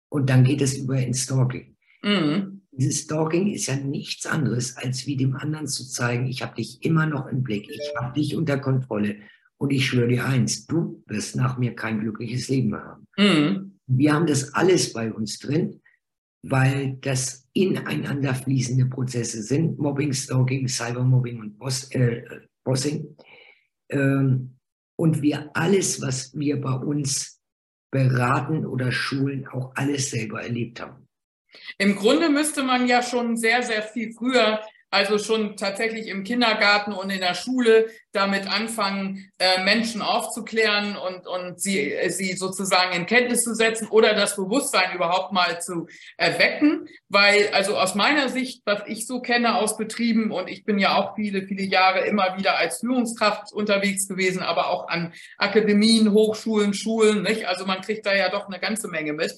Und 0.10 0.30
dann 0.30 0.44
geht 0.44 0.62
es 0.62 0.78
über 0.78 0.98
ins 0.98 1.24
Stalking. 1.24 1.78
Mhm. 2.04 2.62
Dieses 2.72 3.04
Stalking 3.04 3.48
ist 3.48 3.68
ja 3.68 3.78
nichts 3.78 4.26
anderes, 4.26 4.76
als 4.76 5.08
wie 5.08 5.16
dem 5.16 5.38
anderen 5.38 5.68
zu 5.68 5.88
zeigen, 5.88 6.28
ich 6.28 6.42
habe 6.42 6.56
dich 6.56 6.84
immer 6.84 7.06
noch 7.06 7.28
im 7.28 7.42
Blick, 7.42 7.70
ich 7.70 7.94
habe 7.98 8.14
dich 8.14 8.36
unter 8.36 8.58
Kontrolle. 8.60 9.16
Und 9.58 9.72
ich 9.72 9.86
schwöre 9.86 10.10
dir 10.10 10.26
eins, 10.26 10.66
du 10.66 11.02
wirst 11.08 11.38
nach 11.38 11.58
mir 11.58 11.74
kein 11.74 12.02
glückliches 12.02 12.50
Leben 12.50 12.76
haben. 12.76 13.08
Mhm. 13.18 13.78
Wir 13.88 14.14
haben 14.14 14.28
das 14.28 14.54
alles 14.54 14.92
bei 14.92 15.14
uns 15.14 15.40
drin, 15.40 15.80
weil 16.44 16.98
das 17.00 17.48
ineinander 17.54 18.36
fließende 18.36 18.88
Prozesse 18.88 19.42
sind. 19.42 19.80
Mobbing, 19.80 20.12
Stalking, 20.12 20.68
Cybermobbing 20.68 21.40
und 21.40 21.58
Boss, 21.58 21.90
äh, 21.92 22.24
Bossing. 22.66 23.16
Ähm, 23.92 24.58
und 24.98 25.22
wir 25.22 25.52
alles, 25.54 26.02
was 26.02 26.38
wir 26.38 26.62
bei 26.62 26.74
uns 26.74 27.42
beraten 27.92 28.66
oder 28.66 28.92
schulen, 28.92 29.48
auch 29.48 29.74
alles 29.76 30.12
selber 30.12 30.42
erlebt 30.42 30.80
haben. 30.80 31.08
Im 31.78 31.96
Grunde 31.96 32.30
müsste 32.30 32.64
man 32.64 32.88
ja 32.88 33.02
schon 33.02 33.36
sehr, 33.36 33.64
sehr 33.64 33.82
viel 33.82 34.14
früher 34.14 34.62
also 34.92 35.18
schon 35.18 35.56
tatsächlich 35.56 36.08
im 36.08 36.26
Kindergarten 36.26 36.92
und 36.92 37.10
in 37.10 37.22
der 37.22 37.34
Schule 37.34 37.88
damit 38.12 38.46
anfangen, 38.46 39.32
äh, 39.40 39.64
Menschen 39.64 40.02
aufzuklären 40.02 40.98
und, 40.98 41.26
und 41.26 41.62
sie, 41.62 41.94
äh, 41.94 42.10
sie 42.10 42.34
sozusagen 42.34 42.94
in 42.94 43.06
Kenntnis 43.06 43.46
zu 43.46 43.56
setzen 43.56 43.88
oder 43.88 44.14
das 44.14 44.36
Bewusstsein 44.36 44.94
überhaupt 44.94 45.32
mal 45.32 45.62
zu 45.62 45.88
erwecken. 46.18 46.90
Weil, 47.08 47.50
also 47.54 47.78
aus 47.78 47.96
meiner 47.96 48.28
Sicht, 48.28 48.64
was 48.66 48.82
ich 48.86 49.08
so 49.08 49.22
kenne 49.22 49.56
aus 49.56 49.78
Betrieben, 49.78 50.32
und 50.32 50.50
ich 50.50 50.66
bin 50.66 50.78
ja 50.78 50.98
auch 50.98 51.16
viele, 51.16 51.44
viele 51.44 51.64
Jahre 51.64 52.02
immer 52.02 52.38
wieder 52.38 52.58
als 52.58 52.80
Führungskraft 52.80 53.54
unterwegs 53.54 54.10
gewesen, 54.10 54.42
aber 54.42 54.70
auch 54.70 54.90
an 54.90 55.14
Akademien, 55.38 56.12
Hochschulen, 56.12 56.74
Schulen, 56.74 57.24
nicht? 57.24 57.46
Also 57.46 57.66
man 57.66 57.80
kriegt 57.80 58.06
da 58.06 58.14
ja 58.14 58.30
doch 58.30 58.48
eine 58.48 58.60
ganze 58.60 58.90
Menge 58.90 59.14
mit. 59.14 59.34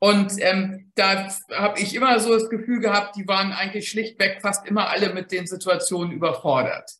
Und 0.00 0.32
ähm, 0.38 0.92
da 0.94 1.28
habe 1.52 1.80
ich 1.80 1.94
immer 1.94 2.18
so 2.20 2.30
das 2.34 2.50
Gefühl 2.50 2.80
gehabt, 2.80 3.16
die 3.16 3.26
waren 3.26 3.52
eigentlich 3.52 3.88
schlichtweg 3.88 4.40
fast 4.42 4.66
immer 4.66 4.90
alle 4.90 5.14
mit 5.14 5.32
den 5.32 5.46
Situationen 5.46 6.12
überfordert. 6.12 6.90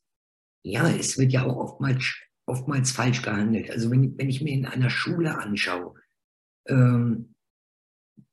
Ja, 0.64 0.88
es 0.88 1.18
wird 1.18 1.32
ja 1.32 1.44
auch 1.44 1.56
oftmals, 1.56 2.04
oftmals 2.46 2.92
falsch 2.92 3.22
gehandelt. 3.22 3.70
Also 3.70 3.90
wenn, 3.90 4.16
wenn 4.16 4.30
ich 4.30 4.40
mir 4.40 4.52
in 4.52 4.66
einer 4.66 4.90
Schule 4.90 5.38
anschaue, 5.38 5.94
ähm, 6.66 7.34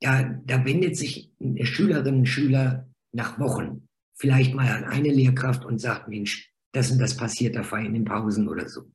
da, 0.00 0.22
da 0.22 0.64
wendet 0.64 0.96
sich 0.96 1.30
eine 1.40 1.66
Schülerin, 1.66 2.22
ein 2.22 2.26
Schüler 2.26 2.88
nach 3.12 3.38
Wochen 3.38 3.88
vielleicht 4.14 4.54
mal 4.54 4.68
an 4.68 4.84
eine 4.84 5.10
Lehrkraft 5.10 5.64
und 5.64 5.80
sagt, 5.80 6.08
Mensch, 6.08 6.50
das 6.72 6.90
und 6.90 6.98
das 6.98 7.16
passiert 7.16 7.56
da 7.56 7.78
in 7.78 7.92
den 7.92 8.04
Pausen 8.04 8.48
oder 8.48 8.68
so. 8.68 8.90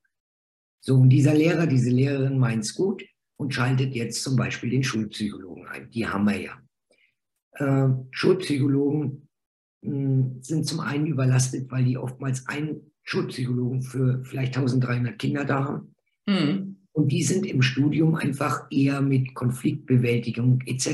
So, 0.80 0.96
und 0.96 1.10
dieser 1.10 1.34
Lehrer, 1.34 1.66
diese 1.66 1.90
Lehrerin 1.90 2.38
meint 2.38 2.64
es 2.64 2.74
gut 2.74 3.04
und 3.38 3.54
schaltet 3.54 3.94
jetzt 3.94 4.22
zum 4.22 4.36
Beispiel 4.36 4.70
den 4.70 4.82
Schulpsychologen 4.82 5.66
ein. 5.68 5.90
Die 5.90 6.06
haben 6.06 6.24
wir 6.24 6.40
ja. 6.40 6.60
Äh, 7.52 7.94
Schulpsychologen 8.10 9.28
mh, 9.82 9.92
hm, 9.92 10.42
sind 10.42 10.66
zum 10.66 10.80
einen 10.80 11.06
überlastet, 11.06 11.70
weil 11.70 11.84
die 11.84 11.96
oftmals 11.96 12.46
einen 12.48 12.92
Schulpsychologen 13.04 13.82
für 13.82 14.22
vielleicht 14.24 14.56
1300 14.56 15.18
Kinder 15.18 15.44
da 15.44 15.64
haben. 15.64 15.94
Mhm. 16.26 16.76
Und 16.92 17.12
die 17.12 17.22
sind 17.22 17.46
im 17.46 17.62
Studium 17.62 18.16
einfach 18.16 18.66
eher 18.70 19.00
mit 19.00 19.34
Konfliktbewältigung 19.34 20.60
etc. 20.66 20.86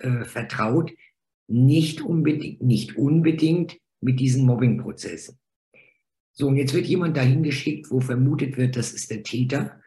Äh, 0.00 0.24
vertraut, 0.24 0.92
nicht 1.46 2.00
unbedingt, 2.00 2.60
nicht 2.60 2.96
unbedingt 2.96 3.78
mit 4.00 4.18
diesen 4.18 4.46
Mobbingprozessen. 4.46 5.38
So, 6.32 6.48
und 6.48 6.56
jetzt 6.56 6.74
wird 6.74 6.86
jemand 6.86 7.16
dahin 7.16 7.44
geschickt, 7.44 7.90
wo 7.90 8.00
vermutet 8.00 8.56
wird, 8.56 8.76
das 8.76 8.92
ist 8.92 9.10
der 9.12 9.22
Täter. 9.22 9.80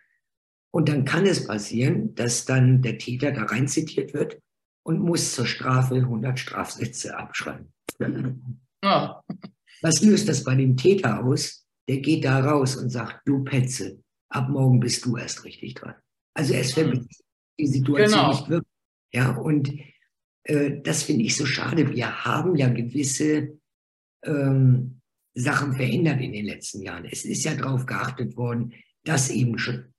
Und 0.71 0.89
dann 0.89 1.05
kann 1.05 1.25
es 1.25 1.47
passieren, 1.47 2.13
dass 2.15 2.45
dann 2.45 2.81
der 2.81 2.97
Täter 2.97 3.31
da 3.31 3.43
rein 3.43 3.67
zitiert 3.67 4.13
wird 4.13 4.39
und 4.83 4.99
muss 4.99 5.33
zur 5.33 5.45
Strafe 5.45 5.95
100 5.95 6.39
Strafsätze 6.39 7.17
abschreiben. 7.17 7.71
Oh. 8.83 9.09
Was 9.81 10.01
löst 10.01 10.27
das 10.27 10.43
bei 10.43 10.55
dem 10.55 10.77
Täter 10.77 11.23
aus? 11.23 11.65
Der 11.87 11.97
geht 11.97 12.25
da 12.25 12.39
raus 12.39 12.75
und 12.75 12.89
sagt, 12.89 13.21
du 13.25 13.43
Petze, 13.43 13.99
ab 14.29 14.49
morgen 14.49 14.79
bist 14.79 15.05
du 15.05 15.17
erst 15.17 15.43
richtig 15.45 15.75
dran. 15.75 15.95
Also 16.33 16.53
es 16.53 16.73
verbindet 16.73 17.11
die 17.59 17.67
Situation 17.67 18.09
genau. 18.09 18.29
nicht 18.29 18.49
wirklich. 18.49 18.73
Ja, 19.13 19.31
und 19.37 19.71
äh, 20.43 20.81
das 20.81 21.03
finde 21.03 21.23
ich 21.23 21.35
so 21.35 21.45
schade. 21.45 21.89
Wir 21.93 22.25
haben 22.25 22.55
ja 22.55 22.69
gewisse 22.69 23.57
ähm, 24.23 25.01
Sachen 25.33 25.73
verändert 25.73 26.21
in 26.21 26.33
den 26.33 26.45
letzten 26.45 26.81
Jahren. 26.81 27.05
Es 27.05 27.25
ist 27.25 27.43
ja 27.43 27.55
darauf 27.55 27.85
geachtet 27.85 28.35
worden, 28.35 28.73
dass 29.03 29.29
eben 29.29 29.57
schon 29.57 29.93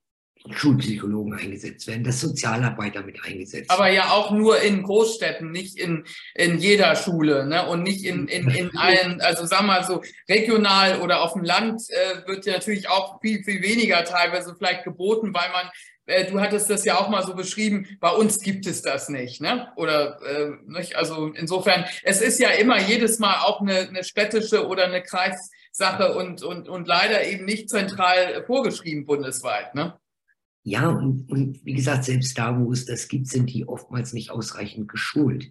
Schulpsychologen 0.51 1.35
eingesetzt 1.35 1.87
werden, 1.87 2.05
dass 2.05 2.21
Sozialarbeiter 2.21 3.03
mit 3.03 3.23
eingesetzt 3.25 3.69
werden. 3.71 3.81
Aber 3.81 3.91
ja 3.91 4.11
auch 4.11 4.31
nur 4.31 4.61
in 4.61 4.83
Großstädten, 4.83 5.51
nicht 5.51 5.79
in, 5.79 6.05
in 6.35 6.59
jeder 6.59 6.97
Schule 6.97 7.47
ne? 7.47 7.67
und 7.67 7.83
nicht 7.83 8.05
in, 8.05 8.29
in, 8.29 8.49
in 8.51 8.71
allen, 8.77 9.21
also 9.21 9.45
sag 9.47 9.63
mal 9.63 9.85
so 9.85 10.03
regional 10.29 11.01
oder 11.01 11.23
auf 11.23 11.35
dem 11.35 11.45
Land 11.45 11.83
äh, 11.91 12.27
wird 12.27 12.47
ja 12.47 12.55
natürlich 12.55 12.89
auch 12.89 13.21
viel, 13.21 13.43
viel 13.45 13.63
weniger 13.63 14.05
teilweise 14.05 14.55
vielleicht 14.57 14.85
geboten, 14.85 15.35
weil 15.35 15.51
man 15.51 15.71
äh, 16.09 16.31
du 16.31 16.41
hattest 16.41 16.71
das 16.71 16.85
ja 16.85 16.99
auch 16.99 17.09
mal 17.09 17.23
so 17.23 17.35
beschrieben, 17.35 17.87
bei 18.01 18.11
uns 18.11 18.41
gibt 18.41 18.67
es 18.67 18.83
das 18.83 19.09
nicht, 19.11 19.41
ne? 19.41 19.69
Oder 19.77 20.21
äh, 20.23 20.51
nicht? 20.67 20.97
Also 20.97 21.29
insofern, 21.35 21.85
es 22.03 22.23
ist 22.23 22.41
ja 22.41 22.49
immer 22.51 22.81
jedes 22.81 23.19
Mal 23.19 23.41
auch 23.43 23.61
eine, 23.61 23.81
eine 23.81 24.03
städtische 24.03 24.67
oder 24.67 24.85
eine 24.85 25.03
Kreissache 25.03 26.15
und, 26.17 26.43
und, 26.43 26.69
und 26.69 26.89
leider 26.89 27.25
eben 27.25 27.45
nicht 27.45 27.69
zentral 27.69 28.43
vorgeschrieben 28.47 29.05
bundesweit, 29.05 29.75
ne? 29.75 29.99
Ja, 30.65 30.89
und, 30.89 31.31
und 31.31 31.65
wie 31.65 31.75
gesagt, 31.75 32.05
selbst 32.05 32.37
da, 32.37 32.59
wo 32.59 32.73
es 32.73 32.85
das 32.85 33.09
gibt, 33.09 33.29
sind 33.29 33.47
die 33.47 33.67
oftmals 33.67 34.13
nicht 34.13 34.31
ausreichend 34.31 34.89
geschult. 34.89 35.51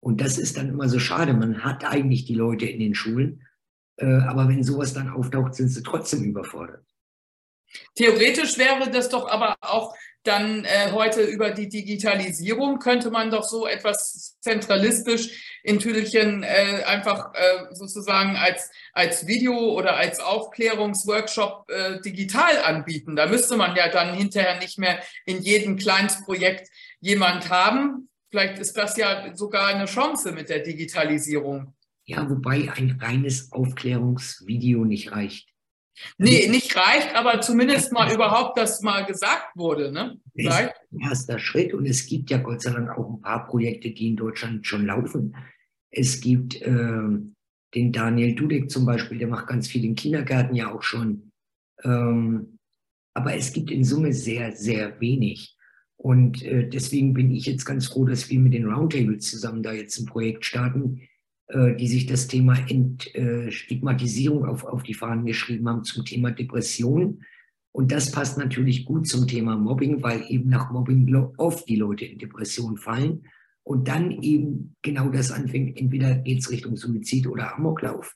Und 0.00 0.20
das 0.20 0.38
ist 0.38 0.56
dann 0.56 0.68
immer 0.68 0.88
so 0.88 0.98
schade. 0.98 1.34
Man 1.34 1.64
hat 1.64 1.84
eigentlich 1.84 2.24
die 2.24 2.34
Leute 2.34 2.66
in 2.66 2.80
den 2.80 2.94
Schulen, 2.94 3.42
äh, 3.96 4.06
aber 4.06 4.48
wenn 4.48 4.62
sowas 4.62 4.92
dann 4.92 5.08
auftaucht, 5.08 5.54
sind 5.54 5.68
sie 5.68 5.82
trotzdem 5.82 6.24
überfordert. 6.24 6.84
Theoretisch 7.94 8.58
wäre 8.58 8.90
das 8.90 9.08
doch 9.08 9.28
aber 9.28 9.56
auch 9.60 9.94
dann 10.24 10.64
äh, 10.64 10.90
heute 10.92 11.22
über 11.22 11.50
die 11.50 11.68
Digitalisierung 11.68 12.78
könnte 12.78 13.10
man 13.10 13.30
doch 13.30 13.44
so 13.44 13.66
etwas 13.66 14.38
zentralistisch 14.40 15.58
in 15.62 15.78
Tüdelchen 15.78 16.42
äh, 16.42 16.82
einfach 16.86 17.32
äh, 17.34 17.74
sozusagen 17.74 18.36
als, 18.36 18.70
als 18.92 19.26
Video 19.26 19.54
oder 19.74 19.96
als 19.96 20.20
Aufklärungsworkshop 20.20 21.70
äh, 21.70 22.00
digital 22.00 22.58
anbieten. 22.58 23.16
Da 23.16 23.26
müsste 23.26 23.56
man 23.56 23.76
ja 23.76 23.88
dann 23.88 24.14
hinterher 24.14 24.58
nicht 24.58 24.78
mehr 24.78 24.98
in 25.26 25.42
jedem 25.42 25.76
Kleinstprojekt 25.76 26.70
jemand 27.00 27.50
haben. 27.50 28.08
Vielleicht 28.30 28.58
ist 28.58 28.76
das 28.76 28.96
ja 28.96 29.34
sogar 29.36 29.68
eine 29.68 29.84
Chance 29.84 30.32
mit 30.32 30.48
der 30.48 30.60
Digitalisierung. 30.60 31.74
Ja, 32.06 32.28
wobei 32.28 32.70
ein 32.74 32.98
reines 33.00 33.52
Aufklärungsvideo 33.52 34.84
nicht 34.84 35.12
reicht. 35.12 35.53
Nee, 36.18 36.48
nicht 36.48 36.76
reicht, 36.76 37.14
aber 37.14 37.40
zumindest 37.40 37.92
mal 37.92 38.12
überhaupt, 38.12 38.58
dass 38.58 38.80
mal 38.82 39.04
gesagt 39.04 39.54
wurde. 39.54 39.92
Ne? 39.92 40.20
Das 40.34 40.60
ist 40.60 40.70
ein 40.92 41.00
erster 41.00 41.38
Schritt 41.38 41.74
und 41.74 41.86
es 41.86 42.06
gibt 42.06 42.30
ja 42.30 42.38
Gott 42.38 42.62
sei 42.62 42.72
Dank 42.72 42.90
auch 42.90 43.08
ein 43.10 43.20
paar 43.20 43.46
Projekte, 43.46 43.90
die 43.90 44.08
in 44.08 44.16
Deutschland 44.16 44.66
schon 44.66 44.86
laufen. 44.86 45.36
Es 45.90 46.20
gibt 46.20 46.60
äh, 46.62 47.08
den 47.74 47.92
Daniel 47.92 48.34
Dudek 48.34 48.70
zum 48.70 48.86
Beispiel, 48.86 49.18
der 49.18 49.28
macht 49.28 49.46
ganz 49.46 49.68
viel 49.68 49.84
im 49.84 49.94
Kindergarten 49.94 50.54
ja 50.54 50.72
auch 50.72 50.82
schon. 50.82 51.30
Ähm, 51.82 52.58
aber 53.14 53.34
es 53.36 53.52
gibt 53.52 53.70
in 53.70 53.84
Summe 53.84 54.12
sehr, 54.12 54.52
sehr 54.56 55.00
wenig. 55.00 55.56
Und 55.96 56.42
äh, 56.42 56.68
deswegen 56.68 57.14
bin 57.14 57.30
ich 57.30 57.46
jetzt 57.46 57.64
ganz 57.64 57.86
froh, 57.86 58.04
dass 58.04 58.28
wir 58.28 58.38
mit 58.40 58.52
den 58.52 58.66
Roundtables 58.66 59.30
zusammen 59.30 59.62
da 59.62 59.72
jetzt 59.72 59.98
ein 59.98 60.06
Projekt 60.06 60.44
starten, 60.44 61.08
die 61.54 61.86
sich 61.86 62.06
das 62.06 62.26
Thema 62.26 62.56
Entstigmatisierung 62.68 64.44
auf, 64.44 64.64
auf 64.64 64.82
die 64.82 64.94
Fahnen 64.94 65.24
geschrieben 65.24 65.68
haben 65.68 65.84
zum 65.84 66.04
Thema 66.04 66.32
Depression. 66.32 67.22
Und 67.72 67.92
das 67.92 68.10
passt 68.10 68.38
natürlich 68.38 68.84
gut 68.84 69.06
zum 69.08 69.26
Thema 69.26 69.56
Mobbing, 69.56 70.02
weil 70.02 70.24
eben 70.28 70.48
nach 70.48 70.70
Mobbing 70.70 71.12
oft 71.36 71.68
die 71.68 71.76
Leute 71.76 72.04
in 72.04 72.18
Depression 72.18 72.76
fallen 72.76 73.24
und 73.64 73.88
dann 73.88 74.10
eben 74.22 74.76
genau 74.82 75.08
das 75.08 75.32
anfängt. 75.32 75.78
Entweder 75.78 76.16
geht 76.16 76.38
es 76.38 76.50
Richtung 76.50 76.76
Suizid 76.76 77.26
oder 77.26 77.56
Amoklauf. 77.56 78.14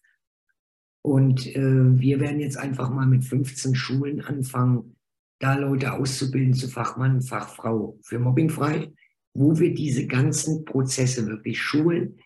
Und 1.03 1.47
äh, 1.57 1.99
wir 1.99 2.20
werden 2.20 2.41
jetzt 2.41 2.59
einfach 2.59 2.91
mal 2.91 3.07
mit 3.07 3.24
15 3.24 3.74
Schulen 3.74 4.20
anfangen, 4.20 4.97
da 5.41 5.57
Leute 5.57 5.93
auszubilden 5.93 6.55
zu 6.55 6.68
Fachmann, 6.68 7.22
Fachfrau 7.22 7.99
für 8.03 8.18
Mobbingfrei, 8.18 8.93
wo 9.34 9.59
wir 9.59 9.72
diese 9.72 10.07
ganzen 10.07 10.64
Prozesse 10.64 11.26
wirklich 11.26 11.61
schulen, 11.61 12.18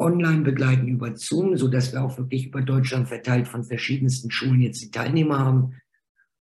online 0.00 0.42
begleiten 0.42 0.88
über 0.88 1.14
Zoom, 1.16 1.56
so 1.56 1.68
dass 1.68 1.92
wir 1.92 2.02
auch 2.02 2.16
wirklich 2.18 2.46
über 2.46 2.62
Deutschland 2.62 3.08
verteilt 3.08 3.46
von 3.46 3.64
verschiedensten 3.64 4.30
Schulen 4.30 4.60
jetzt 4.60 4.82
die 4.82 4.90
Teilnehmer 4.90 5.38
haben. 5.38 5.80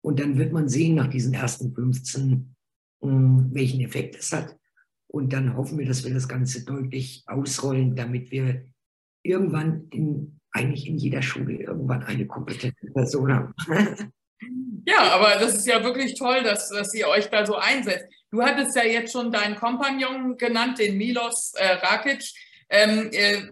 Und 0.02 0.20
dann 0.20 0.38
wird 0.38 0.54
man 0.54 0.70
sehen 0.70 0.96
nach 0.96 1.08
diesen 1.08 1.34
ersten 1.34 1.74
15, 1.74 2.56
hm, 3.02 3.50
welchen 3.54 3.82
Effekt 3.82 4.16
es 4.16 4.32
hat. 4.32 4.58
Und 5.08 5.34
dann 5.34 5.56
hoffen 5.56 5.78
wir, 5.78 5.86
dass 5.86 6.06
wir 6.06 6.14
das 6.14 6.28
Ganze 6.28 6.64
deutlich 6.66 7.24
ausrollen, 7.28 7.96
damit 7.96 8.32
wir 8.32 8.66
irgendwann 9.24 9.88
in, 9.92 10.40
eigentlich 10.52 10.88
in 10.88 10.98
jeder 10.98 11.22
Schule 11.22 11.56
irgendwann 11.56 12.04
eine 12.04 12.26
kompetente 12.26 12.88
Person 12.94 13.34
haben. 13.34 13.54
Ja, 14.84 15.12
aber 15.12 15.36
das 15.40 15.56
ist 15.56 15.68
ja 15.68 15.84
wirklich 15.84 16.16
toll, 16.18 16.42
dass, 16.42 16.70
dass 16.70 16.92
ihr 16.96 17.08
euch 17.08 17.30
da 17.30 17.46
so 17.46 17.56
einsetzt. 17.56 18.08
Du 18.32 18.42
hattest 18.42 18.76
ja 18.76 18.84
jetzt 18.84 19.12
schon 19.12 19.32
deinen 19.32 19.56
Kompagnon 19.56 20.38
genannt, 20.38 20.80
den 20.80 20.98
Milos 20.98 21.54
äh, 21.56 21.74
Rakic. 21.74 22.24
Ähm, 22.72 23.10
äh, 23.12 23.44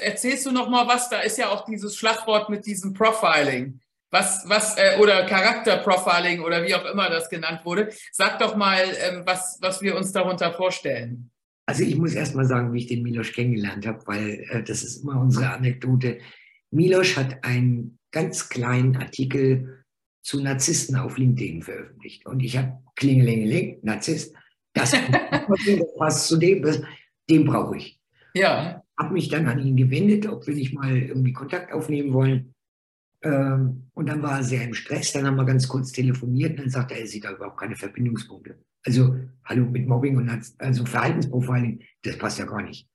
erzählst 0.00 0.46
du 0.46 0.52
noch 0.52 0.68
mal 0.70 0.86
was? 0.86 1.10
Da 1.10 1.20
ist 1.20 1.36
ja 1.36 1.48
auch 1.48 1.64
dieses 1.64 1.96
Schlagwort 1.96 2.48
mit 2.48 2.64
diesem 2.64 2.94
Profiling. 2.94 3.80
Was, 4.10 4.44
was, 4.46 4.78
äh, 4.78 4.96
oder 5.00 5.26
Charakterprofiling 5.26 6.40
oder 6.40 6.64
wie 6.64 6.74
auch 6.74 6.84
immer 6.86 7.10
das 7.10 7.28
genannt 7.28 7.60
wurde. 7.64 7.90
Sag 8.12 8.38
doch 8.38 8.56
mal, 8.56 8.84
ähm, 9.02 9.22
was, 9.26 9.58
was 9.60 9.82
wir 9.82 9.96
uns 9.96 10.12
darunter 10.12 10.52
vorstellen. 10.52 11.30
Also 11.66 11.82
ich 11.82 11.96
muss 11.96 12.14
erst 12.14 12.34
mal 12.34 12.46
sagen, 12.46 12.72
wie 12.72 12.78
ich 12.78 12.86
den 12.86 13.02
Milosch 13.02 13.32
kennengelernt 13.32 13.86
habe, 13.86 14.00
weil 14.06 14.46
äh, 14.48 14.62
das 14.62 14.82
ist 14.82 15.02
immer 15.02 15.20
unsere 15.20 15.50
Anekdote. 15.50 16.18
Milosch 16.70 17.16
hat 17.16 17.44
einen 17.44 17.98
ganz 18.12 18.48
kleinen 18.48 18.96
Artikel 18.96 19.84
zu 20.22 20.40
Narzissten 20.40 20.96
auf 20.96 21.18
LinkedIn 21.18 21.62
veröffentlicht. 21.62 22.24
Und 22.26 22.40
ich 22.40 22.56
habe 22.56 22.78
Klingelingeling, 22.96 23.80
Narzisst, 23.82 24.34
das 24.72 24.94
passt 25.98 26.26
zu 26.28 26.36
dem, 26.36 26.64
den 27.28 27.44
brauche 27.44 27.76
ich. 27.76 27.97
Ja. 28.34 28.82
habe 28.98 29.14
mich 29.14 29.28
dann 29.28 29.46
an 29.46 29.60
ihn 29.60 29.76
gewendet, 29.76 30.26
ob 30.26 30.46
wir 30.46 30.54
nicht 30.54 30.74
mal 30.74 30.96
irgendwie 30.96 31.32
Kontakt 31.32 31.72
aufnehmen 31.72 32.12
wollen. 32.12 32.54
Ähm, 33.22 33.90
und 33.94 34.08
dann 34.08 34.22
war 34.22 34.38
er 34.38 34.44
sehr 34.44 34.64
im 34.64 34.74
Stress. 34.74 35.12
Dann 35.12 35.26
haben 35.26 35.36
wir 35.36 35.44
ganz 35.44 35.66
kurz 35.68 35.92
telefoniert 35.92 36.52
und 36.52 36.60
dann 36.60 36.70
sagte 36.70 36.94
er, 36.94 37.00
er 37.00 37.06
sieht 37.06 37.24
da 37.24 37.32
überhaupt 37.32 37.58
keine 37.58 37.76
Verbindungspunkte. 37.76 38.58
Also, 38.84 39.16
hallo 39.44 39.66
mit 39.66 39.86
Mobbing 39.86 40.16
und 40.16 40.54
also 40.58 40.84
Verhaltensprofiling, 40.84 41.82
das 42.02 42.16
passt 42.16 42.38
ja 42.38 42.44
gar 42.44 42.62
nicht. 42.62 42.88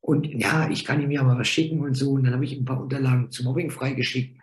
Und 0.00 0.26
ja, 0.26 0.70
ich 0.70 0.84
kann 0.84 1.02
ihm 1.02 1.10
ja 1.10 1.24
mal 1.24 1.38
was 1.38 1.48
schicken 1.48 1.80
und 1.80 1.94
so. 1.94 2.12
Und 2.12 2.24
dann 2.24 2.34
habe 2.34 2.44
ich 2.44 2.52
ein 2.56 2.64
paar 2.64 2.80
Unterlagen 2.80 3.30
zu 3.30 3.42
Mobbing 3.42 3.70
freigeschickt. 3.70 4.40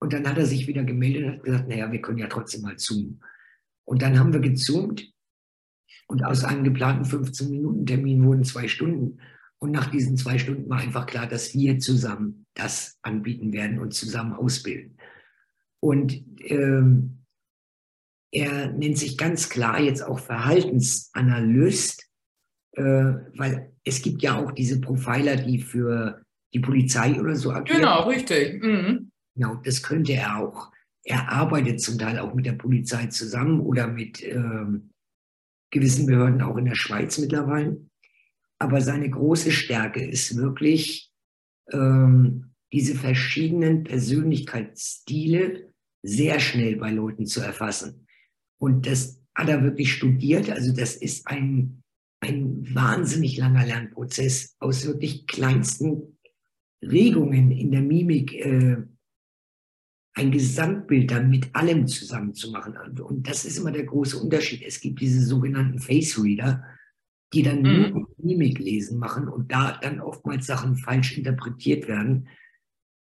Und 0.00 0.12
dann 0.12 0.28
hat 0.28 0.38
er 0.38 0.46
sich 0.46 0.66
wieder 0.66 0.84
gemeldet 0.84 1.24
und 1.24 1.32
hat 1.32 1.42
gesagt, 1.44 1.68
naja, 1.68 1.90
wir 1.90 2.00
können 2.00 2.18
ja 2.18 2.26
trotzdem 2.26 2.62
mal 2.62 2.76
zoomen. 2.76 3.20
Und 3.84 4.02
dann 4.02 4.18
haben 4.18 4.32
wir 4.32 4.40
gezoomt 4.40 5.12
und 6.08 6.24
aus 6.24 6.44
einem 6.44 6.64
geplanten 6.64 7.04
15-Minuten-Termin 7.04 8.24
wurden 8.24 8.44
zwei 8.44 8.66
Stunden. 8.66 9.20
Und 9.60 9.72
nach 9.72 9.90
diesen 9.90 10.16
zwei 10.16 10.38
Stunden 10.38 10.68
war 10.70 10.78
einfach 10.78 11.06
klar, 11.06 11.26
dass 11.26 11.52
wir 11.54 11.78
zusammen 11.78 12.46
das 12.54 12.98
anbieten 13.02 13.52
werden 13.52 13.78
und 13.78 13.92
zusammen 13.92 14.32
ausbilden. 14.32 14.96
Und 15.80 16.24
ähm, 16.42 17.24
er 18.30 18.72
nennt 18.72 18.98
sich 18.98 19.16
ganz 19.16 19.48
klar 19.48 19.80
jetzt 19.80 20.02
auch 20.02 20.18
Verhaltensanalyst, 20.18 22.08
äh, 22.72 22.82
weil 22.82 23.72
es 23.84 24.02
gibt 24.02 24.22
ja 24.22 24.36
auch 24.36 24.52
diese 24.52 24.80
Profiler, 24.80 25.36
die 25.36 25.60
für 25.60 26.22
die 26.52 26.60
Polizei 26.60 27.18
oder 27.20 27.36
so 27.36 27.52
agieren. 27.52 27.80
Genau, 27.80 28.08
richtig. 28.08 28.62
Mhm. 28.62 29.10
Genau, 29.34 29.56
das 29.64 29.82
könnte 29.82 30.12
er 30.12 30.38
auch. 30.38 30.70
Er 31.04 31.30
arbeitet 31.30 31.80
zum 31.80 31.98
Teil 31.98 32.18
auch 32.18 32.34
mit 32.34 32.46
der 32.46 32.52
Polizei 32.52 33.06
zusammen 33.06 33.60
oder 33.60 33.86
mit 33.86 34.22
ähm, 34.22 34.90
gewissen 35.70 36.06
Behörden 36.06 36.42
auch 36.42 36.56
in 36.56 36.66
der 36.66 36.74
Schweiz 36.74 37.18
mittlerweile. 37.18 37.80
Aber 38.58 38.80
seine 38.80 39.08
große 39.08 39.52
Stärke 39.52 40.04
ist 40.04 40.36
wirklich 40.36 41.12
ähm, 41.72 42.52
diese 42.72 42.94
verschiedenen 42.94 43.84
Persönlichkeitsstile 43.84 45.72
sehr 46.02 46.40
schnell 46.40 46.76
bei 46.76 46.90
Leuten 46.90 47.26
zu 47.26 47.40
erfassen. 47.40 48.06
Und 48.60 48.86
das 48.86 49.20
hat 49.34 49.48
er 49.48 49.62
wirklich 49.62 49.92
studiert. 49.92 50.50
Also 50.50 50.72
das 50.72 50.96
ist 50.96 51.26
ein, 51.26 51.82
ein 52.20 52.74
wahnsinnig 52.74 53.36
langer 53.36 53.66
Lernprozess 53.66 54.56
aus 54.58 54.86
wirklich 54.86 55.26
kleinsten 55.26 56.18
Regungen 56.82 57.50
in 57.50 57.70
der 57.70 57.82
Mimik, 57.82 58.34
äh, 58.34 58.76
ein 60.14 60.32
Gesamtbild 60.32 61.10
dann 61.12 61.30
mit 61.30 61.54
allem 61.54 61.86
zusammen 61.86 62.34
zu 62.34 62.50
machen. 62.50 62.76
Und 63.00 63.28
das 63.28 63.44
ist 63.44 63.56
immer 63.58 63.70
der 63.70 63.84
große 63.84 64.18
Unterschied. 64.18 64.62
Es 64.62 64.80
gibt 64.80 65.00
diese 65.00 65.24
sogenannten 65.24 65.78
Face 65.78 66.20
Reader, 66.20 66.64
die 67.32 67.42
dann 67.42 67.62
mhm. 67.62 67.90
nur 67.90 68.08
Mimik 68.18 68.58
lesen 68.58 68.98
machen 68.98 69.28
und 69.28 69.52
da 69.52 69.78
dann 69.82 70.00
oftmals 70.00 70.46
Sachen 70.46 70.76
falsch 70.76 71.16
interpretiert 71.16 71.88
werden. 71.88 72.28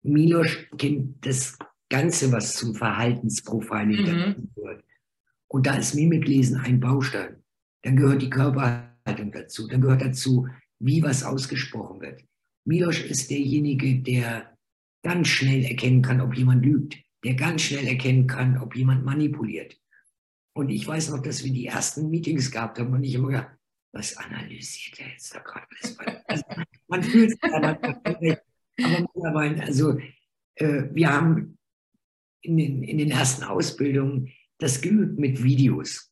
Milosch 0.03 0.69
kennt 0.79 1.25
das 1.25 1.59
Ganze, 1.89 2.33
was 2.33 2.57
zum 2.57 2.75
Verhaltensprofiling 2.75 4.03
mhm. 4.03 4.51
gehört. 4.55 4.85
Und 5.49 5.67
da 5.67 5.77
ist 5.77 5.95
Mimiklesen 5.95 6.57
ein 6.57 6.81
Baustein. 6.81 7.37
Dann 7.83 7.97
gehört 7.97 8.23
die 8.23 8.31
Körperhaltung 8.31 9.31
dazu. 9.31 9.69
Dann 9.69 9.81
gehört 9.81 10.03
dazu, 10.03 10.49
wie 10.81 11.03
was 11.03 11.23
ausgesprochen 11.23 12.01
wird. 12.01 12.25
Milosch 12.65 13.05
ist 13.05 13.31
derjenige, 13.31 14.01
der 14.03 14.57
ganz 15.05 15.29
schnell 15.29 15.65
erkennen 15.65 16.03
kann, 16.03 16.21
ob 16.21 16.37
jemand 16.37 16.65
lügt, 16.65 16.97
der 17.25 17.35
ganz 17.35 17.63
schnell 17.63 17.87
erkennen 17.87 18.27
kann, 18.27 18.59
ob 18.59 18.75
jemand 18.75 19.05
manipuliert. 19.05 19.79
Und 20.53 20.71
ich 20.71 20.87
weiß 20.87 21.11
noch, 21.11 21.23
dass 21.23 21.45
wir 21.45 21.53
die 21.53 21.67
ersten 21.67 22.11
Meetings 22.11 22.51
gehabt 22.51 22.79
haben 22.79 22.93
und 22.93 23.05
ich 23.05 23.15
immer 23.15 23.29
gedacht, 23.29 23.56
was 23.97 24.17
analysiert 24.17 25.01
er 25.01 25.09
jetzt 25.09 25.35
da 25.35 25.41
gerade? 25.41 25.67
Also, 26.27 26.45
man 26.89 27.03
fühlt 27.03 27.31
sich 27.31 27.41
dann 27.41 27.65
aber 27.65 27.97
mittlerweile, 28.77 29.63
also 29.63 29.99
äh, 30.57 30.83
wir 30.93 31.13
haben 31.13 31.59
in 32.43 32.57
den, 32.57 32.83
in 32.83 32.99
den 32.99 33.11
ersten 33.11 33.45
Ausbildungen 33.45 34.33
das 34.59 34.81
geübt 34.81 35.19
mit 35.19 35.43
Videos 35.43 36.11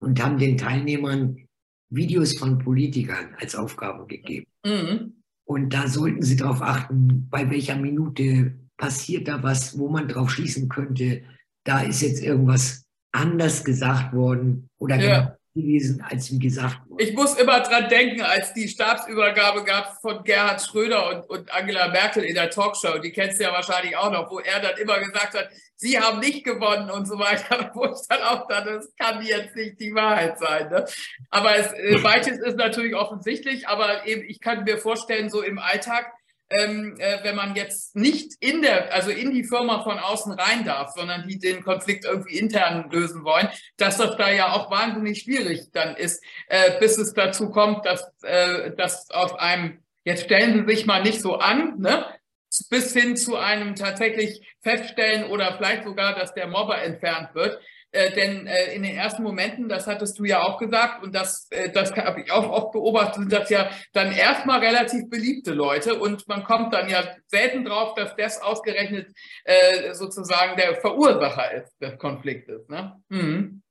und 0.00 0.22
haben 0.22 0.38
den 0.38 0.56
Teilnehmern 0.56 1.48
Videos 1.90 2.36
von 2.36 2.58
Politikern 2.58 3.34
als 3.38 3.54
Aufgabe 3.54 4.06
gegeben. 4.06 4.46
Mhm. 4.64 5.22
Und 5.44 5.72
da 5.72 5.88
sollten 5.88 6.22
sie 6.22 6.36
darauf 6.36 6.60
achten, 6.60 7.28
bei 7.30 7.50
welcher 7.50 7.76
Minute 7.76 8.58
passiert 8.76 9.28
da 9.28 9.42
was, 9.42 9.78
wo 9.78 9.88
man 9.88 10.06
drauf 10.06 10.30
schließen 10.30 10.68
könnte, 10.68 11.22
da 11.64 11.80
ist 11.80 12.02
jetzt 12.02 12.22
irgendwas 12.22 12.86
anders 13.12 13.64
gesagt 13.64 14.14
worden 14.14 14.68
oder 14.78 14.96
ja. 14.96 15.37
Gewesen, 15.62 16.04
als 16.08 16.30
wie 16.30 16.38
gesagt 16.38 16.78
wurde. 16.88 17.04
Ich 17.04 17.14
muss 17.14 17.34
immer 17.34 17.60
dran 17.60 17.88
denken, 17.88 18.22
als 18.22 18.52
die 18.54 18.68
Stabsübergabe 18.68 19.64
gab 19.64 20.00
von 20.00 20.24
Gerhard 20.24 20.62
Schröder 20.62 21.10
und, 21.10 21.30
und 21.30 21.52
Angela 21.52 21.88
Merkel 21.88 22.24
in 22.24 22.34
der 22.34 22.50
Talkshow, 22.50 22.98
die 22.98 23.12
kennst 23.12 23.38
du 23.38 23.44
ja 23.44 23.52
wahrscheinlich 23.52 23.96
auch 23.96 24.10
noch, 24.10 24.30
wo 24.30 24.38
er 24.40 24.60
dann 24.60 24.76
immer 24.78 24.98
gesagt 24.98 25.34
hat, 25.34 25.48
sie 25.76 25.98
haben 25.98 26.20
nicht 26.20 26.44
gewonnen 26.44 26.90
und 26.90 27.06
so 27.06 27.18
weiter, 27.18 27.70
wo 27.74 27.84
ich 27.86 28.06
dann 28.08 28.22
auch 28.22 28.46
dachte, 28.48 28.74
das 28.74 28.94
kann 28.96 29.24
jetzt 29.24 29.56
nicht 29.56 29.80
die 29.80 29.94
Wahrheit 29.94 30.38
sein. 30.38 30.68
Ne? 30.68 30.84
Aber 31.30 31.56
es, 31.56 31.72
äh, 31.72 31.98
manches 31.98 32.38
ist 32.38 32.56
natürlich 32.56 32.94
offensichtlich, 32.94 33.68
aber 33.68 34.06
eben, 34.06 34.22
ich 34.28 34.40
kann 34.40 34.64
mir 34.64 34.78
vorstellen, 34.78 35.30
so 35.30 35.42
im 35.42 35.58
Alltag, 35.58 36.12
ähm, 36.50 36.96
äh, 36.98 37.18
wenn 37.22 37.36
man 37.36 37.54
jetzt 37.54 37.94
nicht 37.94 38.32
in 38.40 38.62
der, 38.62 38.92
also 38.92 39.10
in 39.10 39.32
die 39.32 39.44
Firma 39.44 39.82
von 39.82 39.98
außen 39.98 40.32
rein 40.32 40.64
darf, 40.64 40.92
sondern 40.94 41.28
die 41.28 41.38
den 41.38 41.62
Konflikt 41.62 42.04
irgendwie 42.04 42.38
intern 42.38 42.88
lösen 42.90 43.24
wollen, 43.24 43.48
dass 43.76 43.98
das 43.98 44.16
da 44.16 44.30
ja 44.30 44.52
auch 44.52 44.70
wahnsinnig 44.70 45.22
schwierig 45.22 45.70
dann 45.72 45.96
ist, 45.96 46.22
äh, 46.48 46.78
bis 46.80 46.96
es 46.98 47.12
dazu 47.12 47.50
kommt, 47.50 47.84
dass, 47.84 48.10
äh, 48.22 48.72
dass 48.76 49.10
auf 49.10 49.38
einem, 49.38 49.78
jetzt 50.04 50.24
stellen 50.24 50.66
Sie 50.66 50.74
sich 50.74 50.86
mal 50.86 51.02
nicht 51.02 51.20
so 51.20 51.36
an, 51.36 51.78
ne? 51.78 52.06
bis 52.70 52.94
hin 52.94 53.16
zu 53.16 53.36
einem 53.36 53.74
tatsächlich 53.74 54.40
Feststellen 54.62 55.30
oder 55.30 55.54
vielleicht 55.56 55.84
sogar, 55.84 56.14
dass 56.14 56.34
der 56.34 56.46
Mobber 56.46 56.80
entfernt 56.80 57.34
wird. 57.34 57.60
Äh, 57.90 58.12
denn 58.12 58.46
äh, 58.46 58.74
in 58.74 58.82
den 58.82 58.94
ersten 58.94 59.22
Momenten, 59.22 59.68
das 59.68 59.86
hattest 59.86 60.18
du 60.18 60.24
ja 60.24 60.42
auch 60.42 60.58
gesagt, 60.58 61.02
und 61.02 61.14
das, 61.14 61.48
äh, 61.50 61.70
das 61.70 61.96
habe 61.96 62.20
ich 62.20 62.30
auch 62.30 62.50
oft 62.50 62.72
beobachtet, 62.72 63.14
sind 63.14 63.32
das 63.32 63.48
ja 63.48 63.70
dann 63.94 64.12
erstmal 64.12 64.60
relativ 64.60 65.08
beliebte 65.08 65.54
Leute 65.54 65.98
und 65.98 66.28
man 66.28 66.44
kommt 66.44 66.74
dann 66.74 66.90
ja 66.90 67.02
selten 67.26 67.64
drauf, 67.64 67.94
dass 67.94 68.14
das 68.16 68.42
ausgerechnet 68.42 69.10
äh, 69.44 69.94
sozusagen 69.94 70.56
der 70.56 70.74
Verursacher 70.76 71.52
ist 71.54 71.80
des 71.80 71.96
Konfliktes. 71.98 72.68
Ne? 72.68 72.94
Mhm. 73.08 73.62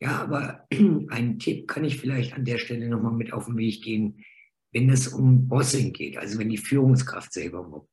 Ja, 0.00 0.22
aber 0.22 0.66
einen 1.10 1.38
Tipp 1.38 1.68
kann 1.68 1.84
ich 1.84 1.98
vielleicht 1.98 2.32
an 2.32 2.46
der 2.46 2.56
Stelle 2.56 2.88
nochmal 2.88 3.12
mit 3.12 3.34
auf 3.34 3.44
den 3.44 3.58
Weg 3.58 3.82
gehen, 3.82 4.24
wenn 4.72 4.88
es 4.88 5.08
um 5.08 5.48
Bossing 5.48 5.92
geht, 5.92 6.16
also 6.16 6.38
wenn 6.38 6.48
die 6.48 6.56
Führungskraft 6.56 7.32
selber 7.32 7.62
mobbt, 7.62 7.90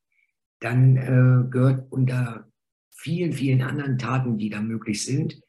dann 0.60 0.96
äh, 0.96 1.50
gehört 1.50 1.92
unter 1.92 2.50
vielen, 2.96 3.32
vielen 3.32 3.62
anderen 3.62 3.98
Taten, 3.98 4.38
die 4.38 4.50
da 4.50 4.60
möglich 4.60 5.04
sind. 5.04 5.40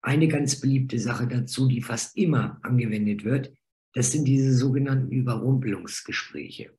Eine 0.00 0.28
ganz 0.28 0.60
beliebte 0.60 0.98
Sache 0.98 1.26
dazu, 1.26 1.68
die 1.68 1.82
fast 1.82 2.16
immer 2.16 2.58
angewendet 2.62 3.24
wird, 3.24 3.52
das 3.94 4.10
sind 4.10 4.24
diese 4.24 4.54
sogenannten 4.54 5.10
Überrumpelungsgespräche. 5.10 6.70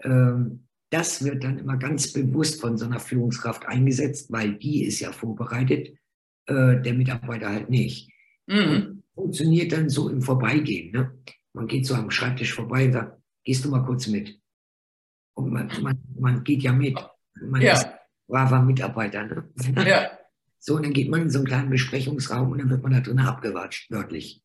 Ähm, 0.00 0.66
das 0.90 1.24
wird 1.24 1.42
dann 1.42 1.58
immer 1.58 1.76
ganz 1.76 2.12
bewusst 2.12 2.60
von 2.60 2.78
so 2.78 2.86
einer 2.86 3.00
Führungskraft 3.00 3.66
eingesetzt, 3.66 4.30
weil 4.30 4.54
die 4.54 4.84
ist 4.84 5.00
ja 5.00 5.10
vorbereitet, 5.10 5.98
äh, 6.46 6.80
der 6.80 6.94
Mitarbeiter 6.94 7.50
halt 7.50 7.70
nicht. 7.70 8.10
Mhm. 8.46 9.02
Funktioniert 9.14 9.72
dann 9.72 9.88
so 9.88 10.08
im 10.08 10.22
Vorbeigehen. 10.22 10.92
Ne? 10.92 11.18
Man 11.52 11.66
geht 11.66 11.86
so 11.86 11.94
am 11.94 12.10
Schreibtisch 12.10 12.54
vorbei 12.54 12.86
und 12.86 12.92
sagt, 12.92 13.20
gehst 13.42 13.64
du 13.64 13.70
mal 13.70 13.84
kurz 13.84 14.06
mit? 14.06 14.38
Und 15.34 15.52
man, 15.52 15.70
man, 15.82 15.98
man 16.18 16.44
geht 16.44 16.62
ja 16.62 16.72
mit. 16.72 16.96
Man 17.40 17.60
ja. 17.60 17.72
ist 17.72 17.88
braver 18.26 18.62
Mitarbeiter. 18.62 19.24
Ne? 19.24 19.44
Ja. 19.86 20.10
So, 20.58 20.74
und 20.74 20.84
dann 20.84 20.94
geht 20.94 21.08
man 21.08 21.22
in 21.22 21.30
so 21.30 21.38
einen 21.38 21.46
kleinen 21.46 21.70
Besprechungsraum 21.70 22.50
und 22.50 22.58
dann 22.58 22.70
wird 22.70 22.82
man 22.82 22.90
da 22.90 22.98
drin 22.98 23.20
abgewatscht, 23.20 23.88
wörtlich. 23.88 24.42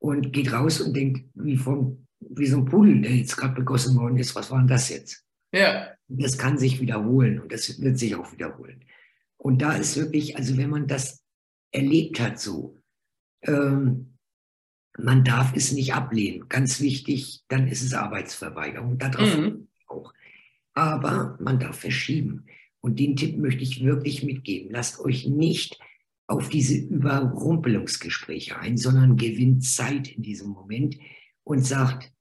Und 0.00 0.32
geht 0.32 0.52
raus 0.52 0.80
und 0.80 0.92
denkt, 0.92 1.24
wie, 1.34 1.56
vom, 1.56 2.08
wie 2.18 2.46
so 2.46 2.56
ein 2.56 2.64
Pudel, 2.64 3.02
der 3.02 3.14
jetzt 3.14 3.36
gerade 3.36 3.54
begossen 3.54 3.96
worden 3.96 4.18
ist, 4.18 4.34
was 4.34 4.50
war 4.50 4.58
denn 4.58 4.66
das 4.66 4.88
jetzt? 4.88 5.24
Ja. 5.52 5.94
Das 6.08 6.36
kann 6.36 6.58
sich 6.58 6.80
wiederholen 6.80 7.38
und 7.38 7.52
das 7.52 7.80
wird 7.80 7.96
sich 7.96 8.16
auch 8.16 8.32
wiederholen. 8.32 8.84
Und 9.36 9.62
da 9.62 9.74
ist 9.74 9.96
wirklich, 9.96 10.36
also 10.36 10.56
wenn 10.56 10.70
man 10.70 10.88
das 10.88 11.22
erlebt 11.70 12.18
hat 12.18 12.40
so, 12.40 12.80
ähm, 13.42 14.16
man 14.98 15.24
darf 15.24 15.54
es 15.54 15.72
nicht 15.72 15.94
ablehnen. 15.94 16.48
Ganz 16.48 16.80
wichtig, 16.80 17.44
dann 17.48 17.68
ist 17.68 17.82
es 17.82 17.94
Arbeitsverweigerung. 17.94 18.98
Darauf 18.98 19.36
mhm. 19.36 19.68
auch. 19.86 20.12
Aber 20.74 21.36
man 21.40 21.60
darf 21.60 21.78
verschieben. 21.78 22.46
Und 22.86 23.00
den 23.00 23.16
Tipp 23.16 23.36
möchte 23.36 23.64
ich 23.64 23.82
wirklich 23.82 24.22
mitgeben. 24.22 24.70
Lasst 24.70 25.00
euch 25.00 25.26
nicht 25.26 25.76
auf 26.28 26.48
diese 26.48 26.76
Überrumpelungsgespräche 26.76 28.60
ein, 28.60 28.76
sondern 28.76 29.16
gewinnt 29.16 29.64
Zeit 29.64 30.06
in 30.16 30.22
diesem 30.22 30.50
Moment 30.50 30.96
und 31.42 31.66
sagt, 31.66 32.12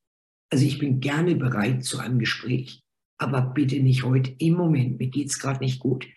also 0.50 0.66
ich 0.66 0.80
bin 0.80 1.02
gerne 1.02 1.36
bereit 1.36 1.84
zu 1.84 2.00
einem 2.00 2.18
Gespräch, 2.18 2.82
aber 3.20 3.44
bitte 3.44 3.80
nicht 3.80 4.02
heute 4.02 4.34
im 4.40 4.56
Moment, 4.56 4.98
mir 4.98 5.10
geht 5.10 5.28
es 5.28 5.38
gerade 5.38 5.64
nicht 5.64 5.80
gut. 5.80 6.08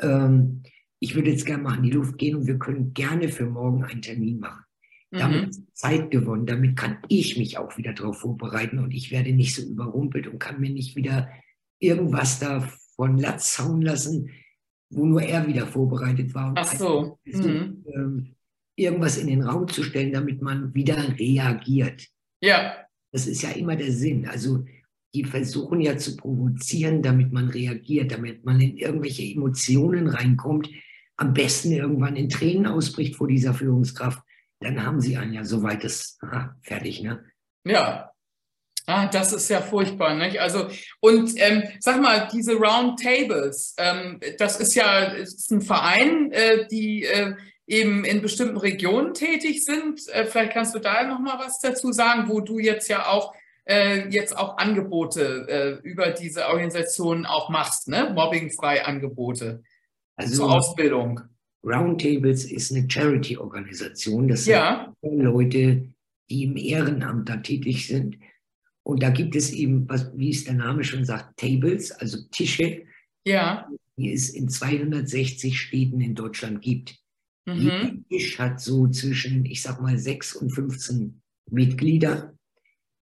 Ähm, 0.00 0.64
ich 0.98 1.14
würde 1.14 1.30
jetzt 1.30 1.46
gerne 1.46 1.62
mal 1.62 1.76
in 1.76 1.84
die 1.84 1.90
Luft 1.90 2.18
gehen 2.18 2.34
und 2.34 2.48
wir 2.48 2.58
können 2.58 2.94
gerne 2.94 3.28
für 3.28 3.46
morgen 3.46 3.84
einen 3.84 4.02
Termin 4.02 4.40
machen. 4.40 4.64
Damit 5.12 5.56
mhm. 5.56 5.66
Zeit 5.74 6.10
gewonnen, 6.10 6.46
damit 6.46 6.76
kann 6.76 6.98
ich 7.08 7.38
mich 7.38 7.56
auch 7.56 7.78
wieder 7.78 7.92
darauf 7.92 8.18
vorbereiten 8.18 8.80
und 8.80 8.90
ich 8.90 9.12
werde 9.12 9.32
nicht 9.32 9.54
so 9.54 9.62
überrumpelt 9.62 10.26
und 10.26 10.40
kann 10.40 10.58
mir 10.58 10.70
nicht 10.70 10.96
wieder 10.96 11.30
irgendwas 11.78 12.40
da 12.40 12.68
von 13.02 13.18
Latz 13.18 13.58
hauen 13.58 13.82
lassen, 13.82 14.30
wo 14.90 15.04
nur 15.04 15.22
er 15.22 15.48
wieder 15.48 15.66
vorbereitet 15.66 16.32
war. 16.36 16.54
Ach 16.56 16.72
so. 16.72 17.18
Mhm. 17.24 17.84
Ähm, 17.92 18.36
irgendwas 18.76 19.16
in 19.16 19.26
den 19.26 19.42
Raum 19.42 19.66
zu 19.66 19.82
stellen, 19.82 20.12
damit 20.12 20.40
man 20.40 20.72
wieder 20.72 21.18
reagiert. 21.18 22.06
Ja. 22.40 22.76
Das 23.10 23.26
ist 23.26 23.42
ja 23.42 23.50
immer 23.50 23.74
der 23.74 23.90
Sinn. 23.90 24.28
Also 24.28 24.64
die 25.14 25.24
versuchen 25.24 25.80
ja 25.80 25.98
zu 25.98 26.16
provozieren, 26.16 27.02
damit 27.02 27.32
man 27.32 27.48
reagiert, 27.48 28.12
damit 28.12 28.44
man 28.44 28.60
in 28.60 28.76
irgendwelche 28.76 29.24
Emotionen 29.24 30.06
reinkommt, 30.06 30.70
am 31.16 31.34
besten 31.34 31.72
irgendwann 31.72 32.14
in 32.14 32.28
Tränen 32.28 32.66
ausbricht 32.66 33.16
vor 33.16 33.26
dieser 33.26 33.52
Führungskraft, 33.52 34.22
dann 34.60 34.86
haben 34.86 35.00
sie 35.00 35.16
einen 35.16 35.34
ja 35.34 35.44
soweit 35.44 35.82
das 35.82 36.18
aha, 36.20 36.56
fertig, 36.62 37.02
ne? 37.02 37.24
Ja. 37.66 38.11
Ah, 38.86 39.06
das 39.06 39.32
ist 39.32 39.48
ja 39.48 39.60
furchtbar, 39.60 40.16
nicht? 40.16 40.40
Also, 40.40 40.66
und 41.00 41.32
ähm, 41.36 41.62
sag 41.78 42.00
mal, 42.00 42.28
diese 42.32 42.54
Round 42.54 43.00
Tables, 43.00 43.74
ähm, 43.78 44.18
das 44.38 44.58
ist 44.58 44.74
ja 44.74 45.04
ist 45.04 45.50
ein 45.52 45.60
Verein, 45.60 46.32
äh, 46.32 46.66
die 46.68 47.04
äh, 47.04 47.34
eben 47.66 48.04
in 48.04 48.22
bestimmten 48.22 48.56
Regionen 48.56 49.14
tätig 49.14 49.64
sind. 49.64 50.00
Äh, 50.08 50.24
vielleicht 50.24 50.52
kannst 50.52 50.74
du 50.74 50.80
da 50.80 51.04
noch 51.04 51.20
mal 51.20 51.38
was 51.38 51.60
dazu 51.60 51.92
sagen, 51.92 52.28
wo 52.28 52.40
du 52.40 52.58
jetzt 52.58 52.88
ja 52.88 53.06
auch 53.06 53.34
äh, 53.64 54.08
jetzt 54.08 54.36
auch 54.36 54.58
Angebote 54.58 55.80
äh, 55.82 55.88
über 55.88 56.10
diese 56.10 56.48
Organisationen 56.48 57.24
auch 57.26 57.48
machst, 57.48 57.88
ne? 57.88 58.12
Mobbingfrei 58.12 58.84
Angebote 58.84 59.62
also, 60.16 60.36
zur 60.36 60.52
Ausbildung. 60.52 61.20
Roundtables 61.64 62.50
ist 62.50 62.72
eine 62.72 62.90
Charity-Organisation. 62.90 64.26
Das 64.26 64.44
sind 64.44 64.54
ja. 64.54 64.92
Leute, 65.02 65.86
die 66.28 66.44
im 66.44 66.56
Ehrenamt 66.56 67.28
da 67.28 67.36
tätig 67.36 67.86
sind. 67.86 68.18
Und 68.84 69.02
da 69.02 69.10
gibt 69.10 69.36
es 69.36 69.52
eben, 69.52 69.88
was, 69.88 70.10
wie 70.16 70.30
es 70.30 70.44
der 70.44 70.54
Name 70.54 70.82
schon 70.84 71.04
sagt, 71.04 71.38
Tables, 71.38 71.92
also 71.92 72.18
Tische, 72.30 72.84
ja. 73.24 73.68
die 73.96 74.12
es 74.12 74.30
in 74.30 74.48
260 74.48 75.58
Städten 75.58 76.00
in 76.00 76.14
Deutschland 76.14 76.62
gibt. 76.62 76.98
Mhm. 77.46 77.58
Jeder 77.58 77.92
Tisch 78.08 78.38
hat 78.38 78.60
so 78.60 78.88
zwischen, 78.88 79.44
ich 79.46 79.62
sag 79.62 79.80
mal, 79.80 79.98
6 79.98 80.36
und 80.36 80.50
15 80.50 81.22
Mitglieder. 81.50 82.34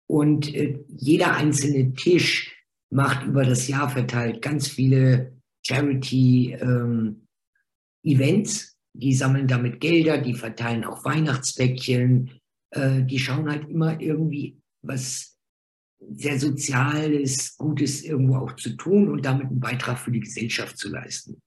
Und 0.07 0.53
äh, 0.53 0.79
jeder 0.87 1.35
einzelne 1.35 1.93
Tisch 1.93 2.55
macht 2.91 3.25
über 3.25 3.43
das 3.43 3.67
Jahr 3.67 3.89
verteilt 3.89 4.41
ganz 4.41 4.67
viele 4.67 5.33
Charity-Events. 5.65 6.61
Ähm, 8.63 8.71
die 8.97 9.13
sammeln 9.13 9.47
damit 9.47 9.81
Gelder, 9.81 10.17
die 10.19 10.35
verteilen 10.35 10.85
auch 10.85 11.03
Weihnachtsbäckchen. 11.03 12.39
Äh, 12.71 13.03
die 13.03 13.19
schauen 13.19 13.49
halt 13.49 13.67
immer 13.69 13.99
irgendwie 13.99 14.57
was 14.81 15.34
sehr 16.11 16.39
Soziales, 16.39 17.57
Gutes 17.57 18.03
irgendwo 18.03 18.37
auch 18.37 18.55
zu 18.55 18.71
tun 18.71 19.09
und 19.09 19.25
damit 19.25 19.47
einen 19.47 19.59
Beitrag 19.59 19.97
für 19.97 20.11
die 20.11 20.19
Gesellschaft 20.19 20.77
zu 20.77 20.89
leisten. 20.89 21.41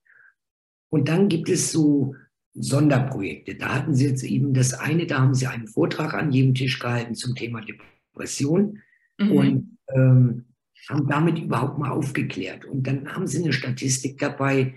Und 0.91 1.09
dann 1.09 1.29
gibt 1.29 1.49
es 1.49 1.71
so 1.71 2.15
Sonderprojekte. 2.55 3.55
Da 3.55 3.75
hatten 3.75 3.95
sie 3.95 4.07
jetzt 4.07 4.25
eben 4.25 4.55
das 4.55 4.75
eine, 4.75 5.07
da 5.07 5.21
haben 5.21 5.35
sie 5.35 5.47
einen 5.47 5.69
Vortrag 5.69 6.15
an 6.15 6.33
jedem 6.33 6.55
Tisch 6.55 6.79
gehalten 6.79 7.15
zum 7.15 7.35
Thema 7.35 7.61
Depression 7.61 8.81
mhm. 9.19 9.33
und 9.33 9.79
ähm, 9.95 10.45
haben 10.89 11.07
damit 11.09 11.39
überhaupt 11.39 11.79
mal 11.79 11.91
aufgeklärt. 11.91 12.65
Und 12.65 12.87
dann 12.87 13.15
haben 13.15 13.27
sie 13.27 13.43
eine 13.43 13.53
Statistik 13.53 14.19
dabei, 14.19 14.75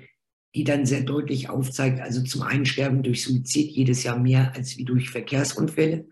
die 0.53 0.63
dann 0.63 0.85
sehr 0.85 1.01
deutlich 1.01 1.49
aufzeigt, 1.49 2.01
also 2.01 2.21
zum 2.23 2.41
einen 2.41 2.65
sterben 2.65 3.03
durch 3.03 3.23
Suizid 3.23 3.71
jedes 3.71 4.03
Jahr 4.03 4.19
mehr 4.19 4.53
als 4.53 4.77
wie 4.77 4.83
durch 4.83 5.09
Verkehrsunfälle. 5.09 6.07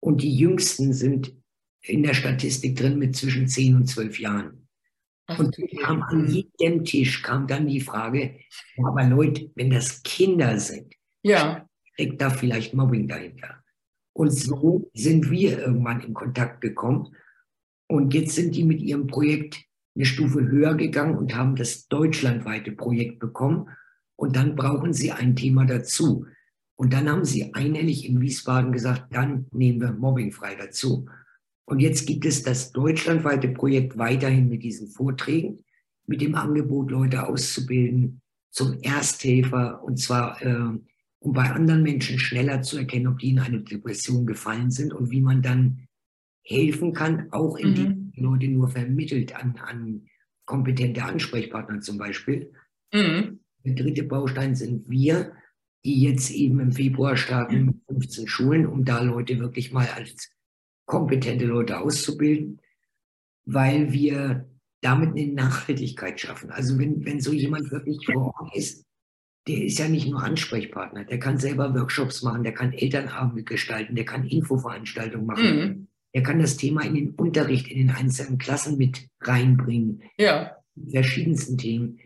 Und 0.00 0.22
die 0.22 0.34
Jüngsten 0.34 0.92
sind 0.92 1.34
in 1.86 2.02
der 2.02 2.14
Statistik 2.14 2.76
drin 2.76 2.98
mit 2.98 3.16
zwischen 3.16 3.48
10 3.48 3.76
und 3.76 3.86
12 3.86 4.20
Jahren. 4.20 4.68
Ach, 5.26 5.38
und 5.38 5.56
kam 5.80 6.02
an 6.02 6.28
jedem 6.28 6.84
Tisch 6.84 7.22
kam 7.22 7.46
dann 7.46 7.66
die 7.66 7.80
Frage, 7.80 8.38
aber 8.76 9.04
Leute, 9.04 9.50
wenn 9.54 9.70
das 9.70 10.02
Kinder 10.02 10.58
sind, 10.58 10.94
ja. 11.22 11.66
steckt 11.94 12.20
da 12.20 12.30
vielleicht 12.30 12.74
Mobbing 12.74 13.08
dahinter. 13.08 13.62
Und 14.12 14.30
so 14.30 14.90
sind 14.94 15.30
wir 15.30 15.58
irgendwann 15.58 16.00
in 16.02 16.14
Kontakt 16.14 16.60
gekommen. 16.60 17.14
Und 17.88 18.14
jetzt 18.14 18.34
sind 18.34 18.54
die 18.54 18.64
mit 18.64 18.80
ihrem 18.80 19.06
Projekt 19.06 19.62
eine 19.94 20.04
Stufe 20.04 20.40
höher 20.46 20.74
gegangen 20.74 21.16
und 21.16 21.34
haben 21.34 21.56
das 21.56 21.88
deutschlandweite 21.88 22.72
Projekt 22.72 23.18
bekommen. 23.18 23.68
Und 24.16 24.36
dann 24.36 24.56
brauchen 24.56 24.92
sie 24.92 25.10
ein 25.10 25.36
Thema 25.36 25.64
dazu. 25.64 26.26
Und 26.76 26.92
dann 26.92 27.08
haben 27.08 27.24
sie 27.24 27.54
einhellig 27.54 28.08
in 28.08 28.20
Wiesbaden 28.20 28.72
gesagt, 28.72 29.14
dann 29.14 29.46
nehmen 29.52 29.80
wir 29.80 29.92
mobbingfrei 29.92 30.54
dazu. 30.54 31.08
Und 31.66 31.80
jetzt 31.80 32.06
gibt 32.06 32.26
es 32.26 32.42
das 32.42 32.72
deutschlandweite 32.72 33.48
Projekt 33.48 33.96
weiterhin 33.96 34.48
mit 34.48 34.62
diesen 34.62 34.88
Vorträgen, 34.88 35.64
mit 36.06 36.20
dem 36.20 36.34
Angebot, 36.34 36.90
Leute 36.90 37.26
auszubilden 37.26 38.20
zum 38.50 38.78
Ersthelfer 38.82 39.82
und 39.82 39.98
zwar 39.98 40.40
äh, 40.42 40.78
um 41.24 41.32
bei 41.32 41.50
anderen 41.50 41.82
Menschen 41.82 42.18
schneller 42.18 42.60
zu 42.60 42.76
erkennen, 42.76 43.06
ob 43.06 43.18
die 43.18 43.30
in 43.30 43.38
eine 43.38 43.60
Depression 43.60 44.26
gefallen 44.26 44.70
sind 44.70 44.92
und 44.92 45.10
wie 45.10 45.22
man 45.22 45.40
dann 45.40 45.88
helfen 46.42 46.92
kann, 46.92 47.28
auch 47.32 47.56
indem 47.56 47.88
mhm. 47.88 48.12
die 48.12 48.20
Leute 48.20 48.48
nur 48.48 48.68
vermittelt 48.68 49.34
an, 49.34 49.56
an 49.56 50.06
kompetente 50.44 51.02
Ansprechpartner 51.02 51.80
zum 51.80 51.96
Beispiel. 51.96 52.52
Mhm. 52.92 53.40
Der 53.64 53.74
dritte 53.74 54.02
Baustein 54.04 54.54
sind 54.54 54.88
wir, 54.90 55.32
die 55.86 56.02
jetzt 56.02 56.30
eben 56.30 56.60
im 56.60 56.72
Februar 56.72 57.16
starten 57.16 57.64
mit 57.64 57.76
15 57.88 58.28
Schulen, 58.28 58.66
um 58.66 58.84
da 58.84 59.02
Leute 59.02 59.38
wirklich 59.38 59.72
mal 59.72 59.88
als 59.88 60.30
kompetente 60.86 61.46
Leute 61.46 61.80
auszubilden, 61.80 62.60
weil 63.44 63.92
wir 63.92 64.48
damit 64.80 65.10
eine 65.10 65.32
Nachhaltigkeit 65.32 66.20
schaffen. 66.20 66.50
Also 66.50 66.78
wenn, 66.78 67.04
wenn 67.04 67.20
so 67.20 67.32
jemand 67.32 67.70
wirklich 67.70 68.04
vor 68.04 68.34
Ort 68.38 68.54
ist, 68.54 68.84
der 69.46 69.64
ist 69.64 69.78
ja 69.78 69.88
nicht 69.88 70.08
nur 70.08 70.22
Ansprechpartner, 70.22 71.04
der 71.04 71.18
kann 71.18 71.38
selber 71.38 71.74
Workshops 71.74 72.22
machen, 72.22 72.44
der 72.44 72.54
kann 72.54 72.72
Elternabende 72.72 73.44
gestalten, 73.44 73.94
der 73.94 74.04
kann 74.04 74.26
Infoveranstaltungen 74.26 75.26
machen, 75.26 75.56
mhm. 75.56 75.88
der 76.14 76.22
kann 76.22 76.38
das 76.38 76.56
Thema 76.56 76.82
in 76.82 76.94
den 76.94 77.10
Unterricht 77.10 77.68
in 77.68 77.78
den 77.78 77.90
einzelnen 77.90 78.38
Klassen 78.38 78.78
mit 78.78 79.08
reinbringen. 79.20 80.02
Ja. 80.18 80.56
Verschiedensten 80.90 81.58
Themen. 81.58 82.00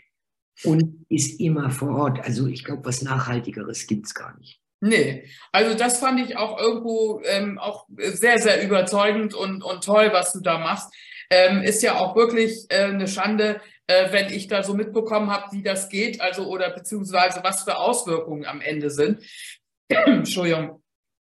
Und 0.64 1.07
ist 1.09 1.41
immer 1.41 1.70
vor 1.70 1.91
Ort. 1.91 2.20
Also 2.24 2.49
ich 2.49 2.64
glaube, 2.64 2.85
was 2.85 3.03
Nachhaltigeres 3.03 3.87
gibt 3.87 4.07
es 4.07 4.14
gar 4.14 4.37
nicht. 4.39 4.61
Nee, 4.81 5.29
also 5.51 5.76
das 5.76 5.99
fand 5.99 6.20
ich 6.20 6.37
auch 6.37 6.59
irgendwo 6.61 7.20
ähm, 7.24 7.59
auch 7.59 7.87
sehr, 7.97 8.39
sehr 8.39 8.62
überzeugend 8.62 9.35
und, 9.35 9.62
und 9.62 9.85
toll, 9.85 10.11
was 10.12 10.33
du 10.33 10.41
da 10.41 10.59
machst. 10.59 10.95
Ähm, 11.31 11.62
ist 11.62 11.83
ja 11.83 11.97
auch 11.99 12.14
wirklich 12.16 12.66
äh, 12.70 12.85
eine 12.85 13.09
Schande, 13.09 13.61
äh, 13.87 14.12
wenn 14.12 14.33
ich 14.33 14.47
da 14.47 14.62
so 14.62 14.74
mitbekommen 14.74 15.31
habe, 15.31 15.53
wie 15.53 15.62
das 15.62 15.89
geht, 15.89 16.20
also 16.20 16.47
oder 16.47 16.70
beziehungsweise 16.70 17.41
was 17.43 17.64
für 17.64 17.76
Auswirkungen 17.76 18.47
am 18.47 18.61
Ende 18.61 18.91
sind. 18.91 19.22
Entschuldigung. 19.89 20.83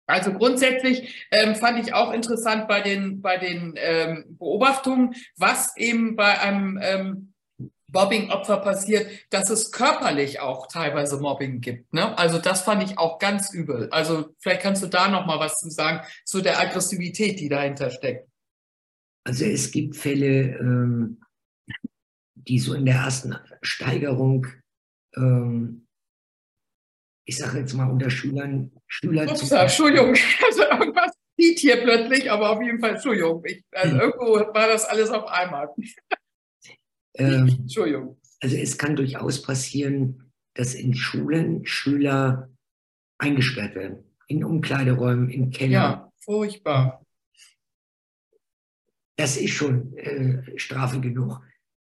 Also 0.06 0.34
grundsätzlich 0.34 1.28
ähm, 1.32 1.56
fand 1.56 1.86
ich 1.86 1.94
auch 1.94 2.12
interessant 2.12 2.68
bei 2.68 2.82
den, 2.82 3.22
bei 3.22 3.38
den 3.38 3.76
ähm, 3.78 4.26
Beobachtungen, 4.40 5.14
was 5.38 5.76
eben 5.78 6.16
bei 6.16 6.40
einem 6.40 6.80
ähm, 6.82 7.34
Mobbing-Opfer 7.92 8.58
passiert, 8.58 9.10
dass 9.30 9.50
es 9.50 9.72
körperlich 9.72 10.40
auch 10.40 10.68
teilweise 10.68 11.20
Mobbing 11.20 11.62
gibt. 11.62 11.94
Ne? 11.94 12.18
Also 12.18 12.40
das 12.40 12.62
fand 12.62 12.84
ich 12.84 12.98
auch 12.98 13.20
ganz 13.20 13.54
übel. 13.54 13.90
Also 13.92 14.34
vielleicht 14.40 14.62
kannst 14.62 14.84
du 14.84 14.88
da 14.88 15.08
noch 15.10 15.26
mal 15.26 15.40
was 15.40 15.58
zu 15.58 15.70
sagen 15.70 16.02
zu 16.26 16.42
der 16.42 16.60
Aggressivität, 16.60 17.40
die 17.40 17.50
dahinter 17.50 17.90
steckt. 17.90 18.28
Also 19.24 19.46
es 19.46 19.72
gibt 19.72 19.96
Fälle, 19.96 20.58
ähm, 20.60 21.22
die 22.34 22.60
so 22.60 22.74
in 22.74 22.86
der 22.86 22.96
ersten 22.96 23.36
Steigerung, 23.62 24.48
ähm, 25.16 25.88
ich 27.26 27.38
sage 27.38 27.60
jetzt 27.60 27.74
mal 27.74 27.90
unter 27.90 28.10
Schülern, 28.10 28.72
Schüler 28.88 29.30
Ups, 29.30 29.52
Entschuldigung, 29.52 30.16
also 30.48 30.64
irgendwas 30.64 31.12
sieht 31.38 31.60
hier 31.60 31.78
plötzlich, 31.78 32.32
aber 32.32 32.50
auf 32.50 32.62
jeden 32.62 32.80
Fall, 32.80 32.96
Entschuldigung, 32.96 33.44
ich, 33.46 33.64
also 33.72 33.94
hm. 33.94 34.00
irgendwo 34.00 34.54
war 34.54 34.68
das 34.68 34.86
alles 34.86 35.10
auf 35.10 35.28
einmal. 35.28 35.70
Ähm, 37.20 37.48
Entschuldigung. 37.60 38.18
Also 38.42 38.56
es 38.56 38.78
kann 38.78 38.96
durchaus 38.96 39.42
passieren, 39.42 40.32
dass 40.56 40.74
in 40.74 40.94
Schulen 40.96 41.66
Schüler 41.66 42.50
eingesperrt 43.18 43.76
werden, 43.76 44.04
in 44.28 44.44
Umkleideräumen, 44.44 45.30
in 45.30 45.52
Keller. 45.52 45.72
Ja, 45.72 46.12
furchtbar. 46.20 47.06
Das 49.18 49.36
ist 49.36 49.52
schon 49.52 49.96
äh, 49.98 50.58
Strafe 50.58 51.02
genug. 51.02 51.42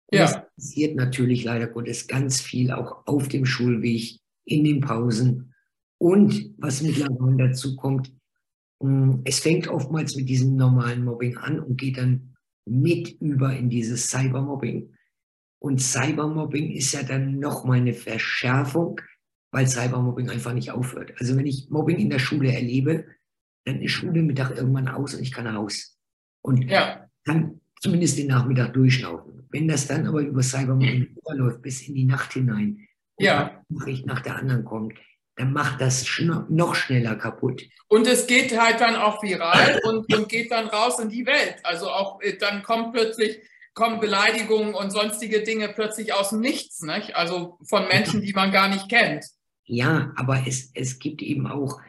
Und 0.07 0.17
ja. 0.17 0.25
Es 0.25 0.39
passiert 0.55 0.95
natürlich 0.95 1.43
leider 1.43 1.67
Gottes 1.67 2.07
ganz 2.07 2.39
viel 2.39 2.71
auch 2.71 3.05
auf 3.05 3.27
dem 3.27 3.45
Schulweg, 3.45 4.19
in 4.45 4.63
den 4.63 4.79
Pausen. 4.79 5.53
Und 5.97 6.53
was 6.57 6.81
mittlerweile 6.81 7.49
dazu 7.49 7.75
kommt, 7.75 8.13
hm, 8.81 9.21
es 9.25 9.39
fängt 9.39 9.67
oftmals 9.67 10.15
mit 10.15 10.29
diesem 10.29 10.55
normalen 10.55 11.03
Mobbing 11.03 11.37
an 11.37 11.59
und 11.59 11.77
geht 11.77 11.97
dann 11.97 12.35
mit 12.65 13.19
über 13.21 13.55
in 13.55 13.69
dieses 13.69 14.09
Cybermobbing. 14.09 14.94
Und 15.65 15.81
Cybermobbing 15.81 16.73
ist 16.73 16.91
ja 16.91 17.01
dann 17.01 17.39
nochmal 17.39 17.77
eine 17.77 17.95
Verschärfung, 17.95 19.01
weil 19.49 19.67
Cybermobbing 19.67 20.29
einfach 20.29 20.53
nicht 20.53 20.69
aufhört. 20.69 21.13
Also 21.17 21.35
wenn 21.35 21.47
ich 21.47 21.71
Mobbing 21.71 21.97
in 21.97 22.11
der 22.11 22.19
Schule 22.19 22.53
erlebe, 22.53 23.05
dann 23.63 23.81
ist 23.81 23.93
Schule 23.93 24.21
Mittag 24.21 24.55
irgendwann 24.55 24.87
aus 24.87 25.15
und 25.15 25.23
ich 25.23 25.31
kann 25.31 25.47
raus. 25.47 25.97
Und 26.43 26.69
ja. 26.69 27.09
kann 27.25 27.61
zumindest 27.81 28.19
den 28.19 28.27
Nachmittag 28.27 28.73
durchschnaufen. 28.73 29.47
Wenn 29.49 29.67
das 29.67 29.87
dann 29.87 30.05
aber 30.05 30.21
über 30.21 30.43
Cybermobbing 30.43 31.15
überläuft 31.17 31.63
bis 31.63 31.87
in 31.87 31.95
die 31.95 32.05
Nacht 32.05 32.33
hinein, 32.33 32.87
ja. 33.17 33.59
Nachricht 33.69 34.05
nach 34.05 34.21
der 34.21 34.35
anderen 34.35 34.65
kommt, 34.65 34.93
dann 35.35 35.51
macht 35.51 35.81
das 35.81 36.05
noch 36.47 36.75
schneller 36.75 37.15
kaputt. 37.15 37.63
Und 37.87 38.05
es 38.05 38.27
geht 38.27 38.55
halt 38.55 38.81
dann 38.81 38.95
auch 38.95 39.23
viral 39.23 39.81
und, 39.83 40.13
und 40.13 40.29
geht 40.29 40.51
dann 40.51 40.67
raus 40.67 40.99
in 40.99 41.09
die 41.09 41.25
Welt. 41.25 41.55
Also 41.63 41.89
auch 41.89 42.21
äh, 42.21 42.37
dann 42.37 42.61
kommt 42.61 42.93
plötzlich 42.93 43.39
kommen 43.75 43.99
Beleidigungen 43.99 44.73
und 44.73 44.89
sonstige 44.89 45.43
Dinge 45.43 45.69
plötzlich 45.69 46.13
aus 46.13 46.29
dem 46.29 46.39
Nichts, 46.39 46.81
nicht? 46.81 47.15
also 47.15 47.59
von 47.63 47.87
Menschen, 47.87 48.21
die 48.21 48.33
man 48.33 48.51
gar 48.51 48.69
nicht 48.69 48.89
kennt. 48.89 49.25
Ja, 49.65 50.13
aber 50.15 50.47
es, 50.47 50.71
es 50.73 50.97
gibt 50.97 51.21
eben 51.21 51.45
auch, 51.45 51.79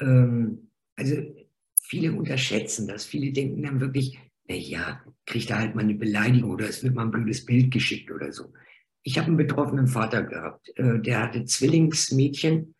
ähm, 0.00 0.70
also 0.96 1.14
viele 1.82 2.12
unterschätzen 2.12 2.88
das. 2.88 3.04
Viele 3.04 3.32
denken 3.32 3.62
dann 3.62 3.80
wirklich, 3.80 4.18
naja, 4.48 5.02
kriegt 5.26 5.50
er 5.50 5.58
halt 5.58 5.74
mal 5.74 5.82
eine 5.82 5.94
Beleidigung 5.94 6.50
oder 6.52 6.68
es 6.68 6.82
wird 6.82 6.94
mal 6.94 7.04
ein 7.04 7.10
blödes 7.10 7.44
Bild 7.44 7.70
geschickt 7.70 8.10
oder 8.10 8.32
so. 8.32 8.52
Ich 9.02 9.18
habe 9.18 9.28
einen 9.28 9.36
betroffenen 9.36 9.88
Vater 9.88 10.22
gehabt, 10.22 10.72
äh, 10.76 11.00
der 11.00 11.22
hatte 11.22 11.44
Zwillingsmädchen, 11.44 12.74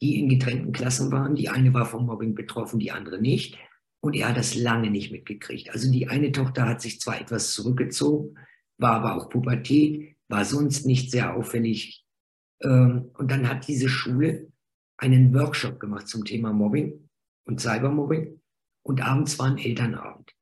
die 0.00 0.18
in 0.18 0.28
getrennten 0.28 0.72
Klassen 0.72 1.12
waren. 1.12 1.34
Die 1.34 1.50
eine 1.50 1.74
war 1.74 1.84
vom 1.84 2.06
Mobbing 2.06 2.34
betroffen, 2.34 2.78
die 2.80 2.90
andere 2.90 3.20
nicht. 3.20 3.58
Und 4.00 4.14
er 4.14 4.28
hat 4.28 4.36
das 4.36 4.54
lange 4.54 4.90
nicht 4.90 5.10
mitgekriegt. 5.10 5.70
Also 5.70 5.90
die 5.90 6.08
eine 6.08 6.30
Tochter 6.32 6.68
hat 6.68 6.80
sich 6.80 7.00
zwar 7.00 7.20
etwas 7.20 7.52
zurückgezogen, 7.52 8.38
war 8.78 8.92
aber 8.92 9.16
auch 9.16 9.28
Pubertät, 9.28 10.16
war 10.28 10.44
sonst 10.44 10.86
nicht 10.86 11.10
sehr 11.10 11.34
auffällig. 11.34 12.04
Ähm, 12.62 13.10
und 13.14 13.30
dann 13.30 13.48
hat 13.48 13.66
diese 13.66 13.88
Schule 13.88 14.52
einen 14.96 15.34
Workshop 15.34 15.80
gemacht 15.80 16.08
zum 16.08 16.24
Thema 16.24 16.52
Mobbing 16.52 17.08
und 17.44 17.60
Cybermobbing. 17.60 18.40
Und 18.82 19.02
abends 19.02 19.38
war 19.38 19.46
ein 19.46 19.58
Elternabend. 19.58 20.32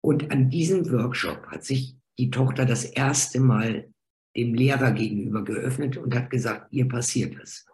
Und 0.00 0.30
an 0.30 0.50
diesem 0.50 0.90
Workshop 0.90 1.46
hat 1.46 1.64
sich 1.64 1.96
die 2.18 2.30
Tochter 2.30 2.66
das 2.66 2.84
erste 2.84 3.40
Mal 3.40 3.92
dem 4.36 4.54
Lehrer 4.54 4.92
gegenüber 4.92 5.42
geöffnet 5.44 5.96
und 5.96 6.14
hat 6.14 6.30
gesagt, 6.30 6.72
ihr 6.72 6.88
passiert 6.88 7.36
es. 7.42 7.66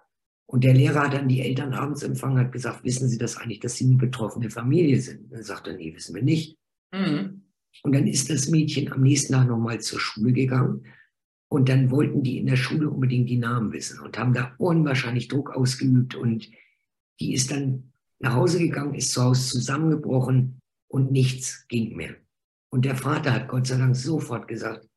Und 0.46 0.64
der 0.64 0.74
Lehrer 0.74 1.04
hat 1.04 1.14
dann 1.14 1.28
die 1.28 1.40
Eltern 1.40 1.72
abends 1.72 2.02
empfangen, 2.02 2.38
hat 2.38 2.52
gesagt, 2.52 2.84
wissen 2.84 3.08
Sie 3.08 3.18
das 3.18 3.36
eigentlich, 3.36 3.60
dass 3.60 3.76
Sie 3.76 3.86
eine 3.86 3.96
betroffene 3.96 4.50
Familie 4.50 5.00
sind? 5.00 5.32
Dann 5.32 5.42
sagt 5.42 5.66
er, 5.66 5.74
nee, 5.74 5.94
wissen 5.94 6.14
wir 6.14 6.22
nicht. 6.22 6.56
Mhm. 6.92 7.42
Und 7.82 7.94
dann 7.94 8.06
ist 8.06 8.30
das 8.30 8.48
Mädchen 8.48 8.92
am 8.92 9.02
nächsten 9.02 9.32
Tag 9.32 9.48
nochmal 9.48 9.80
zur 9.80 9.98
Schule 10.00 10.32
gegangen. 10.32 10.84
Und 11.48 11.68
dann 11.68 11.90
wollten 11.90 12.22
die 12.22 12.38
in 12.38 12.46
der 12.46 12.56
Schule 12.56 12.88
unbedingt 12.88 13.28
die 13.28 13.38
Namen 13.38 13.72
wissen 13.72 14.00
und 14.00 14.18
haben 14.18 14.34
da 14.34 14.54
unwahrscheinlich 14.58 15.28
Druck 15.28 15.50
ausgeübt. 15.50 16.14
Und 16.14 16.50
die 17.20 17.32
ist 17.32 17.50
dann 17.50 17.92
nach 18.18 18.34
Hause 18.34 18.58
gegangen, 18.58 18.94
ist 18.94 19.12
zu 19.12 19.22
Hause 19.22 19.48
zusammengebrochen 19.50 20.60
und 20.88 21.10
nichts 21.10 21.66
ging 21.68 21.96
mehr. 21.96 22.16
Und 22.70 22.84
der 22.84 22.96
Vater 22.96 23.32
hat 23.32 23.48
Gott 23.48 23.66
sei 23.66 23.78
Dank 23.78 23.96
sofort 23.96 24.48
gesagt, 24.48 24.88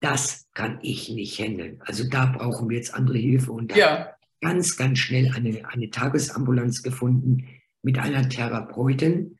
das 0.00 0.48
kann 0.54 0.78
ich 0.82 1.08
nicht 1.10 1.38
handeln. 1.38 1.80
Also 1.80 2.08
da 2.08 2.26
brauchen 2.26 2.68
wir 2.68 2.76
jetzt 2.76 2.94
andere 2.94 3.18
Hilfe. 3.18 3.52
Und 3.52 3.70
da 3.70 3.76
ja 3.76 4.14
ganz, 4.42 4.76
ganz 4.76 4.98
schnell 4.98 5.32
eine, 5.34 5.66
eine 5.68 5.88
Tagesambulanz 5.88 6.82
gefunden 6.82 7.46
mit 7.82 7.98
einer 7.98 8.28
Therapeutin, 8.28 9.38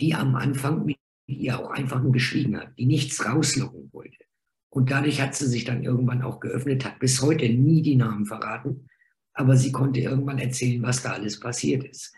die 0.00 0.14
am 0.14 0.34
Anfang 0.34 0.84
mit 0.84 0.96
ihr 1.26 1.58
auch 1.58 1.70
einfach 1.70 2.02
nur 2.02 2.12
geschwiegen 2.12 2.58
hat, 2.58 2.76
die 2.78 2.86
nichts 2.86 3.24
rauslocken 3.24 3.92
wollte. 3.92 4.24
Und 4.70 4.90
dadurch 4.90 5.20
hat 5.20 5.34
sie 5.34 5.46
sich 5.46 5.64
dann 5.64 5.84
irgendwann 5.84 6.22
auch 6.22 6.40
geöffnet, 6.40 6.84
hat 6.84 6.98
bis 6.98 7.22
heute 7.22 7.48
nie 7.48 7.82
die 7.82 7.96
Namen 7.96 8.26
verraten, 8.26 8.88
aber 9.32 9.56
sie 9.56 9.72
konnte 9.72 10.00
irgendwann 10.00 10.38
erzählen, 10.38 10.82
was 10.82 11.02
da 11.02 11.12
alles 11.12 11.38
passiert 11.38 11.84
ist. 11.84 12.12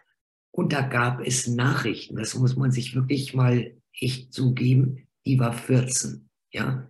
Und 0.53 0.73
da 0.73 0.83
gab 0.83 1.21
es 1.21 1.47
Nachrichten, 1.49 2.17
das 2.17 2.35
muss 2.35 2.57
man 2.57 2.71
sich 2.71 2.95
wirklich 2.95 3.35
mal 3.35 3.77
echt 3.93 4.33
zugeben, 4.33 5.07
die 5.27 5.39
war 5.39 5.53
14, 5.53 6.31
ja. 6.53 6.89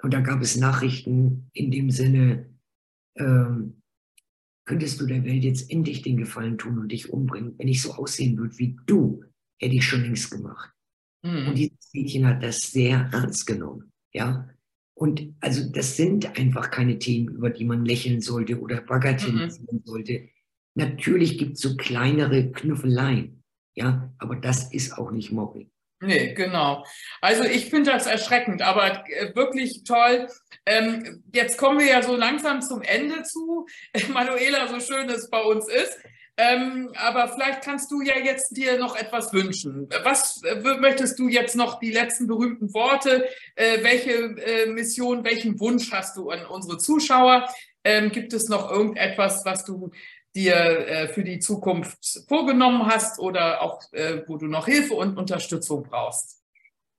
Und 0.00 0.14
da 0.14 0.20
gab 0.20 0.40
es 0.40 0.56
Nachrichten 0.56 1.50
in 1.52 1.72
dem 1.72 1.90
Sinne, 1.90 2.48
ähm, 3.16 3.77
könntest 4.68 5.00
du 5.00 5.06
der 5.06 5.24
Welt 5.24 5.42
jetzt 5.44 5.70
endlich 5.70 6.02
den 6.02 6.18
Gefallen 6.18 6.58
tun 6.58 6.78
und 6.78 6.92
dich 6.92 7.10
umbringen. 7.10 7.54
Wenn 7.58 7.68
ich 7.68 7.80
so 7.80 7.94
aussehen 7.94 8.36
würde 8.36 8.58
wie 8.58 8.76
du, 8.86 9.24
hätte 9.58 9.74
ich 9.74 9.84
schon 9.84 10.02
längst 10.02 10.30
gemacht. 10.30 10.70
Mhm. 11.22 11.48
Und 11.48 11.58
dieses 11.58 11.90
Mädchen 11.94 12.26
hat 12.26 12.42
das 12.42 12.58
sehr 12.70 13.08
ernst 13.12 13.46
genommen. 13.46 13.90
Ja. 14.12 14.48
Und 14.94 15.34
also 15.40 15.72
das 15.72 15.96
sind 15.96 16.38
einfach 16.38 16.70
keine 16.70 16.98
Themen, 16.98 17.28
über 17.28 17.50
die 17.50 17.64
man 17.64 17.86
lächeln 17.86 18.20
sollte 18.20 18.60
oder 18.60 18.82
bagatellisieren 18.82 19.78
mhm. 19.78 19.82
sollte. 19.84 20.28
Natürlich 20.74 21.38
gibt 21.38 21.54
es 21.54 21.60
so 21.60 21.76
kleinere 21.76 22.52
Knuffeleien. 22.52 23.42
Ja, 23.74 24.12
aber 24.18 24.36
das 24.36 24.72
ist 24.72 24.98
auch 24.98 25.12
nicht 25.12 25.32
Mobbing. 25.32 25.70
Nee, 26.00 26.32
genau. 26.34 26.84
Also 27.20 27.42
ich 27.42 27.70
finde 27.70 27.90
das 27.90 28.06
erschreckend, 28.06 28.62
aber 28.62 29.04
äh, 29.08 29.34
wirklich 29.34 29.82
toll. 29.84 30.28
Ähm, 30.64 31.24
jetzt 31.32 31.58
kommen 31.58 31.80
wir 31.80 31.86
ja 31.86 32.02
so 32.02 32.14
langsam 32.14 32.62
zum 32.62 32.82
Ende 32.82 33.22
zu. 33.24 33.66
Manuela, 34.12 34.68
so 34.68 34.78
schön 34.80 35.08
es 35.10 35.28
bei 35.28 35.40
uns 35.40 35.68
ist. 35.68 35.98
Ähm, 36.40 36.92
aber 36.94 37.26
vielleicht 37.26 37.62
kannst 37.62 37.90
du 37.90 38.00
ja 38.00 38.16
jetzt 38.16 38.56
dir 38.56 38.78
noch 38.78 38.94
etwas 38.94 39.32
wünschen. 39.32 39.88
Was 40.04 40.40
äh, 40.44 40.54
möchtest 40.78 41.18
du 41.18 41.26
jetzt 41.26 41.56
noch, 41.56 41.80
die 41.80 41.90
letzten 41.90 42.28
berühmten 42.28 42.72
Worte? 42.72 43.28
Äh, 43.56 43.82
welche 43.82 44.12
äh, 44.12 44.66
Mission, 44.66 45.24
welchen 45.24 45.58
Wunsch 45.58 45.90
hast 45.90 46.16
du 46.16 46.30
an 46.30 46.46
unsere 46.46 46.78
Zuschauer? 46.78 47.48
Ähm, 47.82 48.12
gibt 48.12 48.32
es 48.34 48.48
noch 48.48 48.70
irgendetwas, 48.70 49.44
was 49.44 49.64
du 49.64 49.90
dir 50.34 50.54
äh, 50.54 51.08
für 51.08 51.24
die 51.24 51.38
Zukunft 51.38 52.24
vorgenommen 52.28 52.86
hast 52.86 53.18
oder 53.18 53.62
auch 53.62 53.82
äh, 53.92 54.22
wo 54.26 54.36
du 54.36 54.46
noch 54.46 54.66
Hilfe 54.66 54.94
und 54.94 55.16
Unterstützung 55.16 55.84
brauchst? 55.84 56.42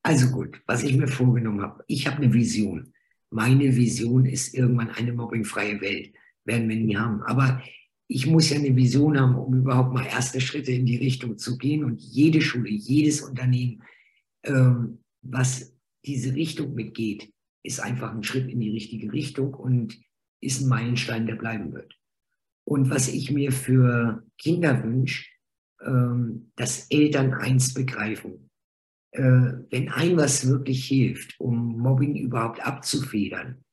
Also 0.04 0.32
gut, 0.32 0.62
was 0.66 0.84
ich 0.84 0.96
mir 0.96 1.08
vorgenommen 1.08 1.62
habe. 1.62 1.84
Ich 1.88 2.08
habe 2.08 2.18
eine 2.18 2.34
Vision. 2.34 2.94
Meine 3.32 3.76
Vision 3.76 4.26
ist 4.26 4.54
irgendwann 4.54 4.90
eine 4.90 5.14
mobbingfreie 5.14 5.80
Welt. 5.82 6.14
Werden 6.46 6.70
wir 6.70 6.78
nie 6.78 6.96
haben. 6.96 7.22
Aber 7.24 7.62
ich 8.08 8.26
muss 8.26 8.50
ja 8.50 8.58
eine 8.58 8.76
Vision 8.76 9.20
haben, 9.20 9.36
um 9.36 9.54
überhaupt 9.60 9.94
mal 9.94 10.06
erste 10.06 10.42
Schritte 10.42 10.72
in 10.72 10.86
die 10.86 10.98
Richtung 10.98 11.38
zu 11.38 11.58
gehen. 11.58 11.84
Und 11.84 12.02
jede 12.02 12.42
Schule, 12.42 12.70
jedes 12.70 13.22
Unternehmen, 13.22 13.84
ähm, 14.44 15.04
was 15.22 15.76
diese 16.06 16.34
Richtung 16.34 16.74
mitgeht, 16.74 17.32
ist 17.62 17.80
einfach 17.80 18.12
ein 18.12 18.24
Schritt 18.24 18.50
in 18.50 18.62
die 18.62 18.72
richtige 18.72 19.12
Richtung 19.12 19.54
und 19.54 20.00
ist 20.42 20.62
ein 20.62 20.70
Meilenstein, 20.70 21.28
der 21.28 21.36
bleiben 21.36 21.74
wird. 21.74 21.99
Und 22.70 22.92
was 22.92 23.08
ich 23.08 23.32
mir 23.32 23.52
für 23.52 24.22
Kinder 24.38 24.84
wünsche, 24.84 25.26
ähm, 25.82 26.52
dass 26.56 26.86
Eltern 26.92 27.34
eins 27.34 27.74
begreifen. 27.74 28.52
Äh, 29.12 29.24
wenn 29.72 29.90
ein 29.90 30.18
was 30.18 30.48
wirklich 30.48 30.86
hilft, 30.86 31.40
um 31.40 31.80
Mobbing 31.80 32.16
überhaupt 32.16 32.64
abzufedern, 32.64 33.64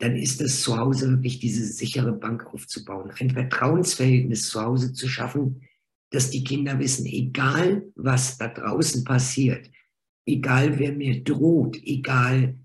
dann 0.00 0.16
ist 0.16 0.40
es 0.40 0.60
zu 0.60 0.76
Hause 0.76 1.10
wirklich 1.10 1.38
diese 1.38 1.64
sichere 1.64 2.12
Bank 2.12 2.52
aufzubauen, 2.52 3.12
ein 3.20 3.30
Vertrauensverhältnis 3.30 4.48
zu 4.48 4.60
Hause 4.60 4.92
zu 4.92 5.06
schaffen, 5.06 5.62
dass 6.10 6.30
die 6.30 6.42
Kinder 6.42 6.80
wissen, 6.80 7.06
egal 7.06 7.84
was 7.94 8.38
da 8.38 8.48
draußen 8.48 9.04
passiert, 9.04 9.70
egal 10.26 10.80
wer 10.80 10.90
mir 10.90 11.22
droht, 11.22 11.80
egal 11.84 12.58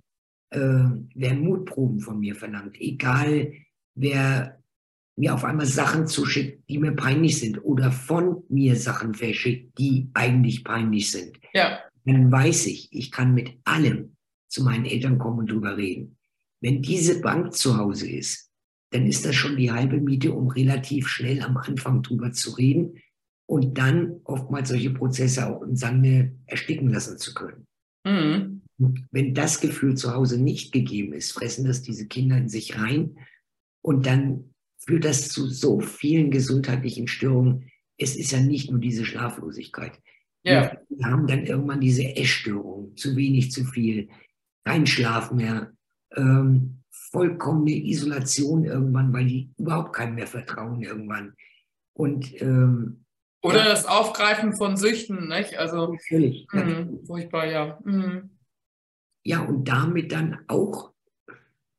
äh, 0.50 0.86
wer 1.14 1.36
Mutproben 1.36 2.00
von 2.00 2.20
mir 2.20 2.34
verlangt, 2.34 2.82
egal 2.82 3.54
wer 3.94 4.57
mir 5.18 5.34
auf 5.34 5.44
einmal 5.44 5.66
Sachen 5.66 6.08
zuschickt, 6.08 6.70
die 6.70 6.78
mir 6.78 6.92
peinlich 6.92 7.40
sind 7.40 7.64
oder 7.64 7.92
von 7.92 8.44
mir 8.50 8.76
Sachen 8.76 9.16
verschickt, 9.16 9.78
die 9.78 10.10
eigentlich 10.14 10.64
peinlich 10.64 11.12
sind, 11.12 11.40
ja. 11.54 11.80
dann 12.06 12.32
weiß 12.32 12.68
ich, 12.68 12.90
ich 12.92 13.12
kann 13.12 13.34
mit 13.34 13.58
allem 13.66 14.16
zu 14.48 14.64
meinen 14.64 14.86
Eltern 14.86 15.18
kommen 15.18 15.40
und 15.40 15.52
drüber 15.52 15.76
reden. 15.76 16.18
Wenn 16.62 16.82
diese 16.82 17.20
Bank 17.20 17.54
zu 17.54 17.78
Hause 17.78 18.10
ist, 18.10 18.52
dann 18.92 19.06
ist 19.06 19.26
das 19.26 19.36
schon 19.36 19.58
die 19.58 19.72
halbe 19.72 20.00
Miete, 20.00 20.32
um 20.32 20.48
relativ 20.48 21.08
schnell 21.08 21.42
am 21.42 21.58
Anfang 21.58 22.04
drüber 22.04 22.32
zu 22.32 22.52
reden 22.52 23.02
und 23.48 23.78
dann 23.78 24.22
oftmals 24.24 24.70
solche 24.70 24.92
Prozesse 24.92 25.48
auch 25.48 25.62
im 25.64 25.76
Sande 25.76 26.34
ersticken 26.46 26.90
lassen 26.90 27.18
zu 27.18 27.34
können. 27.34 27.66
Mhm. 28.06 28.62
Wenn 29.12 29.34
das 29.34 29.60
Gefühl 29.60 29.96
zu 29.96 30.14
Hause 30.14 30.40
nicht 30.40 30.72
gegeben 30.72 31.14
ist, 31.14 31.32
fressen 31.32 31.66
das 31.66 31.82
diese 31.82 32.08
Kinder 32.08 32.38
in 32.38 32.50
sich 32.50 32.80
rein 32.80 33.18
und 33.82 34.06
dann 34.06 34.54
führt 34.88 35.06
das 35.06 35.30
zu 35.30 35.48
so 35.48 35.82
vielen 35.82 36.32
gesundheitlichen 36.32 37.08
Störungen. 37.08 37.70
Es 37.98 38.16
ist 38.16 38.32
ja 38.32 38.40
nicht 38.40 38.72
nur 38.72 38.80
diese 38.80 39.06
Schlaflosigkeit. 39.06 40.00
Ja. 40.44 40.78
Wir 40.90 41.06
haben 41.06 41.28
dann 41.28 41.46
irgendwann 41.46 41.82
diese 41.82 42.16
Essstörung, 42.16 42.96
zu 42.96 43.16
wenig, 43.18 43.52
zu 43.52 43.66
viel, 43.66 44.10
kein 44.64 44.88
Schlaf 44.88 45.32
mehr, 45.32 45.74
ähm, 46.16 46.84
vollkommene 46.90 47.72
Isolation 47.72 48.64
irgendwann, 48.64 49.12
weil 49.14 49.26
die 49.26 49.52
überhaupt 49.58 49.94
keinem 49.94 50.16
mehr 50.16 50.28
vertrauen 50.28 50.82
irgendwann. 50.82 51.34
Und 51.94 52.42
ähm, 52.42 53.04
oder 53.42 53.60
ja. 53.60 53.66
das 53.66 53.86
Aufgreifen 53.86 54.56
von 54.56 54.78
Süchten, 54.78 55.28
nicht? 55.28 55.58
Also 55.58 55.94
natürlich, 55.94 56.48
mh, 56.52 57.06
furchtbar, 57.06 57.46
ja. 57.46 57.80
Mhm. 57.84 58.32
Ja, 59.24 59.42
und 59.42 59.68
damit 59.68 60.12
dann 60.12 60.40
auch 60.48 60.92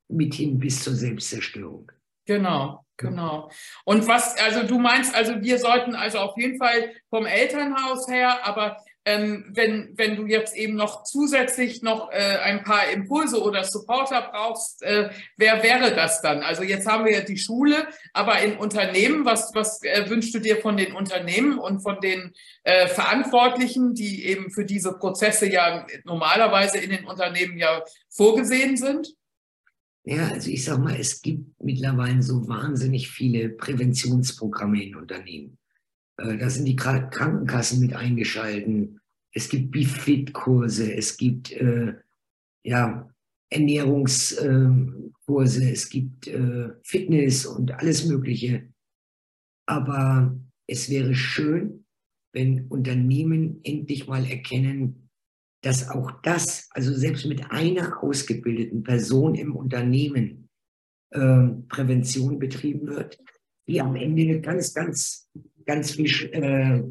mithin 0.07 0.59
bis 0.59 0.83
zur 0.83 0.93
Selbstzerstörung. 0.93 1.91
Genau. 2.25 2.85
Genau. 2.99 3.49
Und 3.85 4.07
was, 4.07 4.37
also 4.37 4.63
du 4.63 4.77
meinst, 4.77 5.15
also 5.15 5.41
wir 5.41 5.57
sollten 5.57 5.95
also 5.95 6.19
auf 6.19 6.37
jeden 6.37 6.57
Fall 6.57 6.91
vom 7.09 7.25
Elternhaus 7.25 8.09
her, 8.09 8.45
aber 8.45 8.77
ähm, 9.05 9.45
wenn, 9.53 9.93
wenn 9.95 10.17
du 10.17 10.25
jetzt 10.25 10.53
eben 10.55 10.75
noch 10.75 11.03
zusätzlich 11.03 11.81
noch 11.81 12.11
äh, 12.11 12.39
ein 12.43 12.63
paar 12.63 12.89
Impulse 12.89 13.41
oder 13.41 13.63
Supporter 13.63 14.29
brauchst, 14.31 14.83
äh, 14.83 15.09
wer 15.37 15.63
wäre 15.63 15.95
das 15.95 16.21
dann? 16.21 16.43
Also 16.43 16.63
jetzt 16.63 16.85
haben 16.85 17.05
wir 17.05 17.13
ja 17.13 17.21
die 17.21 17.37
Schule, 17.37 17.87
aber 18.11 18.39
in 18.41 18.57
Unternehmen, 18.57 19.23
was, 19.23 19.55
was 19.55 19.81
äh, 19.83 20.09
wünschst 20.09 20.35
du 20.35 20.39
dir 20.39 20.57
von 20.57 20.75
den 20.75 20.91
Unternehmen 20.93 21.57
und 21.57 21.79
von 21.79 22.01
den 22.01 22.33
äh, 22.63 22.87
Verantwortlichen, 22.87 23.93
die 23.93 24.25
eben 24.25 24.51
für 24.51 24.65
diese 24.65 24.99
Prozesse 24.99 25.49
ja 25.49 25.87
normalerweise 26.03 26.79
in 26.79 26.89
den 26.89 27.05
Unternehmen 27.05 27.57
ja 27.57 27.81
vorgesehen 28.09 28.75
sind? 28.75 29.15
Ja, 30.09 30.29
also 30.29 30.49
ich 30.49 30.65
sag 30.65 30.79
mal, 30.79 30.95
es 30.95 31.21
gibt 31.21 31.61
mittlerweile 31.61 32.23
so 32.23 32.47
wahnsinnig 32.47 33.11
viele 33.11 33.49
Präventionsprogramme 33.49 34.83
in 34.83 34.95
Unternehmen. 34.95 35.59
Äh, 36.17 36.39
da 36.39 36.49
sind 36.49 36.65
die 36.65 36.75
Krankenkassen 36.75 37.79
mit 37.79 37.93
eingeschalten. 37.93 38.99
Es 39.31 39.49
gibt 39.49 39.69
Befit-Kurse, 39.69 40.95
es 40.95 41.15
gibt 41.15 41.51
äh, 41.51 41.93
ja, 42.63 43.07
Ernährungskurse, 43.51 45.63
äh, 45.63 45.71
es 45.71 45.89
gibt 45.89 46.27
äh, 46.27 46.69
Fitness 46.81 47.45
und 47.45 47.71
alles 47.73 48.07
Mögliche. 48.07 48.67
Aber 49.67 50.35
es 50.65 50.89
wäre 50.89 51.13
schön, 51.13 51.85
wenn 52.33 52.65
Unternehmen 52.65 53.59
endlich 53.63 54.07
mal 54.07 54.25
erkennen, 54.25 55.08
dass 55.61 55.89
auch 55.89 56.11
das, 56.21 56.69
also 56.71 56.93
selbst 56.93 57.25
mit 57.25 57.51
einer 57.51 58.01
ausgebildeten 58.03 58.83
Person 58.83 59.35
im 59.35 59.55
Unternehmen 59.55 60.49
äh, 61.11 61.47
Prävention 61.67 62.39
betrieben 62.39 62.87
wird, 62.87 63.19
die 63.67 63.81
am 63.81 63.95
Ende 63.95 64.41
ganz, 64.41 64.73
ganz 64.73 65.29
ganz 65.69 65.91
viel 65.91 66.09
äh, 66.33 66.83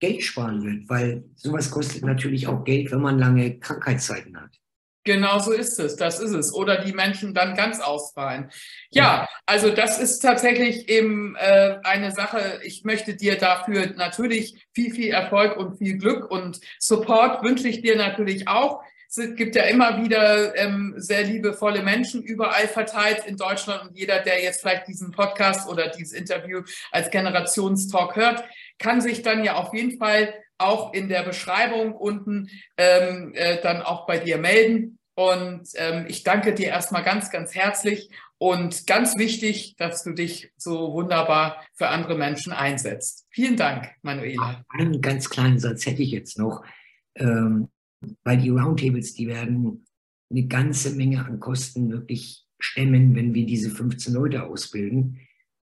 Geld 0.00 0.22
sparen 0.24 0.64
wird, 0.64 0.88
weil 0.88 1.24
sowas 1.36 1.70
kostet 1.70 2.04
natürlich 2.04 2.48
auch 2.48 2.64
Geld, 2.64 2.90
wenn 2.90 3.00
man 3.00 3.20
lange 3.20 3.60
Krankheitszeiten 3.60 4.36
hat. 4.36 4.60
Genau 5.04 5.40
so 5.40 5.50
ist 5.50 5.80
es, 5.80 5.96
das 5.96 6.20
ist 6.20 6.32
es. 6.32 6.54
Oder 6.54 6.84
die 6.84 6.92
Menschen 6.92 7.34
dann 7.34 7.56
ganz 7.56 7.80
ausfallen. 7.80 8.50
Ja, 8.90 9.28
also 9.46 9.70
das 9.70 9.98
ist 9.98 10.20
tatsächlich 10.20 10.88
eben 10.88 11.34
äh, 11.36 11.78
eine 11.82 12.12
Sache. 12.12 12.60
Ich 12.62 12.84
möchte 12.84 13.16
dir 13.16 13.36
dafür 13.36 13.86
natürlich 13.96 14.64
viel, 14.72 14.94
viel 14.94 15.12
Erfolg 15.12 15.56
und 15.56 15.78
viel 15.78 15.98
Glück 15.98 16.30
und 16.30 16.60
Support 16.78 17.42
wünsche 17.42 17.66
ich 17.68 17.82
dir 17.82 17.96
natürlich 17.96 18.46
auch. 18.46 18.82
Es 19.14 19.34
gibt 19.34 19.56
ja 19.56 19.64
immer 19.64 20.02
wieder 20.02 20.56
ähm, 20.56 20.94
sehr 20.96 21.24
liebevolle 21.24 21.82
Menschen 21.82 22.22
überall 22.22 22.66
verteilt 22.66 23.26
in 23.26 23.36
Deutschland 23.36 23.82
und 23.82 23.98
jeder, 23.98 24.20
der 24.20 24.42
jetzt 24.42 24.62
vielleicht 24.62 24.88
diesen 24.88 25.10
Podcast 25.10 25.68
oder 25.68 25.88
dieses 25.88 26.14
Interview 26.14 26.62
als 26.92 27.10
Generationstalk 27.10 28.16
hört, 28.16 28.42
kann 28.82 29.00
sich 29.00 29.22
dann 29.22 29.44
ja 29.44 29.54
auf 29.54 29.72
jeden 29.72 29.96
Fall 29.96 30.34
auch 30.58 30.92
in 30.92 31.08
der 31.08 31.22
Beschreibung 31.22 31.94
unten 31.94 32.50
ähm, 32.76 33.32
äh, 33.34 33.60
dann 33.62 33.82
auch 33.82 34.06
bei 34.06 34.18
dir 34.18 34.38
melden. 34.38 34.98
Und 35.14 35.68
ähm, 35.74 36.06
ich 36.08 36.22
danke 36.22 36.54
dir 36.54 36.68
erstmal 36.68 37.02
ganz, 37.02 37.30
ganz 37.30 37.54
herzlich 37.54 38.10
und 38.38 38.86
ganz 38.86 39.18
wichtig, 39.18 39.76
dass 39.76 40.04
du 40.04 40.12
dich 40.12 40.52
so 40.56 40.92
wunderbar 40.92 41.62
für 41.74 41.88
andere 41.88 42.16
Menschen 42.16 42.52
einsetzt. 42.52 43.26
Vielen 43.30 43.56
Dank, 43.56 43.90
Manuela. 44.02 44.64
Einen 44.68 45.00
ganz 45.00 45.28
kleinen 45.28 45.58
Satz 45.58 45.86
hätte 45.86 46.02
ich 46.02 46.10
jetzt 46.10 46.38
noch. 46.38 46.64
Ähm, 47.14 47.68
weil 48.24 48.38
die 48.38 48.48
Roundtables, 48.48 49.14
die 49.14 49.28
werden 49.28 49.84
eine 50.30 50.46
ganze 50.46 50.94
Menge 50.94 51.24
an 51.24 51.40
Kosten 51.40 51.90
wirklich 51.90 52.44
stemmen, 52.58 53.14
wenn 53.14 53.34
wir 53.34 53.44
diese 53.46 53.70
15 53.70 54.14
Leute 54.14 54.44
ausbilden. 54.44 55.20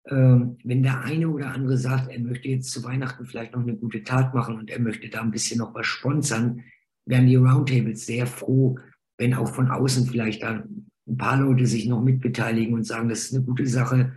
Ähm, 0.09 0.57
wenn 0.63 0.83
der 0.83 1.01
eine 1.01 1.29
oder 1.29 1.51
andere 1.51 1.77
sagt, 1.77 2.11
er 2.11 2.19
möchte 2.19 2.49
jetzt 2.49 2.71
zu 2.71 2.83
Weihnachten 2.83 3.25
vielleicht 3.25 3.53
noch 3.53 3.61
eine 3.61 3.75
gute 3.75 4.03
Tat 4.03 4.33
machen 4.33 4.57
und 4.57 4.69
er 4.69 4.79
möchte 4.79 5.09
da 5.09 5.21
ein 5.21 5.31
bisschen 5.31 5.59
noch 5.59 5.73
was 5.73 5.87
sponsern, 5.87 6.61
werden 7.05 7.27
die 7.27 7.35
Roundtables 7.35 8.05
sehr 8.05 8.27
froh, 8.27 8.77
wenn 9.17 9.33
auch 9.33 9.53
von 9.53 9.69
außen 9.69 10.07
vielleicht 10.07 10.43
da 10.43 10.63
ein 11.07 11.17
paar 11.17 11.39
Leute 11.39 11.65
sich 11.65 11.87
noch 11.87 12.01
mitbeteiligen 12.01 12.73
und 12.73 12.83
sagen, 12.83 13.09
das 13.09 13.25
ist 13.25 13.35
eine 13.35 13.43
gute 13.43 13.65
Sache. 13.65 14.13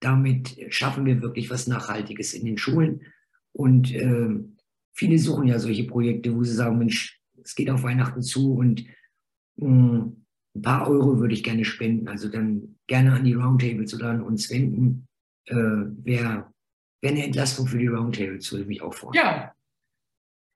Damit 0.00 0.56
schaffen 0.68 1.04
wir 1.06 1.22
wirklich 1.22 1.50
was 1.50 1.66
Nachhaltiges 1.66 2.34
in 2.34 2.44
den 2.44 2.58
Schulen. 2.58 3.02
Und 3.52 3.92
äh, 3.94 4.28
viele 4.94 5.18
suchen 5.18 5.48
ja 5.48 5.58
solche 5.58 5.84
Projekte, 5.84 6.34
wo 6.34 6.42
sie 6.44 6.54
sagen, 6.54 6.78
Mensch, 6.78 7.20
es 7.42 7.54
geht 7.54 7.70
auf 7.70 7.82
Weihnachten 7.82 8.22
zu 8.22 8.54
und 8.54 8.84
mh, 9.56 9.66
hm, 9.66 10.16
ein 10.56 10.62
paar 10.62 10.88
Euro 10.88 11.18
würde 11.20 11.34
ich 11.34 11.44
gerne 11.44 11.64
spenden. 11.64 12.08
Also 12.08 12.28
dann 12.28 12.76
gerne 12.86 13.12
an 13.12 13.24
die 13.24 13.34
Roundtables 13.34 13.94
oder 13.94 14.10
an 14.10 14.22
uns 14.22 14.50
wenden. 14.50 15.06
Äh, 15.46 15.54
Wäre 15.54 16.52
wär 17.00 17.10
eine 17.10 17.24
Entlastung 17.24 17.66
für 17.66 17.78
die 17.78 17.86
Roundtables, 17.86 18.52
würde 18.52 18.66
mich 18.66 18.82
auch 18.82 18.94
freuen. 18.94 19.14
Ja, 19.14 19.54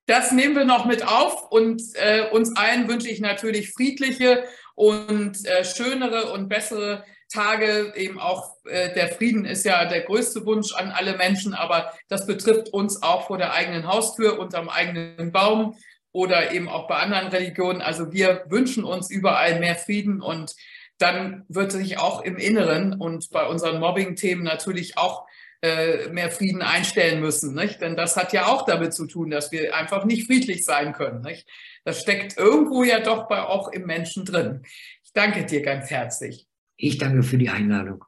das 0.06 0.32
nehmen 0.32 0.54
wir 0.54 0.64
noch 0.64 0.84
mit 0.84 1.06
auf 1.06 1.50
und 1.50 1.82
äh, 1.94 2.28
uns 2.30 2.54
allen 2.56 2.88
wünsche 2.88 3.08
ich 3.08 3.20
natürlich 3.20 3.70
friedliche 3.70 4.44
und 4.74 5.44
äh, 5.46 5.64
schönere 5.64 6.32
und 6.32 6.48
bessere 6.48 7.04
Tage. 7.30 7.94
Eben 7.96 8.18
auch 8.18 8.56
äh, 8.66 8.92
der 8.92 9.08
Frieden 9.08 9.46
ist 9.46 9.64
ja 9.64 9.86
der 9.86 10.02
größte 10.02 10.44
Wunsch 10.44 10.74
an 10.74 10.90
alle 10.90 11.16
Menschen, 11.16 11.54
aber 11.54 11.92
das 12.08 12.26
betrifft 12.26 12.68
uns 12.68 13.02
auch 13.02 13.28
vor 13.28 13.38
der 13.38 13.54
eigenen 13.54 13.86
Haustür, 13.86 14.38
unterm 14.38 14.68
eigenen 14.68 15.32
Baum 15.32 15.74
oder 16.12 16.52
eben 16.52 16.68
auch 16.68 16.86
bei 16.86 16.96
anderen 16.96 17.28
Religionen. 17.28 17.80
Also 17.80 18.12
wir 18.12 18.44
wünschen 18.48 18.84
uns 18.84 19.10
überall 19.10 19.58
mehr 19.58 19.74
Frieden 19.74 20.20
und 20.20 20.54
dann 20.98 21.44
wird 21.48 21.72
sich 21.72 21.98
auch 21.98 22.22
im 22.22 22.36
Inneren 22.36 22.94
und 22.94 23.30
bei 23.30 23.46
unseren 23.46 23.80
Mobbing-Themen 23.80 24.44
natürlich 24.44 24.96
auch 24.96 25.26
äh, 25.62 26.08
mehr 26.08 26.30
Frieden 26.30 26.62
einstellen 26.62 27.20
müssen. 27.20 27.54
Nicht? 27.54 27.80
Denn 27.80 27.96
das 27.96 28.16
hat 28.16 28.32
ja 28.32 28.46
auch 28.46 28.66
damit 28.66 28.94
zu 28.94 29.06
tun, 29.06 29.30
dass 29.30 29.50
wir 29.50 29.74
einfach 29.74 30.04
nicht 30.04 30.26
friedlich 30.26 30.64
sein 30.64 30.92
können. 30.92 31.22
Nicht? 31.22 31.48
Das 31.84 32.00
steckt 32.00 32.36
irgendwo 32.36 32.84
ja 32.84 33.00
doch 33.00 33.28
bei 33.28 33.42
auch 33.42 33.68
im 33.68 33.86
Menschen 33.86 34.24
drin. 34.24 34.62
Ich 35.02 35.12
danke 35.12 35.44
dir 35.46 35.62
ganz 35.62 35.90
herzlich. 35.90 36.46
Ich 36.76 36.98
danke 36.98 37.22
für 37.22 37.38
die 37.38 37.48
Einladung. 37.48 38.04